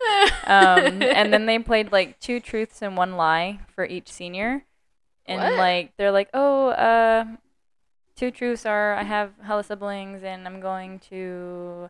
Um, 0.45 1.01
and 1.01 1.33
then 1.33 1.47
they 1.47 1.57
played 1.57 1.91
like 1.91 2.19
two 2.19 2.39
truths 2.39 2.83
and 2.83 2.95
one 2.95 3.13
lie 3.17 3.59
for 3.73 3.85
each 3.85 4.11
senior, 4.11 4.65
and 5.25 5.41
What? 5.41 5.57
like 5.57 5.97
they're 5.97 6.11
like, 6.11 6.29
oh, 6.35 6.67
uh, 6.67 7.25
two 8.21 8.29
truths 8.29 8.67
are 8.67 8.93
I 8.93 9.01
have 9.01 9.31
hella 9.43 9.63
siblings 9.63 10.21
and 10.23 10.45
I'm 10.45 10.59
going 10.61 10.99
to 11.09 11.89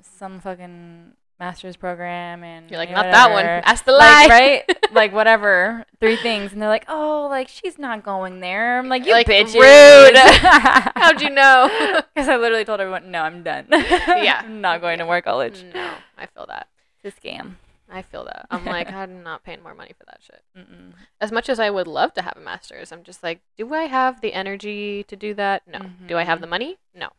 some 0.00 0.40
fucking 0.40 1.12
master's 1.38 1.76
program 1.76 2.42
and 2.42 2.70
you're 2.70 2.78
like 2.78 2.90
not 2.90 3.02
that 3.02 3.26
one. 3.26 3.44
whatever." 3.44 3.62
that's 3.66 3.82
the 3.82 3.92
lie. 3.92 4.22
like 4.22 4.30
right? 4.30 4.78
Like 4.94 5.12
whatever. 5.12 5.84
Three 6.00 6.16
things. 6.16 6.54
And 6.54 6.62
they're 6.62 6.70
like 6.70 6.86
oh 6.88 7.26
like 7.28 7.48
she's 7.48 7.78
not 7.78 8.02
going 8.02 8.40
there. 8.40 8.78
I'm 8.78 8.88
like 8.88 9.04
you 9.04 9.12
Like, 9.12 9.26
bitches. 9.26 9.52
rude. 9.60 10.16
how'd 10.96 11.20
you 11.20 11.28
know? 11.28 11.68
Because 12.14 12.30
i 12.30 12.36
literally 12.36 12.64
told 12.64 12.80
everyone 12.80 13.10
no 13.10 13.20
i'm 13.20 13.42
done. 13.42 13.66
Yeah. 13.70 14.40
i'm 14.42 14.62
not 14.62 14.80
going 14.80 14.98
to 15.00 15.04
more 15.04 15.20
college. 15.20 15.66
No 15.74 15.92
i 16.16 16.24
feel 16.24 16.46
that. 16.48 16.68
It's 17.04 17.14
a 17.14 17.20
scam 17.20 17.56
I 17.90 18.02
feel 18.02 18.24
that. 18.24 18.46
I'm 18.50 18.64
like, 18.64 18.92
I'm 18.92 19.22
not 19.22 19.44
paying 19.44 19.62
more 19.62 19.74
money 19.74 19.92
for 19.96 20.04
that 20.06 20.20
shit. 20.20 20.42
Mm-mm. 20.56 20.92
As 21.20 21.30
much 21.32 21.48
as 21.48 21.60
I 21.60 21.70
would 21.70 21.86
love 21.86 22.12
to 22.14 22.22
have 22.22 22.34
a 22.36 22.40
master's, 22.40 22.90
I'm 22.92 23.02
just 23.04 23.22
like, 23.22 23.40
do 23.56 23.72
I 23.74 23.84
have 23.84 24.20
the 24.20 24.32
energy 24.32 25.04
to 25.04 25.16
do 25.16 25.34
that? 25.34 25.62
No. 25.66 25.80
Do 26.06 26.16
I 26.18 26.24
have 26.24 26.40
the 26.40 26.46
money? 26.46 26.78
No. 26.94 27.10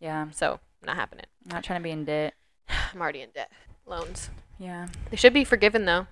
yeah 0.00 0.26
So, 0.30 0.60
not 0.84 0.96
happening. 0.96 1.26
i'm 1.44 1.54
not 1.56 1.64
trying 1.64 1.80
to 1.80 1.84
be 1.84 1.90
in 1.90 2.04
debt 2.04 2.34
I'm 2.94 3.00
already 3.00 3.20
in 3.22 3.30
debt. 3.30 3.50
Loans. 3.86 4.30
yeah 4.58 4.88
They 5.10 5.16
should 5.16 5.34
be 5.34 5.44
forgiven 5.44 5.84
though. 5.84 6.06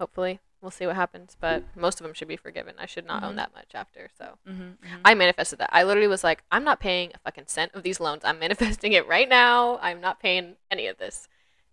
Hopefully. 0.00 0.40
We'll 0.60 0.70
see 0.70 0.86
what 0.86 0.94
happens, 0.94 1.36
but 1.40 1.64
most 1.74 2.00
of 2.00 2.04
them 2.06 2.14
should 2.14 2.28
be 2.28 2.36
forgiven. 2.36 2.74
I 2.78 2.86
should 2.86 3.04
not 3.04 3.24
own 3.24 3.32
Mhm. 3.32 3.36
that 3.36 3.52
much 3.54 3.70
after. 3.74 4.08
So, 4.16 4.38
mm-hmm, 4.48 4.72
I 5.04 5.12
manifested 5.14 5.58
that. 5.58 5.70
I 5.72 5.82
literally 5.82 6.06
was 6.06 6.22
like, 6.22 6.44
I'm 6.52 6.62
not 6.62 6.78
paying 6.78 7.10
a 7.12 7.18
fucking 7.18 7.48
cent 7.48 7.72
of 7.74 7.82
these 7.82 7.98
loans. 7.98 8.22
I'm 8.24 8.38
manifesting 8.46 8.92
it 8.92 9.08
right 9.08 9.28
now. 9.28 9.78
I'm 9.82 10.00
not 10.00 10.20
paying 10.20 10.54
any 10.70 10.86
of 10.86 10.98
this. 10.98 11.26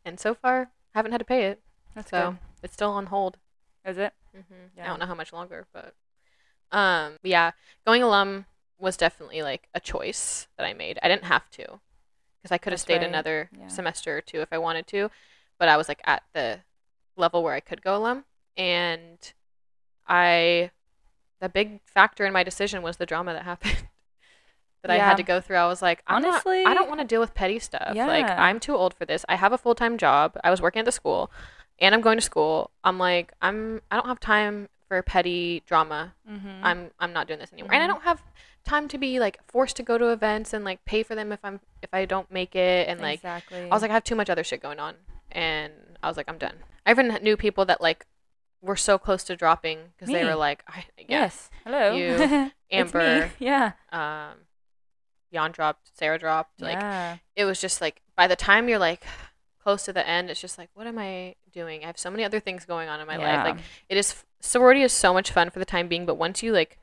And 0.03 0.19
so 0.19 0.33
far, 0.33 0.71
haven't 0.99 1.13
had 1.13 1.19
to 1.19 1.25
pay 1.25 1.45
it. 1.45 1.61
that's 1.95 2.11
So, 2.11 2.37
it's 2.61 2.73
still 2.73 2.91
on 2.91 3.07
hold. 3.07 3.37
is 3.85 3.97
it 3.97 4.13
hmm 4.33 4.81
I 4.81 4.87
don't 4.87 4.99
know 4.99 5.05
how 5.05 5.15
much 5.15 5.33
longer, 5.33 5.67
but 5.73 5.93
um, 6.71 7.17
yeah, 7.23 7.51
going 7.85 8.03
alum 8.03 8.45
was 8.77 8.95
definitely 8.95 9.41
like 9.41 9.67
a 9.73 9.79
choice 9.79 10.47
that 10.57 10.65
I 10.65 10.73
made. 10.73 10.99
I 11.03 11.07
didn't 11.07 11.25
have 11.25 11.49
to 11.51 11.79
because 12.41 12.51
I 12.51 12.57
could 12.57 12.73
have 12.73 12.79
stayed 12.79 12.97
right, 13.01 13.09
another 13.09 13.49
yeah. 13.57 13.67
semester 13.67 14.17
or 14.17 14.21
two 14.21 14.41
if 14.41 14.49
I 14.51 14.57
wanted 14.57 14.87
to, 14.87 15.09
but 15.57 15.67
I 15.67 15.77
was 15.77 15.89
like 15.89 16.01
at 16.05 16.23
the 16.33 16.59
level 17.17 17.43
where 17.43 17.53
I 17.53 17.59
could 17.59 17.81
go 17.81 17.97
alum, 17.97 18.25
and 18.55 19.17
I 20.07 20.71
the 21.41 21.49
big 21.49 21.81
factor 21.85 22.25
in 22.25 22.33
my 22.33 22.43
decision 22.43 22.81
was 22.81 22.97
the 22.97 23.05
drama 23.05 23.33
that 23.33 23.43
happened. 23.43 23.87
That 24.81 24.91
I 24.91 24.97
had 24.97 25.17
to 25.17 25.23
go 25.23 25.41
through. 25.41 25.57
I 25.57 25.65
was 25.67 25.81
like, 25.81 26.01
I'm 26.07 26.23
Honestly- 26.23 26.63
not, 26.63 26.71
I 26.71 26.73
don't 26.73 26.87
want 26.87 27.01
to 27.01 27.05
deal 27.07 27.19
with 27.19 27.33
petty 27.33 27.59
stuff. 27.59 27.95
Like, 27.95 28.29
I'm 28.29 28.59
too 28.59 28.75
old 28.75 28.93
for 28.93 29.05
this. 29.05 29.25
I 29.27 29.35
have 29.35 29.51
a 29.51 29.57
full 29.57 29.75
time 29.75 29.97
job. 29.97 30.37
I 30.43 30.49
was 30.49 30.61
working 30.61 30.79
at 30.79 30.85
the 30.85 30.91
school, 30.93 31.29
and 31.79 31.93
I'm 31.93 32.01
going 32.01 32.17
to 32.17 32.23
school. 32.23 32.71
I'm 32.83 32.97
like, 32.97 33.33
I'm, 33.41 33.81
I 33.91 33.95
don't 33.97 34.05
have 34.07 34.19
time 34.21 34.69
for 34.87 35.01
petty 35.03 35.63
drama. 35.65 36.13
mm-hmm. 36.29 36.63
I'm, 36.63 36.91
I'm 36.99 37.11
not 37.13 37.27
doing 37.27 37.39
this 37.39 37.51
anymore. 37.53 37.73
And 37.73 37.83
I 37.83 37.85
Mhm. 37.87 37.89
don't 37.89 38.03
have 38.03 38.23
time 38.65 38.87
to 38.87 38.97
be 38.97 39.19
like 39.19 39.39
forced 39.47 39.75
to 39.77 39.83
go 39.83 39.97
to 39.97 40.09
events 40.11 40.53
and 40.53 40.63
like 40.65 40.83
pay 40.85 41.03
for 41.03 41.13
them 41.15 41.31
if 41.31 41.39
I'm, 41.43 41.59
if 41.81 41.93
I 41.93 42.05
don't 42.05 42.31
make 42.31 42.55
it. 42.55 42.87
And 42.87 42.99
like, 43.01 43.19
exactly 43.19 43.63
I 43.63 43.67
was 43.73 43.81
like, 43.81 43.91
I 43.91 43.93
have 43.95 44.03
too 44.03 44.15
much 44.15 44.29
other 44.29 44.43
shit 44.43 44.61
going 44.61 44.79
on, 44.79 44.95
and 45.31 45.73
I 46.01 46.07
was 46.07 46.17
like, 46.17 46.27
I'm 46.29 46.37
done. 46.37 46.55
I 46.85 46.91
even 46.91 47.07
knew 47.21 47.35
people 47.37 47.65
that 47.65 47.81
like 47.81 48.05
were 48.61 48.75
so 48.75 48.97
close 48.97 49.23
to 49.25 49.35
dropping 49.35 49.79
because 49.97 50.11
they 50.11 50.23
were 50.25 50.35
like, 50.35 50.63
I, 50.67 50.85
yeah, 50.97 51.05
Yes. 51.07 51.49
Hello. 51.65 51.95
You. 51.95 52.51
Amber, 52.71 53.31
Yeah. 53.39 53.71
um, 53.91 54.33
Jan 55.33 55.51
dropped, 55.51 55.89
Sarah 55.97 56.17
dropped. 56.19 56.61
Like 56.61 56.79
yeah. 56.79 57.17
it 57.35 57.45
was 57.45 57.59
just 57.61 57.81
like 57.81 58.01
by 58.15 58.27
the 58.27 58.35
time 58.35 58.67
you're 58.69 58.79
like 58.79 59.03
close 59.61 59.85
to 59.85 59.93
the 59.93 60.07
end, 60.07 60.29
it's 60.29 60.41
just 60.41 60.57
like, 60.57 60.69
what 60.73 60.87
am 60.87 60.97
I 60.97 61.35
doing? 61.51 61.83
I 61.83 61.87
have 61.87 61.97
so 61.97 62.09
many 62.09 62.23
other 62.23 62.39
things 62.39 62.65
going 62.65 62.89
on 62.89 62.99
in 62.99 63.07
my 63.07 63.17
life. 63.17 63.45
Like 63.45 63.57
it 63.89 63.97
is 63.97 64.23
sorority 64.39 64.81
is 64.83 64.93
so 64.93 65.13
much 65.13 65.31
fun 65.31 65.49
for 65.49 65.59
the 65.59 65.65
time 65.65 65.87
being, 65.87 66.05
but 66.05 66.15
once 66.15 66.41
you 66.41 66.51
like 66.53 66.77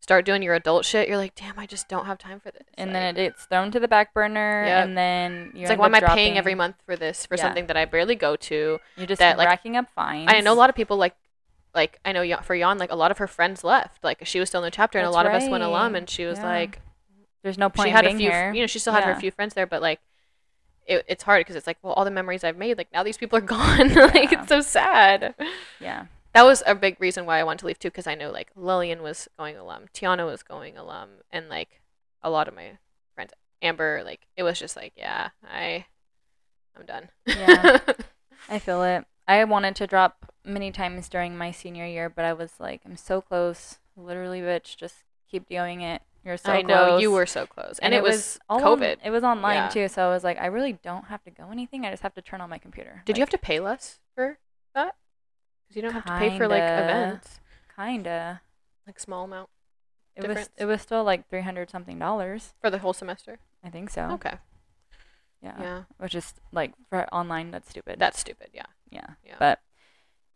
start 0.00 0.24
doing 0.24 0.42
your 0.42 0.54
adult 0.54 0.84
shit, 0.84 1.08
you're 1.08 1.16
like, 1.18 1.34
damn, 1.34 1.58
I 1.58 1.66
just 1.66 1.88
don't 1.88 2.06
have 2.06 2.18
time 2.18 2.38
for 2.40 2.50
this. 2.50 2.62
and 2.74 2.92
Like, 2.92 2.94
then 2.94 3.16
it 3.16 3.30
gets 3.30 3.44
thrown 3.46 3.70
to 3.72 3.80
the 3.80 3.88
back 3.88 4.14
burner, 4.14 4.64
Yep. 4.64 4.84
and 4.86 4.96
then 4.96 5.50
you 5.54 5.62
it's 5.62 5.70
like, 5.70 5.78
why 5.78 5.86
am 5.86 5.94
I 5.94 6.00
paying 6.00 6.38
every 6.38 6.54
month 6.54 6.76
for 6.86 6.96
this 6.96 7.26
for 7.26 7.34
Yeah. 7.36 7.42
something 7.42 7.66
that 7.66 7.76
I 7.76 7.84
barely 7.84 8.14
go 8.14 8.36
to? 8.36 8.78
You're 8.96 9.06
just 9.06 9.18
that, 9.18 9.36
like, 9.36 9.48
racking 9.48 9.76
up 9.76 9.90
fines. 9.90 10.30
I 10.32 10.40
know 10.40 10.52
a 10.52 10.54
lot 10.54 10.70
of 10.70 10.76
people 10.76 10.96
like. 10.96 11.14
Like 11.74 12.00
I 12.02 12.12
know 12.12 12.24
for 12.42 12.56
Jan, 12.58 12.78
like 12.78 12.90
a 12.90 12.96
lot 12.96 13.10
of 13.10 13.18
her 13.18 13.26
friends 13.28 13.62
left. 13.62 14.02
Like 14.02 14.24
she 14.24 14.40
was 14.40 14.48
still 14.48 14.62
in 14.62 14.64
the 14.64 14.70
chapter, 14.70 14.98
and 14.98 15.04
a 15.04 15.08
That's 15.10 15.14
lot 15.16 15.26
of 15.26 15.32
us 15.34 15.48
went 15.50 15.62
alum, 15.62 15.94
and 15.94 16.08
she 16.08 16.24
was 16.24 16.38
Yeah. 16.38 16.46
like, 16.46 16.80
There's 17.42 17.58
no 17.58 17.68
point 17.70 17.86
she 17.86 17.90
in 17.90 17.96
had 17.96 18.06
a 18.06 18.10
few, 18.16 18.30
here. 18.30 18.52
you 18.52 18.60
know, 18.62 18.66
she 18.66 18.78
still 18.78 18.92
had 18.92 19.04
her 19.04 19.14
few 19.14 19.30
friends 19.30 19.54
there, 19.54 19.66
but 19.66 19.80
like, 19.82 20.00
it, 20.86 21.04
it's 21.08 21.22
hard 21.22 21.40
because 21.40 21.54
it's 21.56 21.66
like, 21.66 21.78
well, 21.82 21.92
all 21.92 22.04
the 22.04 22.10
memories 22.10 22.42
I've 22.44 22.56
made, 22.56 22.78
like 22.78 22.92
now 22.92 23.02
these 23.02 23.16
people 23.18 23.38
are 23.38 23.42
gone. 23.56 23.94
like 23.94 24.32
Yeah. 24.32 24.40
it's 24.42 24.48
so 24.48 24.60
sad. 24.60 25.34
yeah. 25.80 26.06
That 26.34 26.42
was 26.44 26.62
a 26.66 26.74
big 26.74 27.00
reason 27.00 27.26
why 27.26 27.38
I 27.38 27.44
wanted 27.44 27.60
to 27.60 27.66
leave 27.66 27.78
too, 27.78 27.88
because 27.88 28.06
I 28.06 28.14
know 28.14 28.30
like 28.30 28.50
Lillian 28.56 29.02
was 29.02 29.28
going 29.38 29.56
alum, 29.56 29.84
Tiana 29.94 30.26
was 30.26 30.42
going 30.42 30.76
alum, 30.76 31.08
and 31.32 31.48
like 31.48 31.80
a 32.22 32.30
lot 32.30 32.48
of 32.48 32.54
my 32.54 32.78
friends, 33.14 33.32
Amber, 33.62 34.02
like 34.04 34.20
it 34.36 34.42
was 34.42 34.58
just 34.58 34.76
like, 34.76 34.92
yeah, 34.96 35.30
I, 35.48 35.86
I'm 36.76 36.86
done. 36.86 37.08
Yeah. 37.26 37.78
I 38.48 38.58
feel 38.58 38.82
it. 38.82 39.04
I 39.26 39.42
wanted 39.44 39.76
to 39.76 39.86
drop 39.86 40.32
many 40.44 40.70
times 40.70 41.08
during 41.08 41.36
my 41.36 41.50
senior 41.50 41.84
year, 41.86 42.08
but 42.08 42.24
I 42.24 42.32
was 42.32 42.52
like, 42.58 42.80
I'm 42.84 42.96
so 42.96 43.20
close. 43.20 43.78
Literally, 43.96 44.40
bitch, 44.40 44.76
just 44.76 44.96
keep 45.30 45.48
doing 45.48 45.80
it. 45.82 46.00
You're 46.28 46.36
so 46.36 46.52
I 46.52 46.60
know 46.62 46.84
close. 46.86 47.02
you 47.02 47.10
were 47.10 47.26
so 47.26 47.46
close, 47.46 47.78
and, 47.80 47.94
it 47.94 48.02
was, 48.02 48.38
all 48.50 48.62
on- 48.62 48.78
COVID. 48.78 48.98
it 49.02 49.10
was 49.10 49.24
online 49.24 49.54
Yeah. 49.56 49.68
too, 49.68 49.88
so 49.88 50.06
I 50.06 50.10
was 50.12 50.22
like, 50.22 50.38
I 50.38 50.46
really 50.46 50.74
don't 50.74 51.06
have 51.06 51.24
to 51.24 51.30
go 51.30 51.48
anything. 51.50 51.86
I 51.86 51.90
just 51.90 52.02
have 52.02 52.14
to 52.14 52.22
turn 52.22 52.40
on 52.42 52.50
my 52.50 52.58
computer. 52.58 53.02
Did 53.06 53.16
you 53.16 53.22
have 53.22 53.30
to 53.30 53.38
pay 53.38 53.58
less 53.60 53.98
for 54.14 54.38
that? 54.74 54.94
Because 55.62 55.76
you 55.76 55.82
don't 55.82 55.92
have 55.94 56.04
to 56.04 56.18
pay 56.18 56.36
for 56.36 56.46
like 56.46 56.62
events, 56.62 57.40
Kinda. 57.76 58.42
like 58.86 59.00
small 59.00 59.24
amount 59.24 59.48
It 60.16 60.28
was. 60.28 60.50
It 60.56 60.66
was 60.66 60.82
still 60.82 61.02
like 61.02 61.28
three 61.30 61.42
hundred 61.42 61.70
something 61.70 61.98
dollars. 61.98 62.54
for 62.60 62.68
the 62.70 62.78
whole 62.78 62.92
semester. 62.92 63.38
I 63.64 63.70
think 63.70 63.88
so. 63.90 64.02
Okay, 64.12 64.34
Yeah. 65.42 65.54
yeah, 65.60 65.82
Which 65.98 66.14
is 66.14 66.34
like 66.52 66.72
for 66.90 67.06
online, 67.12 67.50
that's 67.50 67.70
stupid. 67.70 67.98
that's 67.98 68.18
stupid. 68.18 68.50
Yeah, 68.52 68.66
yeah. 68.90 69.14
yeah. 69.24 69.36
But 69.38 69.60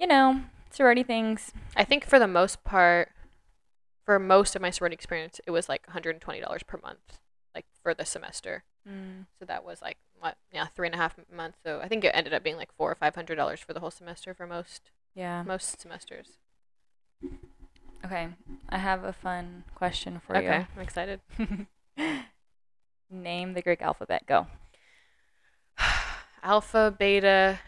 you 0.01 0.07
know, 0.07 0.43
sorority 0.71 1.03
things. 1.03 1.53
I 1.77 1.85
think 1.85 2.05
for 2.07 2.19
the 2.19 2.27
most 2.29 2.65
part, 2.65 3.11
for 4.05 4.19
most 4.19 4.55
of 4.57 4.63
my 4.63 4.71
sorority 4.71 4.95
experience, 4.95 5.41
it 5.47 5.51
was 5.51 5.69
like 5.69 5.87
$120 5.87 6.67
per 6.67 6.81
month, 6.83 7.19
like 7.55 7.67
for 7.83 7.95
the 7.95 8.05
semester. 8.05 8.65
Mm. 8.89 9.27
So 9.39 9.45
that 9.45 9.65
was 9.65 9.81
like 9.81 9.97
what? 10.19 10.37
Yeah, 10.53 10.67
three 10.67 10.89
and 10.89 10.95
a 10.95 10.99
half 10.99 11.15
months. 11.33 11.59
So 11.65 11.81
I 11.81 11.89
think 11.89 12.05
it 12.05 12.11
ended 12.15 12.35
up 12.35 12.43
being 12.43 12.57
like 12.57 12.73
four 12.77 12.91
or 12.91 12.95
five 12.97 13.15
hundred 13.15 13.37
dollars 13.37 13.61
for 13.61 13.73
the 13.73 13.81
whole 13.81 13.91
semester 13.93 14.35
for 14.35 14.47
most 14.47 14.91
Yeah. 15.15 15.43
most 15.45 15.81
semesters. 15.81 16.39
Okay. 18.05 18.29
I 18.69 18.79
have 18.79 19.05
a 19.05 19.13
fun 19.13 19.63
question 19.77 20.21
for 20.27 20.35
you. 20.35 20.49
okay, 20.49 20.67
I'm 20.75 20.83
excited. 20.83 21.21
Name 23.11 23.55
the 23.55 23.63
Greek 23.63 23.83
alphabet. 23.83 24.27
Go. 24.27 24.47
alpha, 26.43 26.95
beta, 26.97 27.61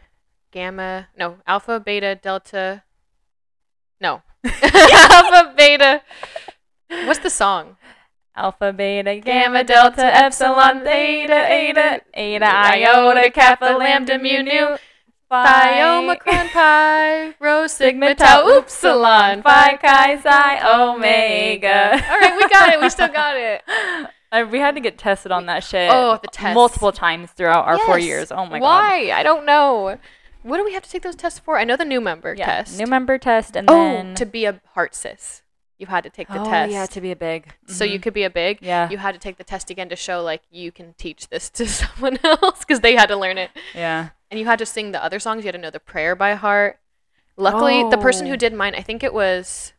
gamma. 0.50 1.08
No, 1.16 1.36
alpha, 1.46 1.78
beta, 1.78 2.18
delta. 2.20 2.82
No, 4.00 4.22
alpha, 4.62 5.54
beta. 5.56 6.02
What's 7.06 7.20
the 7.20 7.30
song? 7.30 7.76
Alpha, 8.36 8.72
beta, 8.72 9.20
Gamma, 9.20 9.64
delta, 9.64 10.04
epsilon, 10.04 10.80
theta, 10.80 11.48
eta, 11.48 12.00
eta, 12.12 12.76
iota, 12.76 13.30
kappa, 13.30 13.76
lambda, 13.78 14.18
mu, 14.18 14.42
nu, 14.42 14.76
Phi, 15.30 15.82
omicron, 15.82 16.48
pi, 16.52 17.34
rho, 17.40 17.66
sigma, 17.66 18.14
tau, 18.14 18.58
upsilon, 18.58 19.42
phi, 19.42 19.76
chi, 19.78 20.16
psi, 20.16 20.60
omega. 20.62 21.92
All 21.92 22.20
right, 22.20 22.36
we 22.36 22.48
got 22.48 22.72
it. 22.72 22.80
We 22.80 22.90
still 22.90 23.08
got 23.08 23.36
it. 23.36 23.62
I, 23.66 24.06
uh, 24.42 24.46
we 24.46 24.58
had 24.58 24.74
to 24.74 24.80
get 24.80 24.98
tested 24.98 25.32
on 25.32 25.46
that 25.46 25.64
shit. 25.64 25.90
Oh, 25.92 26.18
the 26.20 26.28
tests. 26.28 26.54
multiple 26.54 26.92
times 26.92 27.30
throughout 27.32 27.66
our 27.66 27.78
four 27.78 27.98
years. 27.98 28.30
Oh 28.30 28.46
my 28.46 28.58
god. 28.58 28.64
Why? 28.64 29.10
I 29.12 29.22
don't 29.22 29.46
know. 29.46 29.98
What 30.44 30.58
do 30.58 30.64
we 30.64 30.74
have 30.74 30.82
to 30.82 30.90
take 30.90 31.00
those 31.02 31.16
tests 31.16 31.38
for? 31.38 31.56
I 31.58 31.64
know 31.64 31.74
the 31.76 31.86
new 31.86 32.02
member 32.02 32.34
Yeah, 32.34 32.44
test. 32.44 32.78
new 32.78 32.86
member 32.86 33.16
test, 33.16 33.56
and 33.56 33.68
oh, 33.70 33.74
then 33.74 34.14
to 34.16 34.26
be 34.26 34.44
a 34.44 34.60
heart 34.74 34.94
cis, 34.94 35.40
you 35.78 35.86
had 35.86 36.04
to 36.04 36.10
take 36.10 36.28
the 36.28 36.38
oh, 36.38 36.44
test. 36.44 36.70
yeah, 36.70 36.84
to 36.84 37.00
be 37.00 37.10
a 37.10 37.16
big. 37.16 37.48
so 37.66 37.82
you 37.82 37.98
Mhm. 37.98 38.02
could 38.02 38.12
be 38.12 38.24
a 38.24 38.30
big. 38.30 38.58
Yeah. 38.60 38.90
You 38.90 38.98
had 38.98 39.12
to 39.12 39.18
take 39.18 39.38
the 39.38 39.44
test 39.44 39.70
again 39.70 39.88
to 39.88 39.96
show 39.96 40.22
like 40.22 40.42
you 40.50 40.70
can 40.70 40.92
teach 40.98 41.28
this 41.30 41.48
to 41.58 41.66
someone 41.66 42.18
else 42.22 42.58
because 42.60 42.80
they 42.80 42.94
had 42.94 43.06
to 43.06 43.16
learn 43.16 43.38
it, 43.38 43.50
yeah. 43.74 44.10
and 44.30 44.38
you 44.38 44.44
had 44.44 44.58
to 44.58 44.66
sing 44.66 44.92
the 44.92 45.02
other 45.02 45.18
songs. 45.18 45.44
You 45.44 45.48
had 45.48 45.54
to 45.54 45.60
know 45.60 45.70
the 45.70 45.80
prayer 45.80 46.14
by 46.14 46.34
heart. 46.34 46.78
Luckily, 47.38 47.82
the 47.88 47.96
person 47.98 48.26
who 48.26 48.34
Oh. 48.34 48.36
did 48.36 48.52
mine, 48.52 48.74
I 48.74 48.82
think 48.82 49.02
it 49.02 49.14
was, 49.14 49.72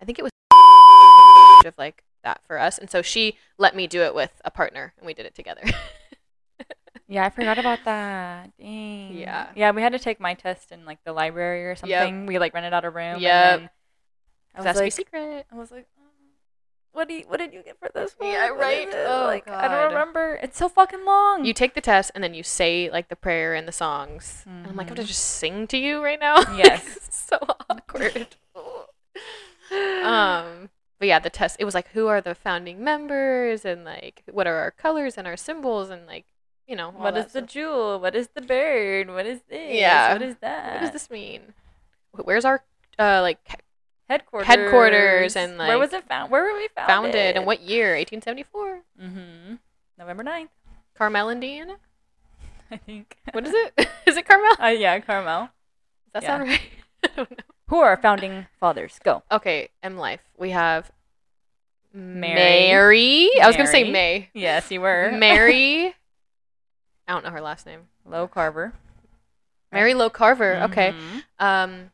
I 0.00 0.06
think 0.06 0.18
it 0.18 0.22
was 0.22 0.32
of 1.66 1.76
like 1.76 2.02
that 2.24 2.40
for 2.46 2.58
us, 2.58 2.78
and 2.78 2.90
so 2.90 3.02
she 3.02 3.36
let 3.58 3.76
me 3.76 3.86
do 3.86 4.00
it 4.00 4.14
with 4.14 4.40
a 4.46 4.50
partner, 4.50 4.94
and 4.96 5.04
we 5.06 5.12
did 5.12 5.26
it 5.26 5.34
together. 5.34 5.60
Yeah, 7.12 7.26
I 7.26 7.28
forgot 7.30 7.58
about 7.58 7.80
that. 7.84 8.56
Dang. 8.58 9.14
Yeah. 9.18 9.48
Yeah, 9.54 9.70
we 9.72 9.82
had 9.82 9.92
to 9.92 9.98
take 9.98 10.18
my 10.18 10.32
test 10.32 10.72
in 10.72 10.86
like 10.86 11.04
the 11.04 11.12
library 11.12 11.66
or 11.66 11.76
something. 11.76 12.24
We 12.24 12.38
like 12.38 12.54
rented 12.54 12.72
out 12.72 12.86
a 12.86 12.90
room. 12.90 13.20
Yeah. 13.20 13.68
That's 14.58 14.78
like, 14.78 14.92
secret. 14.92 15.44
I 15.52 15.54
was 15.56 15.70
like, 15.70 15.86
"Um, 15.98 16.04
what 16.92 17.08
do 17.08 17.14
you, 17.14 17.24
what 17.26 17.36
did 17.38 17.52
you 17.52 17.62
get 17.62 17.78
for 17.78 17.90
this 17.94 18.14
one? 18.16 18.30
Yeah, 18.30 18.48
right. 18.48 18.88
it?" 18.88 18.94
Oh, 19.08 19.24
like 19.26 19.46
I 19.46 19.68
don't 19.68 19.88
remember. 19.92 20.38
It's 20.42 20.56
so 20.56 20.70
fucking 20.70 21.04
long. 21.04 21.44
You 21.44 21.52
take 21.52 21.74
the 21.74 21.80
test 21.82 22.10
and 22.14 22.24
then 22.24 22.32
you 22.32 22.42
say 22.42 22.88
like 22.90 23.08
the 23.10 23.16
prayer 23.16 23.54
and 23.54 23.68
the 23.68 23.72
songs. 23.72 24.42
And 24.46 24.66
I'm 24.66 24.76
like, 24.76 24.86
I 24.86 24.90
have 24.90 24.96
to 24.96 25.02
Mhm. 25.02 25.06
just 25.06 25.24
sing 25.24 25.66
to 25.68 25.76
you 25.76 26.02
right 26.02 26.18
now. 26.20 26.36
Yes. 26.56 27.08
so 27.10 27.38
awkward. 27.68 28.36
um, 30.04 30.70
but 30.98 31.08
yeah, 31.08 31.18
the 31.18 31.30
test. 31.30 31.56
It 31.58 31.64
was 31.64 31.74
like, 31.74 31.88
who 31.88 32.06
are 32.08 32.20
the 32.20 32.34
founding 32.34 32.82
members 32.82 33.64
and 33.64 33.84
like 33.84 34.22
what 34.30 34.46
are 34.46 34.56
our 34.56 34.70
colors 34.70 35.16
and 35.18 35.26
our 35.26 35.36
symbols 35.36 35.90
and 35.90 36.06
like 36.06 36.26
you 36.72 36.76
know 36.76 36.90
what 36.90 37.14
is 37.18 37.34
the 37.34 37.42
jewel? 37.42 38.00
What 38.00 38.14
is 38.14 38.28
the 38.34 38.40
bird? 38.40 39.10
What 39.10 39.26
is 39.26 39.40
this? 39.46 39.74
Yeah. 39.74 40.14
What 40.14 40.22
is 40.22 40.36
that? 40.40 40.72
what 40.72 40.80
does 40.80 40.90
this 40.92 41.10
mean? 41.10 41.52
Where's 42.12 42.46
our 42.46 42.64
uh 42.98 43.20
like 43.20 43.38
headquarters? 44.08 44.46
headquarters 44.46 45.36
and, 45.36 45.58
where 45.58 45.78
was 45.78 45.92
it 45.92 46.08
found? 46.08 46.32
Where 46.32 46.44
were 46.44 46.54
we 46.56 46.68
founded? 46.74 47.12
founded 47.12 47.36
and 47.36 47.44
what 47.44 47.60
year? 47.60 47.94
1874. 47.96 48.80
Mm-hmm. 49.02 49.54
November 49.98 50.24
9th, 50.24 50.48
Carmel, 50.96 51.28
Indiana. 51.28 51.76
I 52.70 52.78
think. 52.78 53.18
What 53.32 53.46
is 53.46 53.52
it? 53.52 53.88
is 54.06 54.16
it 54.16 54.26
Carmel? 54.26 54.56
Uh, 54.58 54.68
yeah, 54.68 54.98
Carmel. 55.00 55.50
Does 56.14 56.14
that 56.14 56.22
Yeah. 56.22 56.38
sound 56.38 56.42
right? 56.48 56.60
I 57.04 57.08
don't 57.14 57.30
know. 57.32 57.36
Who 57.68 57.76
are 57.80 57.90
our 57.90 57.98
founding 57.98 58.46
fathers? 58.58 58.98
Go. 59.04 59.24
Okay, 59.30 59.68
M 59.82 59.98
Life. 59.98 60.22
We 60.38 60.50
have 60.52 60.90
Mary. 61.92 62.34
Mary. 62.34 63.30
I 63.42 63.46
was 63.46 63.56
gonna 63.56 63.68
say 63.68 63.90
May. 63.90 64.30
Yes, 64.32 64.70
you 64.70 64.80
were. 64.80 65.12
Mary. 65.12 65.94
I 67.12 67.14
don't 67.14 67.24
know 67.24 67.30
her 67.30 67.42
last 67.42 67.66
name. 67.66 67.80
Low 68.06 68.26
Carver. 68.26 68.72
Mary 69.70 69.92
Low 69.92 70.08
Carver. 70.08 70.54
Okay. 70.62 70.94
Mhm. 70.94 71.22
Um, 71.38 71.90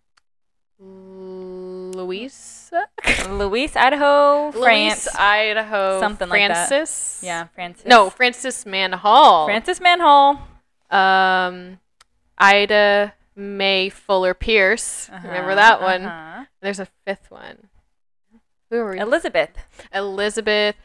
Louisa. 1.93 2.87
Luis, 3.29 3.75
Idaho, 3.75 4.53
France. 4.53 5.07
Louise, 5.07 5.09
Idaho. 5.19 5.99
Something 5.99 6.29
like 6.29 6.47
that. 6.49 6.69
Francis. 6.69 7.21
yeah, 7.25 7.49
Francis. 7.55 7.85
No, 7.87 8.11
Francis 8.11 8.65
Manhall. 8.65 9.47
Francis 9.47 9.81
Manhole. 9.81 10.39
Um, 10.91 11.81
Ida 12.39 13.15
Mae 13.35 13.89
Fuller 13.89 14.35
Pierce. 14.35 15.09
Remember 15.11 15.51
Uh-huh, 15.51 15.55
that 15.57 15.83
one? 15.83 16.05
uh-huh. 16.05 16.45
There's 16.63 16.79
a 16.79 16.87
fifth 17.05 17.29
one. 17.31 17.69
Who 18.71 18.77
are 18.77 18.93
we? 18.93 18.99
Elizabeth. 19.01 19.51
Elizabeth. 19.93 20.77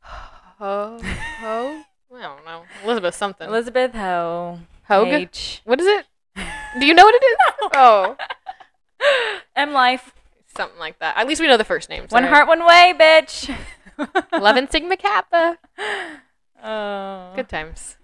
Ho. 0.00 0.98
Ho. 1.40 1.82
I 2.14 2.22
don't 2.22 2.44
know. 2.44 2.62
Elizabeth 2.84 3.14
something. 3.14 3.48
Elizabeth 3.48 3.94
Ho. 3.94 4.60
Hoag. 4.84 5.08
H. 5.08 5.62
What 5.64 5.80
is 5.80 5.86
it? 5.86 6.06
Do 6.78 6.86
you 6.86 6.94
know 6.94 7.04
what 7.04 7.14
it 7.14 7.24
is? 7.24 7.36
Oh, 7.74 8.16
M 9.56 9.72
Life. 9.72 10.14
something 10.54 10.78
like 10.78 10.98
that. 10.98 11.16
At 11.16 11.26
least 11.26 11.40
we 11.40 11.46
know 11.46 11.56
the 11.56 11.64
first 11.64 11.88
names. 11.88 12.12
One 12.12 12.24
heart, 12.24 12.46
one 12.46 12.64
way, 12.64 12.94
bitch. 12.98 13.54
Eleven 14.32 14.70
Sigma 14.70 14.96
Kappa. 14.96 15.58
Oh. 16.64 17.32
Good 17.34 17.48
times. 17.48 17.96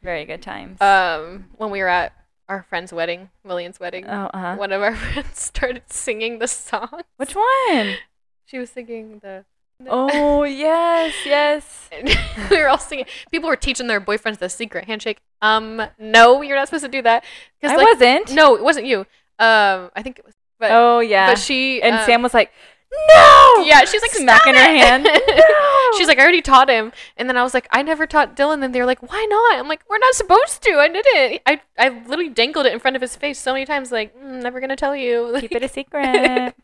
Very 0.00 0.24
good 0.24 0.40
times. 0.40 0.80
Um, 0.80 1.46
when 1.56 1.70
we 1.70 1.80
were 1.80 1.88
at 1.88 2.12
our 2.48 2.62
friend's 2.62 2.92
wedding, 2.92 3.30
Lillian's 3.42 3.80
wedding, 3.80 4.06
oh, 4.06 4.30
uh-huh. 4.32 4.54
one 4.54 4.70
of 4.70 4.82
our 4.82 4.94
friends 4.94 5.40
started 5.42 5.82
singing 5.88 6.38
the 6.38 6.46
song. 6.46 7.00
Which 7.16 7.34
one? 7.34 7.96
She 8.44 8.60
was 8.60 8.70
singing 8.70 9.18
the. 9.20 9.44
Oh, 9.86 10.42
yes, 10.44 11.14
yes. 11.24 11.80
We 12.50 12.58
were 12.58 12.68
all 12.68 12.78
singing. 12.78 13.06
People 13.30 13.48
were 13.48 13.56
teaching 13.56 13.86
their 13.86 14.00
boyfriends 14.00 14.38
the 14.38 14.48
secret 14.48 14.86
handshake. 14.86 15.18
Um, 15.40 15.80
no, 15.98 16.42
you're 16.42 16.56
not 16.56 16.66
supposed 16.66 16.84
to 16.84 16.90
do 16.90 17.02
that. 17.02 17.24
I 17.62 17.76
like, 17.76 17.86
wasn't. 17.86 18.32
No, 18.32 18.56
it 18.56 18.64
wasn't 18.64 18.86
you. 18.86 19.00
Um, 19.38 19.90
I 19.94 20.02
think 20.02 20.18
it 20.18 20.24
was, 20.24 20.34
but 20.58 20.70
oh 20.72 21.00
yeah. 21.00 21.30
but 21.30 21.38
she 21.38 21.82
and 21.82 21.96
um, 21.96 22.04
Sam 22.04 22.22
was 22.22 22.34
like, 22.34 22.52
"No!" 22.92 23.64
Yeah, 23.64 23.84
she's 23.84 24.02
like 24.02 24.12
smacking 24.12 24.54
"Stop 24.54 24.66
her 24.66 24.76
hand. 24.76 25.04
No! 25.28 25.98
she's 25.98 26.08
like, 26.08 26.18
I 26.18 26.22
already 26.22 26.42
taught 26.42 26.68
him, 26.68 26.92
and 27.16 27.28
then 27.28 27.36
I 27.36 27.42
was 27.42 27.54
like, 27.54 27.68
I 27.70 27.82
never 27.82 28.06
taught 28.06 28.36
Dylan. 28.36 28.64
And 28.64 28.74
they 28.74 28.80
were 28.80 28.86
like, 28.86 29.02
Why 29.02 29.26
not? 29.28 29.58
I'm 29.58 29.68
like, 29.68 29.82
We're 29.88 29.98
not 29.98 30.14
supposed 30.14 30.62
to. 30.62 30.70
I 30.78 30.88
didn't. 30.88 31.42
I 31.46 31.60
I 31.78 31.88
literally 31.88 32.30
dangled 32.30 32.66
it 32.66 32.72
in 32.72 32.80
front 32.80 32.96
of 32.96 33.02
his 33.02 33.16
face 33.16 33.38
so 33.38 33.52
many 33.52 33.64
times. 33.64 33.90
Like, 33.92 34.16
mm, 34.16 34.42
never 34.42 34.60
gonna 34.60 34.76
tell 34.76 34.94
you. 34.96 35.36
Keep 35.40 35.52
it 35.52 35.62
a 35.62 35.68
secret. 35.68 36.54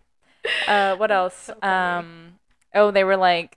uh, 0.69 0.97
what 0.97 1.11
else? 1.11 1.51
So 1.63 1.69
um, 1.69 2.40
oh, 2.75 2.91
they 2.91 3.05
were 3.05 3.17
like, 3.17 3.57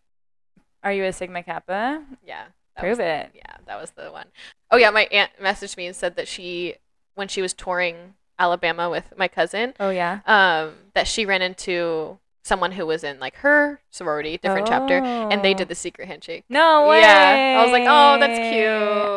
"Are 0.84 0.94
you 0.94 1.04
a 1.06 1.14
Sigma 1.14 1.44
Kappa? 1.44 2.04
yeah. 2.26 2.46
Prove 2.78 2.98
was- 2.98 3.00
it." 3.00 3.32
Yeah, 3.36 3.56
that 3.68 3.80
was 3.80 3.92
the 3.92 4.12
one. 4.12 4.28
Oh 4.72 4.78
yeah, 4.78 4.90
my 4.90 5.04
aunt 5.12 5.32
messaged 5.42 5.78
me 5.78 5.86
and 5.86 5.96
said 5.96 6.16
that 6.16 6.28
she, 6.28 6.76
when 7.16 7.28
she 7.28 7.42
was 7.42 7.54
touring 7.54 8.16
Alabama 8.40 8.90
with 8.90 9.14
my 9.18 9.28
cousin, 9.28 9.74
Oh 9.80 9.90
yeah. 9.92 10.20
um, 10.26 10.74
that 10.96 11.08
she 11.08 11.26
ran 11.26 11.42
into 11.44 12.18
someone 12.44 12.72
who 12.74 12.86
was 12.86 13.04
in 13.04 13.20
like 13.20 13.36
her 13.38 13.80
sorority, 13.92 14.38
different 14.38 14.68
chapter, 14.68 14.96
and 14.98 15.44
they 15.44 15.54
Oh. 15.54 15.58
did 15.58 15.68
the 15.70 15.76
secret 15.76 16.08
handshake. 16.08 16.44
No 16.50 16.88
way. 16.90 17.02
Yeah, 17.02 17.58
I 17.60 17.64
was 17.64 17.72
like, 17.72 17.86
oh, 17.88 18.20
that's 18.20 18.40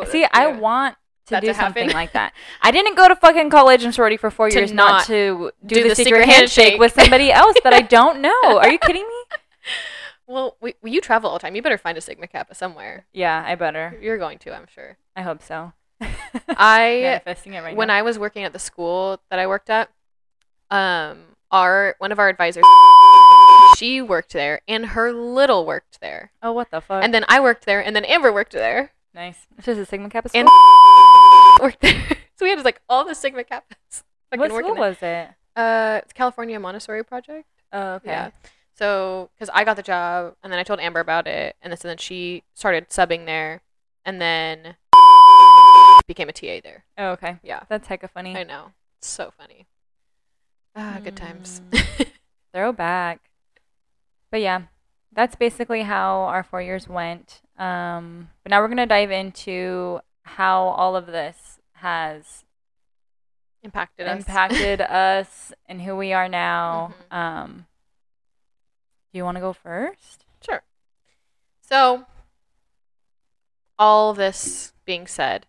cute. 0.04 0.12
See, 0.12 0.20
That's 0.22 0.36
I 0.38 0.46
want 0.48 0.94
to 1.26 1.30
That 1.34 1.40
do 1.40 1.48
to 1.48 1.54
something 1.54 1.90
like 1.90 2.12
that. 2.12 2.32
I 2.62 2.70
didn't 2.70 2.94
go 2.96 3.08
to 3.08 3.16
fucking 3.16 3.50
college 3.50 3.82
and 3.82 3.92
sorority 3.92 4.16
for 4.16 4.30
four 4.30 4.48
To 4.50 4.56
years 4.58 4.70
not, 4.72 4.88
not 4.98 5.06
to 5.06 5.50
do, 5.64 5.74
do 5.74 5.82
the, 5.82 5.88
the 5.88 5.94
secret, 5.96 6.04
secret 6.22 6.28
handshake, 6.28 6.62
handshake. 6.64 6.80
with 6.80 6.92
somebody 6.92 7.32
else 7.32 7.56
that 7.64 7.72
I 7.72 7.80
don't 7.80 8.20
know. 8.26 8.58
Are 8.58 8.68
you 8.70 8.78
kidding 8.78 9.02
me? 9.02 9.15
Well, 10.26 10.56
we, 10.60 10.74
you 10.82 11.00
travel 11.00 11.30
all 11.30 11.36
the 11.36 11.42
time. 11.42 11.54
You 11.54 11.62
better 11.62 11.78
find 11.78 11.96
a 11.96 12.00
Sigma 12.00 12.26
Kappa 12.26 12.54
somewhere. 12.54 13.06
Yeah, 13.12 13.44
I 13.46 13.54
better. 13.54 13.96
You're 14.00 14.18
going 14.18 14.38
to, 14.38 14.54
I'm 14.54 14.66
sure. 14.66 14.96
I 15.14 15.22
hope 15.22 15.42
so. 15.42 15.72
I 16.48 17.00
manifesting 17.02 17.54
it 17.54 17.62
right 17.62 17.76
when 17.76 17.88
now. 17.88 17.94
I 17.94 18.02
was 18.02 18.18
working 18.18 18.44
at 18.44 18.52
the 18.52 18.58
school 18.58 19.20
that 19.30 19.38
I 19.38 19.46
worked 19.46 19.70
at, 19.70 19.90
um, 20.70 21.22
our 21.50 21.94
one 21.98 22.12
of 22.12 22.18
our 22.18 22.28
advisors, 22.28 22.64
she 23.78 24.02
worked 24.02 24.32
there, 24.32 24.60
and 24.68 24.86
her 24.86 25.12
little 25.12 25.64
worked 25.64 26.00
there, 26.00 26.32
oh, 26.42 26.52
what 26.52 26.70
the 26.70 26.80
fuck? 26.80 27.02
and 27.02 27.14
then 27.14 27.24
I 27.28 27.40
worked 27.40 27.64
there, 27.64 27.82
and 27.82 27.94
then 27.96 28.04
Amber 28.04 28.32
worked 28.32 28.52
there, 28.52 28.92
nice. 29.14 29.46
This 29.56 29.68
is 29.68 29.78
a 29.78 29.86
Sigma 29.86 30.10
Kappa 30.10 30.28
school. 30.28 30.40
and 30.40 31.62
worked 31.62 31.80
there. 31.80 32.02
So 32.38 32.44
we 32.44 32.50
had 32.50 32.62
like 32.66 32.82
all 32.86 33.06
the 33.06 33.14
Sigma 33.14 33.44
Kappas. 33.44 34.02
what 34.34 34.50
school 34.50 34.74
was 34.76 34.98
it? 35.00 35.28
Uh, 35.56 36.00
it's 36.02 36.12
California 36.12 36.60
Montessori 36.60 37.02
Project. 37.02 37.48
Oh, 37.72 37.94
okay. 37.94 38.10
Yeah. 38.10 38.30
So, 38.76 39.30
because 39.34 39.50
I 39.54 39.64
got 39.64 39.76
the 39.76 39.82
job, 39.82 40.34
and 40.42 40.52
then 40.52 40.58
I 40.58 40.62
told 40.62 40.80
Amber 40.80 41.00
about 41.00 41.26
it, 41.26 41.56
and 41.62 41.72
then, 41.72 41.96
she 41.96 42.42
started 42.54 42.90
subbing 42.90 43.24
there, 43.24 43.62
and 44.04 44.20
then 44.20 44.76
became 46.06 46.28
a 46.28 46.32
TA 46.32 46.60
there. 46.62 46.84
Oh, 46.98 47.10
okay. 47.12 47.38
Yeah, 47.42 47.60
That's 47.68 47.88
hecka 47.88 48.10
funny. 48.10 48.36
I 48.36 48.42
know. 48.44 48.72
It's 48.98 49.08
so 49.08 49.32
funny. 49.38 49.66
Ah, 50.74 51.00
good 51.02 51.16
times. 51.16 51.62
Throwback. 52.52 53.20
But 54.30 54.40
yeah, 54.42 54.62
that's 55.12 55.36
basically 55.36 55.82
how 55.82 56.20
our 56.24 56.42
four 56.42 56.60
years 56.60 56.86
went. 56.88 57.40
Um, 57.58 58.28
but 58.42 58.50
now 58.50 58.60
we're 58.60 58.68
gonna 58.68 58.84
dive 58.86 59.10
into 59.10 60.00
how 60.24 60.64
all 60.64 60.96
of 60.96 61.06
this 61.06 61.58
has 61.74 62.44
Impacted 63.62 64.06
us. 64.06 64.18
impacted 64.18 64.80
us 64.82 65.52
and 65.66 65.80
who 65.80 65.96
we 65.96 66.12
are 66.12 66.28
now. 66.28 66.92
Mhm. 67.10 67.16
Um, 67.16 67.66
do 69.16 69.18
you 69.18 69.24
want 69.24 69.36
to 69.36 69.40
go 69.40 69.54
first? 69.54 70.26
Sure. 70.44 70.62
So, 71.62 72.04
all 73.78 74.12
this 74.12 74.74
being 74.84 75.06
said, 75.06 75.46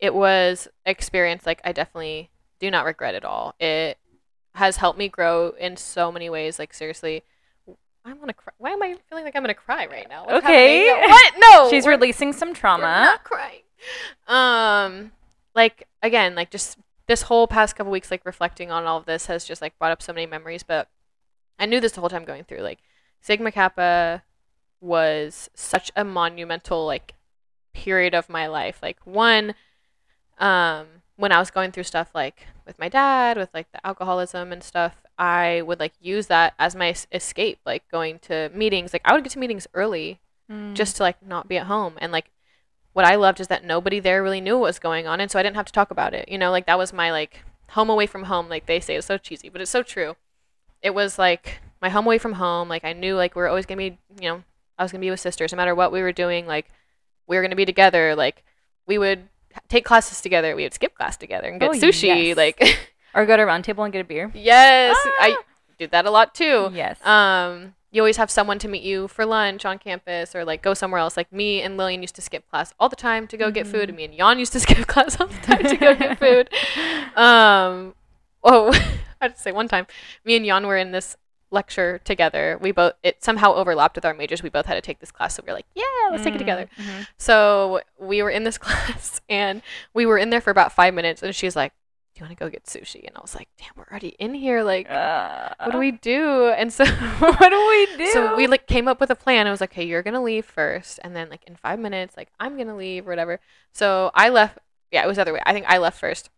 it 0.00 0.12
was 0.14 0.66
experience 0.84 1.46
like 1.46 1.60
I 1.62 1.70
definitely 1.70 2.30
do 2.58 2.72
not 2.72 2.84
regret 2.84 3.14
at 3.14 3.24
all. 3.24 3.54
It 3.60 3.98
has 4.56 4.78
helped 4.78 4.98
me 4.98 5.08
grow 5.08 5.50
in 5.60 5.76
so 5.76 6.10
many 6.10 6.28
ways. 6.28 6.58
Like 6.58 6.74
seriously, 6.74 7.22
I 8.04 8.14
want 8.14 8.26
to 8.30 8.34
cry. 8.34 8.52
Why 8.58 8.70
am 8.70 8.82
I 8.82 8.96
feeling 9.08 9.22
like 9.24 9.36
I'm 9.36 9.44
gonna 9.44 9.54
cry 9.54 9.86
right 9.86 10.08
now? 10.08 10.26
What's 10.26 10.44
Okay. 10.44 10.88
happening? 10.88 11.08
What? 11.10 11.34
No. 11.52 11.70
She's 11.70 11.86
releasing 11.86 12.32
some 12.32 12.48
we're 12.48 12.54
trauma. 12.54 12.82
not 12.82 13.22
crying. 13.22 13.60
Um, 14.26 15.12
like 15.54 15.86
again, 16.02 16.34
like 16.34 16.50
just 16.50 16.78
this 17.06 17.22
whole 17.22 17.46
past 17.46 17.76
couple 17.76 17.92
weeks, 17.92 18.10
like 18.10 18.26
reflecting 18.26 18.72
on 18.72 18.86
all 18.86 18.98
of 18.98 19.04
this 19.04 19.26
has 19.26 19.44
just 19.44 19.62
like 19.62 19.78
brought 19.78 19.92
up 19.92 20.02
so 20.02 20.12
many 20.12 20.26
memories. 20.26 20.64
But 20.64 20.88
I 21.58 21.66
knew 21.66 21.80
this 21.80 21.92
the 21.92 22.00
whole 22.00 22.10
time 22.10 22.24
going 22.24 22.44
through. 22.44 22.60
Like 22.60 22.78
Sigma 23.20 23.50
Kappa 23.52 24.22
was 24.80 25.50
such 25.54 25.90
a 25.96 26.04
monumental 26.04 26.86
like 26.86 27.14
period 27.74 28.14
of 28.14 28.28
my 28.28 28.46
life. 28.46 28.78
Like 28.82 28.98
one, 29.04 29.54
um, 30.38 30.86
when 31.16 31.32
I 31.32 31.38
was 31.38 31.50
going 31.50 31.72
through 31.72 31.82
stuff 31.84 32.10
like 32.14 32.46
with 32.66 32.78
my 32.78 32.88
dad, 32.88 33.36
with 33.36 33.50
like 33.52 33.70
the 33.72 33.84
alcoholism 33.86 34.52
and 34.52 34.62
stuff, 34.62 34.96
I 35.18 35.62
would 35.62 35.80
like 35.80 35.94
use 36.00 36.28
that 36.28 36.54
as 36.58 36.76
my 36.76 36.94
escape. 37.12 37.58
Like 37.66 37.88
going 37.90 38.18
to 38.20 38.50
meetings. 38.54 38.92
Like 38.92 39.02
I 39.04 39.12
would 39.14 39.24
get 39.24 39.32
to 39.32 39.38
meetings 39.38 39.66
early 39.74 40.20
Mm. 40.50 40.72
just 40.72 40.96
to 40.96 41.02
like 41.02 41.22
not 41.22 41.46
be 41.46 41.58
at 41.58 41.66
home 41.66 41.92
and 41.98 42.10
like 42.10 42.30
what 42.94 43.04
i 43.04 43.16
loved 43.16 43.38
is 43.38 43.48
that 43.48 43.62
nobody 43.66 44.00
there 44.00 44.22
really 44.22 44.40
knew 44.40 44.54
what 44.56 44.68
was 44.68 44.78
going 44.78 45.06
on 45.06 45.20
and 45.20 45.30
so 45.30 45.38
i 45.38 45.42
didn't 45.42 45.56
have 45.56 45.66
to 45.66 45.72
talk 45.74 45.90
about 45.90 46.14
it 46.14 46.26
you 46.26 46.38
know 46.38 46.50
like 46.50 46.64
that 46.64 46.78
was 46.78 46.90
my 46.90 47.10
like 47.10 47.40
home 47.72 47.90
away 47.90 48.06
from 48.06 48.24
home 48.24 48.48
like 48.48 48.64
they 48.64 48.80
say 48.80 48.96
it's 48.96 49.06
so 49.06 49.18
cheesy 49.18 49.50
but 49.50 49.60
it's 49.60 49.70
so 49.70 49.82
true 49.82 50.16
it 50.82 50.94
was 50.94 51.18
like 51.18 51.60
my 51.82 51.88
home 51.88 52.06
away 52.06 52.18
from 52.18 52.34
home 52.34 52.68
like 52.68 52.84
i 52.84 52.92
knew 52.92 53.14
like 53.16 53.34
we 53.34 53.42
were 53.42 53.48
always 53.48 53.66
gonna 53.66 53.78
be 53.78 53.98
you 54.20 54.28
know 54.28 54.42
i 54.78 54.82
was 54.82 54.92
gonna 54.92 55.00
be 55.00 55.10
with 55.10 55.20
sisters 55.20 55.52
no 55.52 55.56
matter 55.56 55.74
what 55.74 55.92
we 55.92 56.00
were 56.02 56.12
doing 56.12 56.46
like 56.46 56.66
we 57.26 57.36
were 57.36 57.42
gonna 57.42 57.56
be 57.56 57.66
together 57.66 58.14
like 58.14 58.44
we 58.86 58.98
would 58.98 59.28
take 59.68 59.84
classes 59.84 60.20
together 60.20 60.54
we 60.56 60.62
would 60.62 60.74
skip 60.74 60.94
class 60.94 61.16
together 61.16 61.48
and 61.48 61.60
get 61.60 61.70
Oh, 61.70 61.72
sushi 61.72 62.28
yes. 62.28 62.36
like 62.36 62.62
or 63.14 63.26
go 63.26 63.36
to 63.36 63.42
a 63.42 63.46
round 63.46 63.64
table 63.64 63.84
and 63.84 63.92
get 63.92 64.00
a 64.00 64.04
beer. 64.04 64.30
yes 64.34 64.96
i 65.20 65.36
Ah! 65.38 65.42
did 65.78 65.90
that 65.92 66.06
a 66.06 66.10
lot 66.10 66.34
too 66.34 66.70
Yes. 66.72 67.04
um, 67.06 67.74
you 67.90 68.02
always 68.02 68.18
have 68.18 68.30
someone 68.30 68.58
to 68.58 68.68
meet 68.68 68.82
you 68.82 69.08
for 69.08 69.24
lunch 69.24 69.64
on 69.64 69.78
campus 69.78 70.34
or 70.34 70.44
like 70.44 70.60
go 70.60 70.74
somewhere 70.74 71.00
else. 71.00 71.16
Like 71.16 71.32
me 71.32 71.62
and 71.62 71.78
Lillian 71.78 72.02
used 72.02 72.14
to 72.16 72.20
skip 72.20 72.46
class 72.50 72.74
all 72.78 72.90
the 72.90 72.96
time 72.96 73.26
to 73.28 73.36
go 73.38 73.50
get 73.50 73.66
food, 73.66 73.88
and 73.88 73.96
me 73.96 74.04
and 74.04 74.14
Jan 74.14 74.38
used 74.38 74.52
to 74.52 74.60
skip 74.66 74.86
class 74.86 75.18
all 75.18 75.26
the 75.26 75.38
time 75.38 75.62
to 75.64 75.74
go 75.78 75.94
get 75.94 76.18
food. 76.18 76.50
Um, 77.16 77.94
oh, 78.44 78.72
I 79.20 79.28
to 79.28 79.38
say 79.38 79.52
one 79.52 79.68
time, 79.68 79.86
me 80.24 80.36
and 80.36 80.44
Jan 80.46 80.66
were 80.66 80.76
in 80.76 80.92
this 80.92 81.16
lecture 81.50 81.98
together. 82.04 82.58
We 82.60 82.72
both 82.72 82.92
it 83.02 83.24
somehow 83.24 83.54
overlapped 83.54 83.96
with 83.96 84.04
our 84.04 84.14
majors. 84.14 84.42
We 84.42 84.50
both 84.50 84.66
had 84.66 84.74
to 84.74 84.80
take 84.82 85.00
this 85.00 85.10
class, 85.10 85.34
so 85.34 85.42
we 85.44 85.50
were 85.50 85.56
like, 85.56 85.66
yeah, 85.74 85.82
let's 86.10 86.22
take 86.22 86.34
it 86.34 86.38
together. 86.38 86.68
Mhm. 86.78 87.06
So 87.16 87.80
we 87.98 88.22
were 88.22 88.30
in 88.30 88.44
this 88.44 88.58
class, 88.64 89.20
and 89.28 89.62
we 89.94 90.06
were 90.06 90.18
in 90.18 90.30
there 90.30 90.40
for 90.40 90.50
about 90.50 90.72
five 90.72 90.94
minutes, 90.94 91.22
and 91.22 91.34
she's 91.34 91.56
like, 91.56 91.72
"Do 92.14 92.20
you 92.20 92.26
want 92.26 92.38
to 92.38 92.44
go 92.44 92.50
get 92.50 92.64
sushi?" 92.64 93.06
And 93.06 93.16
I 93.16 93.20
was 93.20 93.34
like, 93.34 93.48
"Damn, 93.58 93.70
we're 93.76 93.86
already 93.90 94.14
in 94.18 94.34
here. 94.34 94.62
Like, 94.62 94.90
Uh, 94.90 95.48
what 95.64 95.72
do 95.72 95.78
we 95.78 95.92
do?" 95.92 96.48
And 96.56 96.70
so 96.72 96.84
what 97.18 97.48
do 97.50 97.68
we 97.68 97.96
do? 97.96 98.06
so 98.12 98.36
we 98.36 98.46
like 98.46 98.66
came 98.66 98.86
up 98.86 99.00
with 99.00 99.10
a 99.10 99.16
plan. 99.16 99.46
It 99.46 99.50
was 99.50 99.60
like, 99.62 99.72
hey, 99.72 99.84
you're 99.84 100.02
gonna 100.02 100.22
leave 100.22 100.44
first, 100.44 101.00
and 101.02 101.16
then 101.16 101.30
like 101.30 101.44
in 101.46 101.56
five 101.56 101.78
minutes, 101.78 102.16
like 102.16 102.28
I'm 102.38 102.56
gonna 102.58 102.76
leave 102.76 103.06
or 103.06 103.10
whatever. 103.10 103.40
So 103.72 104.10
I 104.14 104.28
left. 104.28 104.58
Yeah, 104.92 105.02
it 105.04 105.06
was 105.08 105.16
the 105.16 105.22
other 105.22 105.32
way. 105.32 105.40
I 105.46 105.52
think 105.54 105.66
I 105.68 105.78
left 105.78 105.98
first. 105.98 106.30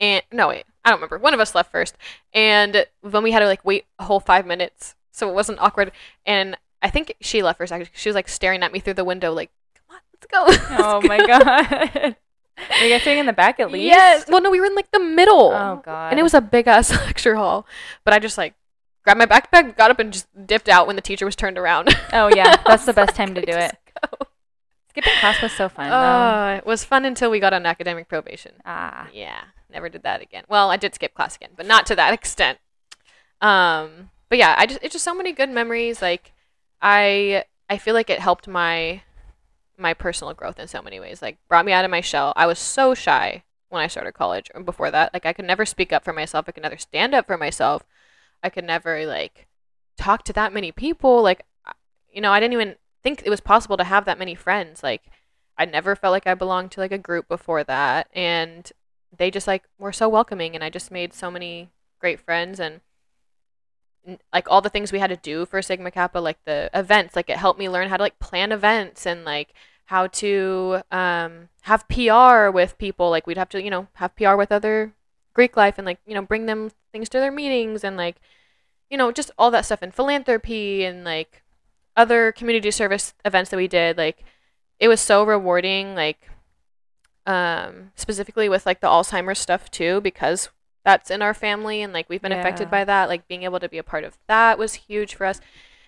And 0.00 0.22
no, 0.32 0.48
wait, 0.48 0.64
I 0.84 0.90
don't 0.90 0.98
remember. 0.98 1.18
One 1.18 1.34
of 1.34 1.40
us 1.40 1.54
left 1.54 1.72
first, 1.72 1.96
and 2.34 2.86
then 3.02 3.22
we 3.22 3.32
had 3.32 3.40
to 3.40 3.46
like 3.46 3.64
wait 3.64 3.86
a 3.98 4.04
whole 4.04 4.20
five 4.20 4.46
minutes, 4.46 4.94
so 5.10 5.28
it 5.28 5.34
wasn't 5.34 5.60
awkward. 5.60 5.92
And 6.26 6.56
I 6.82 6.90
think 6.90 7.14
she 7.20 7.42
left 7.42 7.58
first. 7.58 7.72
Actually, 7.72 7.90
she 7.94 8.08
was 8.08 8.14
like 8.14 8.28
staring 8.28 8.62
at 8.62 8.72
me 8.72 8.78
through 8.80 8.94
the 8.94 9.04
window, 9.04 9.32
like, 9.32 9.50
"Come 9.74 9.96
on, 9.96 10.00
let's 10.12 10.26
go." 10.26 10.76
oh 10.84 10.98
let's 10.98 11.08
my 11.08 11.18
go." 11.18 11.38
god. 11.38 12.16
Are 12.70 12.84
you 12.84 12.90
guys 12.90 13.02
sitting 13.02 13.18
in 13.18 13.26
the 13.26 13.32
back 13.32 13.60
at 13.60 13.70
least? 13.70 13.84
Yes. 13.84 14.24
Well, 14.28 14.40
no, 14.40 14.50
we 14.50 14.60
were 14.60 14.66
in 14.66 14.74
like 14.74 14.90
the 14.90 15.00
middle. 15.00 15.52
Oh 15.52 15.80
god. 15.84 16.10
And 16.10 16.20
it 16.20 16.22
was 16.22 16.34
a 16.34 16.40
big 16.40 16.66
ass 16.66 16.90
lecture 17.06 17.36
hall, 17.36 17.66
but 18.04 18.14
I 18.14 18.18
just 18.18 18.38
like 18.38 18.54
grabbed 19.02 19.18
my 19.18 19.26
backpack, 19.26 19.76
got 19.76 19.90
up, 19.90 19.98
and 19.98 20.12
just 20.12 20.26
dipped 20.46 20.68
out 20.68 20.86
when 20.86 20.96
the 20.96 21.02
teacher 21.02 21.24
was 21.24 21.36
turned 21.36 21.58
around. 21.58 21.94
Oh 22.12 22.28
yeah, 22.28 22.56
that's 22.66 22.86
the 22.86 22.92
best 22.92 23.10
like, 23.10 23.16
time 23.16 23.34
to 23.34 23.40
do 23.40 23.52
it. 23.52 23.76
go." 24.02 24.26
Skipping 24.90 25.12
class 25.20 25.42
was 25.42 25.52
so 25.52 25.68
fun 25.68 25.90
though. 25.90 25.96
Uh, 25.96 26.54
it 26.58 26.66
was 26.66 26.84
fun 26.84 27.04
until 27.04 27.30
we 27.30 27.40
got 27.40 27.52
on 27.52 27.66
academic 27.66 28.08
probation. 28.08 28.52
Ah. 28.64 29.08
Yeah, 29.12 29.42
never 29.76 29.88
did 29.90 30.02
that 30.02 30.22
again. 30.22 30.44
Well, 30.48 30.70
I 30.70 30.76
did 30.76 30.94
skip 30.94 31.14
class 31.14 31.36
again, 31.36 31.50
but 31.54 31.66
not 31.66 31.86
to 31.86 31.94
that 31.96 32.14
extent. 32.18 32.58
Um, 33.40 34.10
but 34.28 34.38
yeah, 34.38 34.54
I 34.58 34.66
just 34.66 34.80
it's 34.82 34.94
just 34.94 35.04
so 35.04 35.14
many 35.14 35.32
good 35.32 35.50
memories. 35.50 36.02
Like, 36.02 36.32
I 36.80 37.44
I 37.68 37.78
feel 37.78 37.94
like 37.94 38.10
it 38.10 38.20
helped 38.20 38.48
my 38.48 39.02
my 39.78 39.92
personal 39.92 40.34
growth 40.34 40.58
in 40.58 40.66
so 40.66 40.82
many 40.82 40.98
ways. 40.98 41.20
Like, 41.20 41.38
brought 41.48 41.66
me 41.66 41.72
out 41.72 41.84
of 41.84 41.90
my 41.90 42.00
shell. 42.00 42.32
I 42.34 42.46
was 42.46 42.58
so 42.58 42.94
shy 42.94 43.44
when 43.68 43.82
I 43.82 43.88
started 43.88 44.12
college. 44.12 44.50
Or 44.54 44.62
before 44.62 44.90
that, 44.90 45.12
like, 45.12 45.26
I 45.26 45.34
could 45.34 45.44
never 45.44 45.66
speak 45.66 45.92
up 45.92 46.02
for 46.02 46.14
myself. 46.14 46.46
I 46.48 46.52
could 46.52 46.62
never 46.62 46.78
stand 46.78 47.14
up 47.14 47.26
for 47.26 47.36
myself. 47.36 47.84
I 48.42 48.48
could 48.48 48.64
never 48.64 49.04
like 49.06 49.46
talk 49.98 50.24
to 50.24 50.32
that 50.32 50.54
many 50.54 50.72
people. 50.72 51.22
Like, 51.22 51.44
you 52.12 52.22
know, 52.22 52.32
I 52.32 52.40
didn't 52.40 52.54
even 52.54 52.76
think 53.02 53.22
it 53.24 53.30
was 53.30 53.40
possible 53.40 53.76
to 53.76 53.84
have 53.84 54.06
that 54.06 54.18
many 54.18 54.34
friends. 54.34 54.82
Like, 54.82 55.02
I 55.58 55.64
never 55.64 55.94
felt 55.94 56.12
like 56.12 56.26
I 56.26 56.34
belonged 56.34 56.72
to 56.72 56.80
like 56.80 56.92
a 56.92 56.98
group 56.98 57.28
before 57.28 57.64
that, 57.64 58.08
and 58.12 58.70
they 59.18 59.30
just 59.30 59.46
like 59.46 59.64
were 59.78 59.92
so 59.92 60.08
welcoming, 60.08 60.54
and 60.54 60.64
I 60.64 60.70
just 60.70 60.90
made 60.90 61.12
so 61.12 61.30
many 61.30 61.70
great 62.00 62.20
friends 62.20 62.60
and 62.60 62.80
like 64.32 64.46
all 64.48 64.60
the 64.60 64.70
things 64.70 64.92
we 64.92 65.00
had 65.00 65.10
to 65.10 65.16
do 65.16 65.46
for 65.46 65.60
Sigma 65.62 65.90
Kappa, 65.90 66.18
like 66.18 66.38
the 66.44 66.70
events, 66.72 67.16
like 67.16 67.28
it 67.28 67.38
helped 67.38 67.58
me 67.58 67.68
learn 67.68 67.88
how 67.88 67.96
to 67.96 68.02
like 68.02 68.18
plan 68.18 68.52
events 68.52 69.06
and 69.06 69.24
like 69.24 69.52
how 69.86 70.06
to 70.06 70.82
um, 70.92 71.48
have 71.62 71.88
PR 71.88 72.50
with 72.50 72.78
people. 72.78 73.10
Like 73.10 73.26
we'd 73.26 73.36
have 73.36 73.48
to, 73.50 73.62
you 73.62 73.70
know, 73.70 73.88
have 73.94 74.14
PR 74.14 74.36
with 74.36 74.52
other 74.52 74.92
Greek 75.36 75.54
life 75.54 75.74
and 75.76 75.84
like 75.84 75.98
you 76.06 76.14
know 76.14 76.22
bring 76.22 76.46
them 76.46 76.70
things 76.92 77.10
to 77.10 77.20
their 77.20 77.30
meetings 77.30 77.84
and 77.84 77.94
like 77.98 78.16
you 78.88 78.96
know 78.96 79.12
just 79.12 79.30
all 79.36 79.50
that 79.50 79.66
stuff 79.66 79.82
and 79.82 79.94
philanthropy 79.94 80.82
and 80.82 81.04
like 81.04 81.42
other 81.94 82.32
community 82.32 82.70
service 82.70 83.12
events 83.22 83.50
that 83.50 83.58
we 83.58 83.68
did 83.68 83.98
like 83.98 84.24
it 84.80 84.88
was 84.88 84.98
so 84.98 85.22
rewarding 85.22 85.94
like 85.94 86.30
um 87.26 87.90
specifically 87.96 88.48
with 88.48 88.64
like 88.66 88.80
the 88.80 88.86
Alzheimer's 88.86 89.38
stuff 89.38 89.70
too 89.70 90.00
because 90.00 90.48
that's 90.84 91.10
in 91.10 91.20
our 91.22 91.34
family 91.34 91.82
and 91.82 91.92
like 91.92 92.08
we've 92.08 92.22
been 92.22 92.32
affected 92.40 92.70
by 92.70 92.84
that 92.84 93.08
like 93.08 93.26
being 93.26 93.42
able 93.42 93.58
to 93.58 93.68
be 93.68 93.78
a 93.78 93.82
part 93.82 94.04
of 94.04 94.16
that 94.28 94.58
was 94.58 94.74
huge 94.74 95.14
for 95.16 95.26
us 95.26 95.40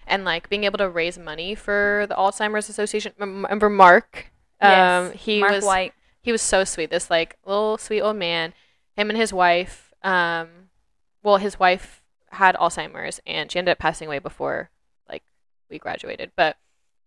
and 0.06 0.24
like 0.24 0.48
being 0.48 0.64
able 0.64 0.78
to 0.78 0.88
raise 0.88 1.16
money 1.18 1.54
for 1.54 2.06
the 2.08 2.14
Alzheimer's 2.16 2.68
Association 2.68 3.12
remember 3.18 3.68
Mark 3.68 4.32
um 4.60 4.70
Yes, 4.70 5.12
he 5.20 5.38
Mark 5.40 5.52
was 5.52 5.64
White. 5.64 5.94
he 6.20 6.32
was 6.32 6.42
so 6.42 6.64
sweet. 6.64 6.90
This 6.90 7.08
like 7.10 7.36
little 7.46 7.78
sweet 7.78 8.00
old 8.00 8.16
man. 8.16 8.52
Him 8.96 9.08
and 9.10 9.16
his 9.18 9.32
wife. 9.32 9.92
Um, 10.02 10.48
well, 11.22 11.36
his 11.36 11.60
wife 11.60 12.02
had 12.32 12.56
Alzheimer's 12.56 13.20
and 13.24 13.52
she 13.52 13.58
ended 13.60 13.72
up 13.72 13.78
passing 13.78 14.08
away 14.08 14.18
before 14.18 14.70
like 15.08 15.22
we 15.70 15.78
graduated. 15.78 16.32
But 16.34 16.56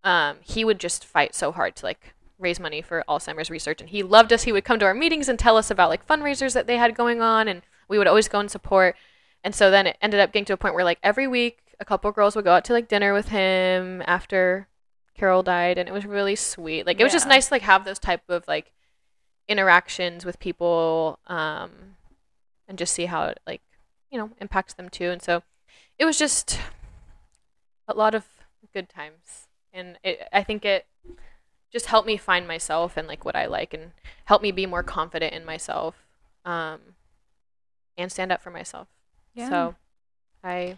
um, 0.05 0.37
he 0.41 0.63
would 0.63 0.79
just 0.79 1.03
fight 1.03 1.35
so 1.35 1.51
hard 1.51 1.75
to 1.77 1.85
like 1.85 2.13
raise 2.41 2.59
money 2.59 2.81
for 2.81 3.03
Alzheimer's 3.07 3.49
research, 3.49 3.81
and 3.81 3.89
he 3.89 4.03
loved 4.03 4.33
us. 4.33 4.43
He 4.43 4.51
would 4.51 4.65
come 4.65 4.79
to 4.79 4.85
our 4.85 4.93
meetings 4.93 5.29
and 5.29 5.37
tell 5.37 5.57
us 5.57 5.71
about 5.71 5.89
like 5.89 6.07
fundraisers 6.07 6.53
that 6.53 6.67
they 6.67 6.77
had 6.77 6.95
going 6.95 7.21
on, 7.21 7.47
and 7.47 7.61
we 7.87 7.97
would 7.97 8.07
always 8.07 8.27
go 8.27 8.39
and 8.39 8.51
support. 8.51 8.95
And 9.43 9.55
so 9.55 9.71
then 9.71 9.87
it 9.87 9.97
ended 10.01 10.19
up 10.19 10.31
getting 10.31 10.45
to 10.45 10.53
a 10.53 10.57
point 10.57 10.75
where 10.75 10.83
like 10.83 10.99
every 11.03 11.27
week 11.27 11.59
a 11.79 11.85
couple 11.85 12.11
girls 12.11 12.35
would 12.35 12.45
go 12.45 12.53
out 12.53 12.65
to 12.65 12.73
like 12.73 12.87
dinner 12.87 13.13
with 13.13 13.29
him 13.29 14.03
after 14.05 14.67
Carol 15.15 15.43
died, 15.43 15.77
and 15.77 15.87
it 15.87 15.93
was 15.93 16.05
really 16.05 16.35
sweet. 16.35 16.85
Like 16.85 16.99
it 16.99 17.03
was 17.03 17.13
just 17.13 17.27
nice 17.27 17.47
to 17.47 17.53
like 17.53 17.63
have 17.63 17.85
those 17.85 17.99
type 17.99 18.23
of 18.29 18.47
like 18.47 18.71
interactions 19.51 20.23
with 20.25 20.39
people 20.39 21.19
um 21.27 21.71
and 22.69 22.77
just 22.77 22.93
see 22.93 23.05
how 23.05 23.23
it 23.23 23.39
like 23.45 23.61
you 24.09 24.17
know 24.17 24.29
impacts 24.39 24.73
them 24.73 24.87
too 24.87 25.09
and 25.09 25.21
so 25.21 25.43
it 25.99 26.05
was 26.05 26.17
just 26.17 26.57
a 27.87 27.93
lot 27.93 28.15
of 28.15 28.25
good 28.73 28.87
times 28.87 29.47
and 29.73 29.99
it, 30.03 30.21
i 30.31 30.41
think 30.41 30.63
it 30.63 30.85
just 31.71 31.87
help 31.87 32.05
me 32.05 32.17
find 32.17 32.47
myself 32.47 32.97
and 32.97 33.07
like 33.07 33.23
what 33.25 33.35
i 33.35 33.45
like 33.45 33.73
and 33.73 33.91
help 34.25 34.41
me 34.41 34.51
be 34.51 34.65
more 34.65 34.83
confident 34.83 35.33
in 35.33 35.45
myself 35.45 35.95
um 36.45 36.79
and 37.97 38.11
stand 38.11 38.31
up 38.31 38.41
for 38.41 38.51
myself 38.51 38.87
Yeah. 39.33 39.49
so 39.49 39.75
i 40.43 40.77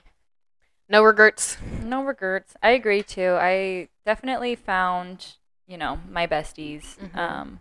no 0.89 1.01
regrets 1.03 1.57
No 1.81 2.03
regrets. 2.03 2.55
I 2.61 2.71
agree 2.71 3.03
too. 3.03 3.37
I 3.39 3.87
definitely 4.05 4.55
found, 4.55 5.35
you 5.67 5.77
know, 5.77 5.99
my 6.09 6.27
besties, 6.27 6.97
Mhm. 6.97 7.15
um, 7.17 7.59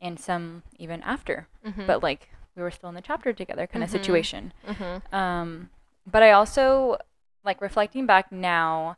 and 0.00 0.18
some 0.20 0.62
even 0.78 1.02
after, 1.02 1.46
mm-hmm. 1.64 1.86
but 1.86 2.02
like 2.02 2.28
we 2.56 2.62
were 2.62 2.70
still 2.70 2.88
in 2.88 2.94
the 2.96 3.00
chapter 3.02 3.32
together, 3.32 3.66
kind 3.66 3.82
of 3.84 3.88
Mhm. 3.90 3.92
situation. 3.92 4.52
mm-hmm. 4.66 5.14
Um, 5.14 5.70
but 6.06 6.22
I 6.22 6.32
also 6.32 6.98
like 7.44 7.60
reflecting 7.60 8.04
back 8.06 8.30
now. 8.32 8.96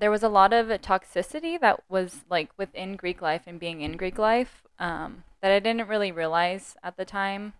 There 0.00 0.10
was 0.10 0.22
a 0.22 0.28
lot 0.28 0.52
of 0.52 0.68
toxicity 0.80 1.60
that 1.60 1.82
was 1.88 2.24
like 2.30 2.50
within 2.56 2.96
Greek 2.96 3.20
life 3.22 3.42
and 3.46 3.60
being 3.60 3.82
in 3.82 3.96
Greek 3.96 4.18
life 4.18 4.62
um, 4.78 5.24
that 5.42 5.52
I 5.52 5.58
didn't 5.60 5.88
really 5.88 6.10
realize 6.10 6.76
at 6.82 6.96
the 6.96 7.04
time. 7.04 7.52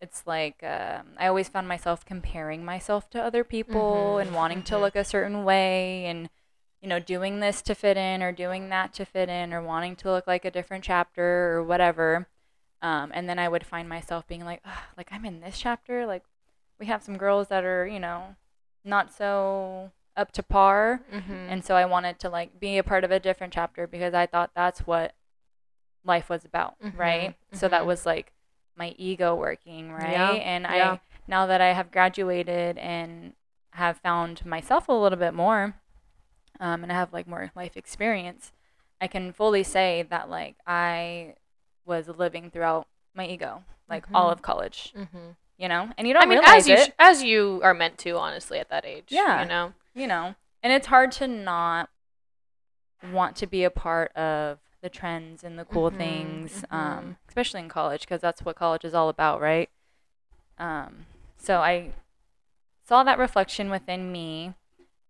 It's 0.00 0.26
like 0.26 0.62
um, 0.62 1.08
I 1.18 1.26
always 1.26 1.48
found 1.48 1.68
myself 1.68 2.04
comparing 2.04 2.64
myself 2.64 3.08
to 3.10 3.22
other 3.22 3.44
people 3.44 4.16
Mhm, 4.16 4.22
and 4.22 4.34
wanting 4.34 4.62
to 4.64 4.74
mhm. 4.74 4.80
look 4.80 4.96
a 4.96 5.04
certain 5.04 5.44
way 5.44 6.06
and 6.06 6.28
you 6.82 6.88
know 6.88 6.98
doing 6.98 7.40
this 7.40 7.62
to 7.62 7.74
fit 7.74 7.96
in 7.96 8.22
or 8.22 8.32
doing 8.32 8.68
that 8.70 8.92
to 8.94 9.04
fit 9.04 9.28
in 9.28 9.52
or 9.52 9.62
wanting 9.62 9.96
to 9.96 10.10
look 10.10 10.26
like 10.26 10.44
a 10.44 10.50
different 10.50 10.84
chapter 10.84 11.52
or 11.54 11.62
whatever. 11.62 12.26
Um, 12.82 13.10
and 13.14 13.28
then 13.28 13.38
I 13.38 13.48
would 13.48 13.66
find 13.66 13.88
myself 13.88 14.26
being 14.26 14.44
like, 14.44 14.62
like 14.96 15.08
I'm 15.12 15.24
in 15.24 15.40
this 15.40 15.58
chapter. 15.58 16.06
Like 16.06 16.24
we 16.78 16.86
have 16.86 17.02
some 17.02 17.16
girls 17.18 17.48
that 17.48 17.64
are, 17.64 17.86
you 17.86 18.00
know, 18.00 18.36
not 18.84 19.12
so 19.12 19.90
up 20.16 20.32
to 20.32 20.42
par. 20.42 21.02
Mm-hmm. 21.12 21.32
And 21.50 21.64
so 21.64 21.74
I 21.76 21.84
wanted 21.84 22.18
to 22.20 22.28
like 22.30 22.58
be 22.58 22.78
a 22.78 22.82
part 22.84 23.04
of 23.04 23.10
a 23.10 23.20
different 23.20 23.52
chapter 23.52 23.86
because 23.86 24.14
I 24.14 24.26
thought 24.26 24.50
that's 24.54 24.80
what 24.86 25.14
life 26.04 26.28
was 26.30 26.44
about, 26.44 26.74
Mhm, 26.82 26.96
right? 26.98 27.34
So 27.52 27.68
that 27.68 27.82
mhm. 27.82 27.86
was 27.86 28.06
like 28.06 28.32
my 28.76 28.94
ego 28.98 29.34
working, 29.34 29.92
right? 29.92 30.12
Yeah, 30.12 30.30
And 30.32 30.64
yeah. 30.64 30.92
I 30.92 31.00
now 31.26 31.46
that 31.46 31.60
I 31.60 31.72
have 31.72 31.90
graduated 31.90 32.78
and 32.78 33.32
have 33.70 33.98
found 33.98 34.46
myself 34.46 34.88
a 34.88 34.92
little 34.92 35.18
bit 35.18 35.34
more, 35.34 35.74
um, 36.60 36.82
and 36.82 36.92
I 36.92 36.94
have 36.94 37.12
like 37.12 37.26
more 37.26 37.50
life 37.54 37.76
experience, 37.76 38.52
I 39.00 39.08
can 39.08 39.32
fully 39.32 39.62
say 39.64 40.06
that 40.08 40.30
like 40.30 40.56
I 40.66 41.34
was 41.84 42.08
living 42.08 42.50
throughout 42.50 42.86
my 43.14 43.26
ego, 43.26 43.64
like 43.88 44.06
all 44.14 44.28
Mhm. 44.28 44.32
of 44.32 44.42
college, 44.42 44.92
mm-hmm. 44.96 45.30
you 45.58 45.68
know, 45.68 45.90
and 45.98 46.06
you 46.06 46.14
don't 46.14 46.22
I 46.22 46.26
mean, 46.26 46.38
realize 46.38 46.62
as 46.62 46.68
you 46.68 46.74
it, 46.74 46.86
sh- 46.86 46.90
as 46.98 47.22
you 47.22 47.60
are 47.62 47.74
meant 47.74 47.98
to, 47.98 48.16
honestly, 48.16 48.58
at 48.58 48.68
that 48.70 48.84
age. 48.86 49.06
Yeah. 49.08 49.42
you 49.42 49.48
know. 49.48 49.72
You 49.96 50.06
know, 50.06 50.34
and 50.62 50.72
it's 50.72 50.86
hard 50.86 51.10
to 51.12 51.26
not 51.26 51.88
want 53.12 53.34
to 53.36 53.46
be 53.46 53.64
a 53.64 53.70
part 53.70 54.14
of 54.16 54.58
the 54.82 54.88
trends 54.88 55.42
and 55.42 55.58
the 55.58 55.64
cool 55.64 55.90
Mhm, 55.90 55.96
things, 55.96 56.64
mhm. 56.70 56.74
um, 56.76 57.16
especially 57.28 57.60
in 57.60 57.68
college, 57.68 58.02
because 58.02 58.20
that's 58.20 58.42
what 58.44 58.56
college 58.56 58.84
is 58.84 58.94
all 58.94 59.08
about, 59.08 59.40
right? 59.40 59.70
Um, 60.58 61.06
so 61.36 61.60
I 61.60 61.92
saw 62.84 63.02
that 63.04 63.18
reflection 63.18 63.70
within 63.70 64.12
me. 64.12 64.54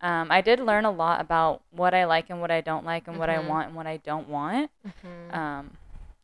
Um, 0.01 0.31
I 0.31 0.41
did 0.41 0.61
learn 0.61 0.85
a 0.85 0.91
lot 0.91 1.21
about 1.21 1.63
what 1.71 1.95
I 1.95 2.05
like 2.05 2.31
and 2.31 2.41
what 2.41 2.51
I 2.51 2.61
don't 2.61 2.85
like, 2.85 3.09
and 3.09 3.19
what 3.19 3.29
I 3.31 3.37
Mhm. 3.39 3.47
want 3.49 3.67
and 3.69 3.77
what 3.77 3.87
I 3.87 3.97
don't 3.99 4.29
want. 4.29 4.71
Mm-hmm. 4.87 5.35
Um, 5.35 5.79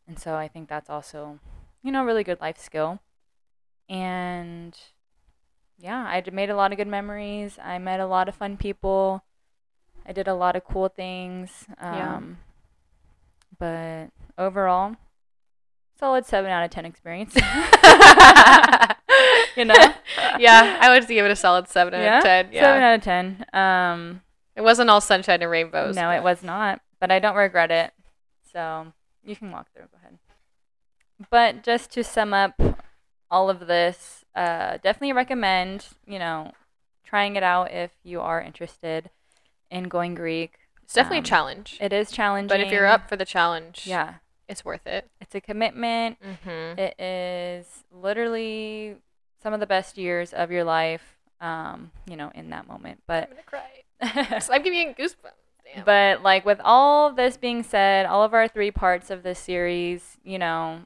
and 0.07 0.19
so 0.19 0.35
I 0.35 0.47
think 0.47 0.69
that's 0.69 0.89
also, 0.89 1.39
you 1.81 1.91
know, 1.91 2.03
a 2.03 2.05
really 2.05 2.23
good 2.23 2.39
life 2.39 2.57
skill. 2.57 2.99
And 3.89 4.77
yeah, 5.77 5.97
I 6.03 6.23
made 6.31 6.49
a 6.49 6.55
lot 6.55 6.71
of 6.71 6.77
good 6.77 6.87
memories. 6.87 7.59
I 7.61 7.77
met 7.77 7.99
a 7.99 8.05
lot 8.05 8.29
of 8.29 8.35
fun 8.35 8.57
people. 8.57 9.23
I 10.05 10.11
did 10.13 10.27
a 10.27 10.33
lot 10.33 10.55
of 10.55 10.63
cool 10.65 10.89
things. 10.89 11.65
Yeah. 11.81 12.15
Um, 12.17 12.37
But 13.59 14.07
overall, 14.37 14.95
solid 15.97 16.25
7 16.25 16.49
out 16.51 16.63
of 16.65 16.71
10 16.71 16.85
experience. 16.85 17.35
you 19.55 19.65
know? 19.65 19.75
yeah, 20.39 20.77
I 20.81 20.89
would 20.89 21.07
give 21.07 21.25
it 21.25 21.31
a 21.31 21.35
solid 21.35 21.67
seven 21.67 21.93
out 21.93 22.17
of 22.17 22.23
ten. 22.23 22.49
Yeah, 22.51 22.61
7 22.63 22.83
out 22.83 22.95
of 22.95 23.03
10. 23.03 23.45
Um, 23.53 24.21
it 24.55 24.61
wasn't 24.61 24.89
all 24.89 25.01
sunshine 25.01 25.41
and 25.41 25.51
rainbows. 25.51 25.95
no, 25.95 26.09
it 26.11 26.23
was 26.23 26.43
not, 26.43 26.81
but 26.99 27.11
I 27.11 27.19
don't 27.19 27.35
regret 27.35 27.71
it. 27.71 27.93
So 28.51 28.87
you 29.23 29.35
can 29.35 29.51
walk 29.51 29.67
through. 29.73 29.83
Go 29.91 29.97
ahead. 30.01 30.17
But 31.29 31.63
just 31.63 31.91
to 31.91 32.03
sum 32.03 32.33
up 32.33 32.59
all 33.31 33.49
of 33.49 33.67
this, 33.67 34.22
uh, 34.35 34.77
definitely 34.83 35.13
recommend, 35.13 35.87
you 36.07 36.19
know, 36.19 36.51
trying 37.03 37.35
it 37.35 37.43
out 37.43 37.71
if 37.71 37.91
you 38.03 38.19
are 38.21 38.41
interested 38.41 39.09
in 39.69 39.85
going 39.85 40.15
Greek. 40.15 40.59
It's 40.83 40.93
definitely 40.93 41.19
Um, 41.19 41.23
a 41.23 41.27
challenge. 41.27 41.77
It 41.81 41.93
is 41.93 42.11
challenging. 42.11 42.47
But 42.49 42.59
if 42.59 42.71
you're 42.71 42.85
up 42.87 43.07
for 43.09 43.15
the 43.15 43.25
challenge, 43.25 43.83
yeah, 43.85 44.15
it's 44.47 44.65
worth 44.65 44.85
it. 44.87 45.09
it's 45.21 45.33
a 45.35 45.41
commitment. 45.41 46.17
Mm-hmm. 46.21 46.79
It 46.79 46.99
is 46.99 47.83
literally 47.91 48.97
some 49.41 49.53
of 49.53 49.59
the 49.59 49.67
best 49.67 49.97
years 49.97 50.33
of 50.33 50.51
your 50.51 50.63
life, 50.63 51.17
um, 51.41 51.91
you 52.07 52.15
know, 52.15 52.31
in 52.35 52.49
that 52.51 52.67
moment. 52.67 53.01
But 53.07 53.29
I'm 53.29 53.35
gonna 53.35 53.43
cry. 53.43 54.39
So 54.41 54.53
I'm 54.53 54.61
giving 54.63 54.93
goosebumps. 54.93 55.31
Damn. 55.75 55.85
But 55.85 56.23
like 56.23 56.45
with 56.45 56.59
all 56.63 57.11
this 57.13 57.37
being 57.37 57.63
said, 57.63 58.05
all 58.05 58.23
of 58.23 58.33
our 58.33 58.47
three 58.49 58.71
parts 58.71 59.09
of 59.09 59.23
this 59.23 59.39
series, 59.39 60.17
you 60.23 60.37
know, 60.37 60.81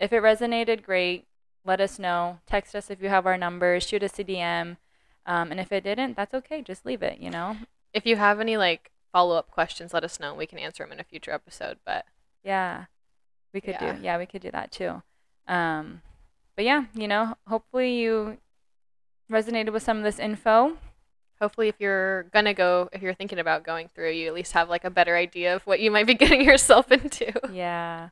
if 0.00 0.12
it 0.12 0.22
resonated, 0.22 0.82
great. 0.82 1.26
Let 1.64 1.80
us 1.80 1.98
know. 1.98 2.38
Text 2.46 2.74
us 2.74 2.90
if 2.90 3.00
you 3.02 3.08
have 3.08 3.26
our 3.26 3.38
numbers. 3.38 3.86
Shoot 3.86 4.02
us 4.02 4.18
a 4.18 4.24
DM. 4.24 4.76
Um, 5.26 5.50
and 5.50 5.58
if 5.58 5.72
it 5.72 5.84
didn't, 5.84 6.14
that's 6.16 6.34
okay. 6.34 6.60
Just 6.62 6.84
leave 6.84 7.02
it. 7.02 7.18
You 7.20 7.30
know. 7.30 7.56
if 7.92 8.04
you 8.06 8.16
have 8.16 8.40
any 8.40 8.56
like 8.56 8.90
follow 9.12 9.36
up 9.36 9.50
questions, 9.50 9.94
let 9.94 10.04
us 10.04 10.18
know. 10.20 10.34
We 10.34 10.46
can 10.46 10.58
answer 10.58 10.82
them 10.82 10.92
in 10.92 11.00
a 11.00 11.04
future 11.04 11.30
episode. 11.30 11.78
But 11.86 12.04
Yeah, 12.42 12.84
we 13.52 13.60
could 13.60 13.76
Yeah. 13.80 13.94
do. 13.94 14.02
Yeah, 14.02 14.18
we 14.18 14.26
could 14.26 14.42
do 14.42 14.50
that 14.50 14.70
too. 14.72 15.02
Um, 15.48 16.02
but 16.56 16.64
yeah, 16.64 16.84
you 16.94 17.06
know, 17.08 17.36
hopefully 17.46 17.94
you 17.94 18.38
resonated 19.30 19.72
with 19.72 19.82
some 19.82 19.96
of 19.98 20.04
this 20.04 20.18
info. 20.18 20.76
hopefully, 21.40 21.68
if 21.68 21.74
you're 21.78 22.22
gonna 22.32 22.54
go, 22.54 22.88
if 22.92 23.02
you're 23.02 23.12
thinking 23.14 23.38
about 23.38 23.64
going 23.64 23.88
through, 23.94 24.10
you 24.10 24.26
at 24.28 24.34
least 24.34 24.52
have 24.52 24.68
like 24.70 24.84
a 24.84 24.90
better 24.90 25.14
idea 25.16 25.54
of 25.54 25.66
what 25.66 25.78
you 25.80 25.90
might 25.90 26.06
be 26.06 26.14
getting 26.24 26.40
yourself 26.42 26.90
into. 26.92 27.32
Yeah. 27.52 28.10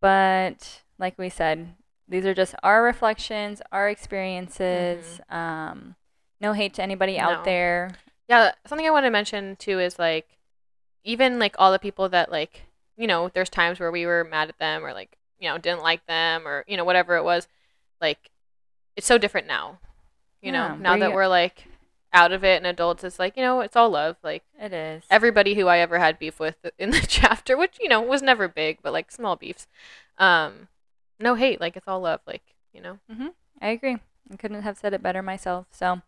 But 0.00 0.82
like 0.98 1.16
we 1.18 1.28
said, 1.28 1.74
these 2.08 2.26
are 2.26 2.34
just 2.34 2.54
our 2.62 2.82
reflections, 2.82 3.62
our 3.72 3.88
experiences. 3.88 5.20
Um, 5.30 5.96
no 6.40 6.52
hate 6.52 6.74
to 6.74 6.82
anybody 6.82 7.16
Mm-hmm. 7.16 7.26
No. 7.26 7.32
out 7.32 7.44
there. 7.44 7.90
Yeah, 8.28 8.52
something 8.66 8.86
I 8.86 8.90
want 8.90 9.06
to 9.06 9.10
mention 9.10 9.56
too 9.56 9.78
is 9.80 9.98
like 9.98 10.38
even 11.04 11.38
like 11.38 11.54
all 11.58 11.72
the 11.72 11.78
people 11.78 12.08
that 12.10 12.30
like 12.30 12.64
you 12.96 13.06
know, 13.06 13.30
there's 13.32 13.50
times 13.50 13.78
where 13.80 13.92
we 13.92 14.06
were 14.06 14.24
mad 14.24 14.48
at 14.48 14.58
them 14.58 14.84
or 14.84 14.92
like 14.92 15.16
you 15.38 15.48
know 15.48 15.58
didn't 15.58 15.82
like 15.82 16.04
them 16.06 16.46
or 16.46 16.64
you 16.68 16.76
know 16.76 16.84
whatever 16.84 17.16
it 17.16 17.24
was. 17.24 17.48
Like 18.00 18.30
it's 18.96 19.06
so 19.06 19.18
different 19.18 19.46
now. 19.46 19.78
You 20.42 20.52
Yeah, 20.52 20.52
know, 20.52 20.76
now 20.80 20.96
that 20.96 21.12
we're 21.12 21.28
like 21.28 21.66
out 22.12 22.32
of 22.32 22.44
it 22.44 22.56
and 22.58 22.66
adults, 22.66 23.04
it's 23.04 23.18
like 23.18 23.36
you 23.36 23.42
know 23.42 23.60
it's 23.60 23.76
all 23.76 23.90
love. 23.90 24.16
Like 24.22 24.44
It 24.60 24.72
is. 24.72 25.04
everybody 25.10 25.54
who 25.54 25.66
I 25.68 25.78
ever 25.78 25.98
had 25.98 26.18
beef 26.18 26.38
with 26.40 26.56
in 26.78 26.90
the 26.90 27.00
chapter, 27.08 27.56
which 27.56 27.78
you 27.80 27.88
know 27.88 28.00
was 28.00 28.22
never 28.22 28.48
big, 28.48 28.78
but 28.82 28.92
like 28.92 29.10
small 29.10 29.36
beefs. 29.36 29.66
Um, 30.18 30.68
no 31.18 31.34
hate. 31.34 31.60
Like 31.60 31.76
it's 31.76 31.88
all 31.88 32.00
love. 32.00 32.20
Like 32.26 32.42
you 32.72 32.80
know. 32.80 32.98
I 33.60 33.68
agree. 33.68 33.98
I 34.32 34.36
couldn't 34.36 34.62
have 34.62 34.78
said 34.78 34.94
it 34.94 35.02
better 35.02 35.22
myself. 35.22 35.66
So, 35.70 36.02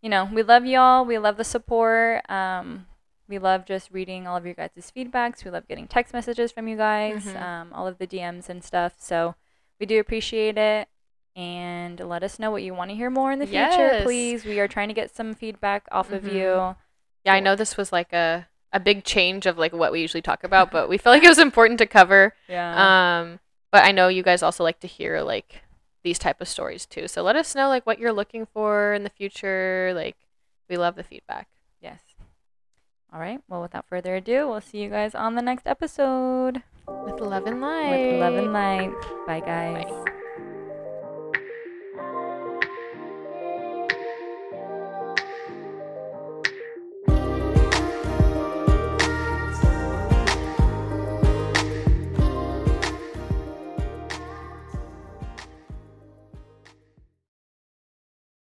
you 0.00 0.08
know, 0.08 0.24
we 0.32 0.42
love 0.42 0.64
y'all. 0.64 1.04
We 1.04 1.18
love 1.18 1.36
the 1.36 1.44
support. 1.44 2.28
Um, 2.30 2.86
we 3.28 3.38
love 3.38 3.66
just 3.66 3.90
reading 3.90 4.26
all 4.26 4.36
of 4.38 4.46
your 4.46 4.54
guys' 4.54 4.70
feedbacks. 4.96 5.44
We 5.44 5.50
love 5.50 5.68
getting 5.68 5.86
text 5.86 6.14
messages 6.14 6.50
from 6.52 6.66
you 6.66 6.76
guys, 6.78 7.24
Mhm. 7.26 7.42
um, 7.42 7.72
all 7.74 7.86
of 7.86 7.98
the 7.98 8.06
DMs 8.06 8.48
and 8.48 8.64
stuff. 8.64 8.94
So 8.98 9.34
we 9.78 9.84
do 9.86 10.00
appreciate 10.00 10.56
it. 10.56 10.88
And 11.36 12.00
let 12.00 12.22
us 12.22 12.38
know 12.38 12.50
what 12.50 12.62
you 12.62 12.74
want 12.74 12.90
to 12.90 12.96
hear 12.96 13.10
more 13.10 13.30
in 13.32 13.38
the 13.38 13.46
future, 13.46 13.60
Yes. 13.68 14.02
please. 14.04 14.44
We 14.44 14.58
are 14.60 14.66
trying 14.66 14.88
to 14.88 14.94
get 14.94 15.14
some 15.14 15.34
feedback 15.34 15.86
off 15.92 16.10
of 16.10 16.22
Mhm. 16.24 16.32
you. 16.32 16.76
Yeah, 17.24 17.34
I 17.34 17.40
know 17.40 17.54
this 17.54 17.76
was 17.76 17.92
like 17.92 18.12
a 18.12 18.48
a 18.70 18.78
big 18.80 19.02
change 19.02 19.46
of 19.46 19.56
like 19.56 19.72
what 19.72 19.90
we 19.92 20.00
usually 20.00 20.20
talk 20.20 20.44
about, 20.44 20.70
but 20.70 20.88
we 20.90 20.98
felt 20.98 21.14
like 21.16 21.22
it 21.24 21.28
was 21.28 21.38
important 21.38 21.78
to 21.78 21.86
cover. 21.86 22.34
Yeah. 22.48 23.20
Um, 23.20 23.40
but 23.70 23.84
I 23.84 23.92
know 23.92 24.08
you 24.08 24.22
guys 24.22 24.42
also 24.42 24.64
like 24.64 24.80
to 24.80 24.86
hear 24.86 25.20
like 25.22 25.62
these 26.04 26.18
type 26.18 26.40
of 26.40 26.48
stories 26.48 26.86
too. 26.86 27.08
So 27.08 27.22
let 27.22 27.36
us 27.36 27.54
know 27.54 27.68
like 27.68 27.84
what 27.86 27.98
you're 27.98 28.12
looking 28.12 28.46
for 28.46 28.94
in 28.94 29.04
the 29.04 29.10
future. 29.10 29.92
Like 29.94 30.16
we 30.68 30.76
love 30.76 30.94
the 30.96 31.02
feedback. 31.04 31.48
yes. 31.80 32.00
All 33.12 33.18
right. 33.20 33.40
Well, 33.48 33.62
without 33.62 33.86
further 33.88 34.16
ado, 34.16 34.46
we'll 34.48 34.60
see 34.60 34.78
you 34.82 34.90
guys 34.90 35.14
on 35.14 35.34
the 35.34 35.40
next 35.42 35.66
episode 35.66 36.62
With 36.86 37.20
love 37.20 37.46
and 37.46 37.60
light. 37.62 38.12
with 38.12 38.20
Love 38.20 38.34
and 38.34 38.52
Light. 38.52 38.92
Bye, 39.26 39.40
guys. 39.40 39.86
Bye. 39.86 40.07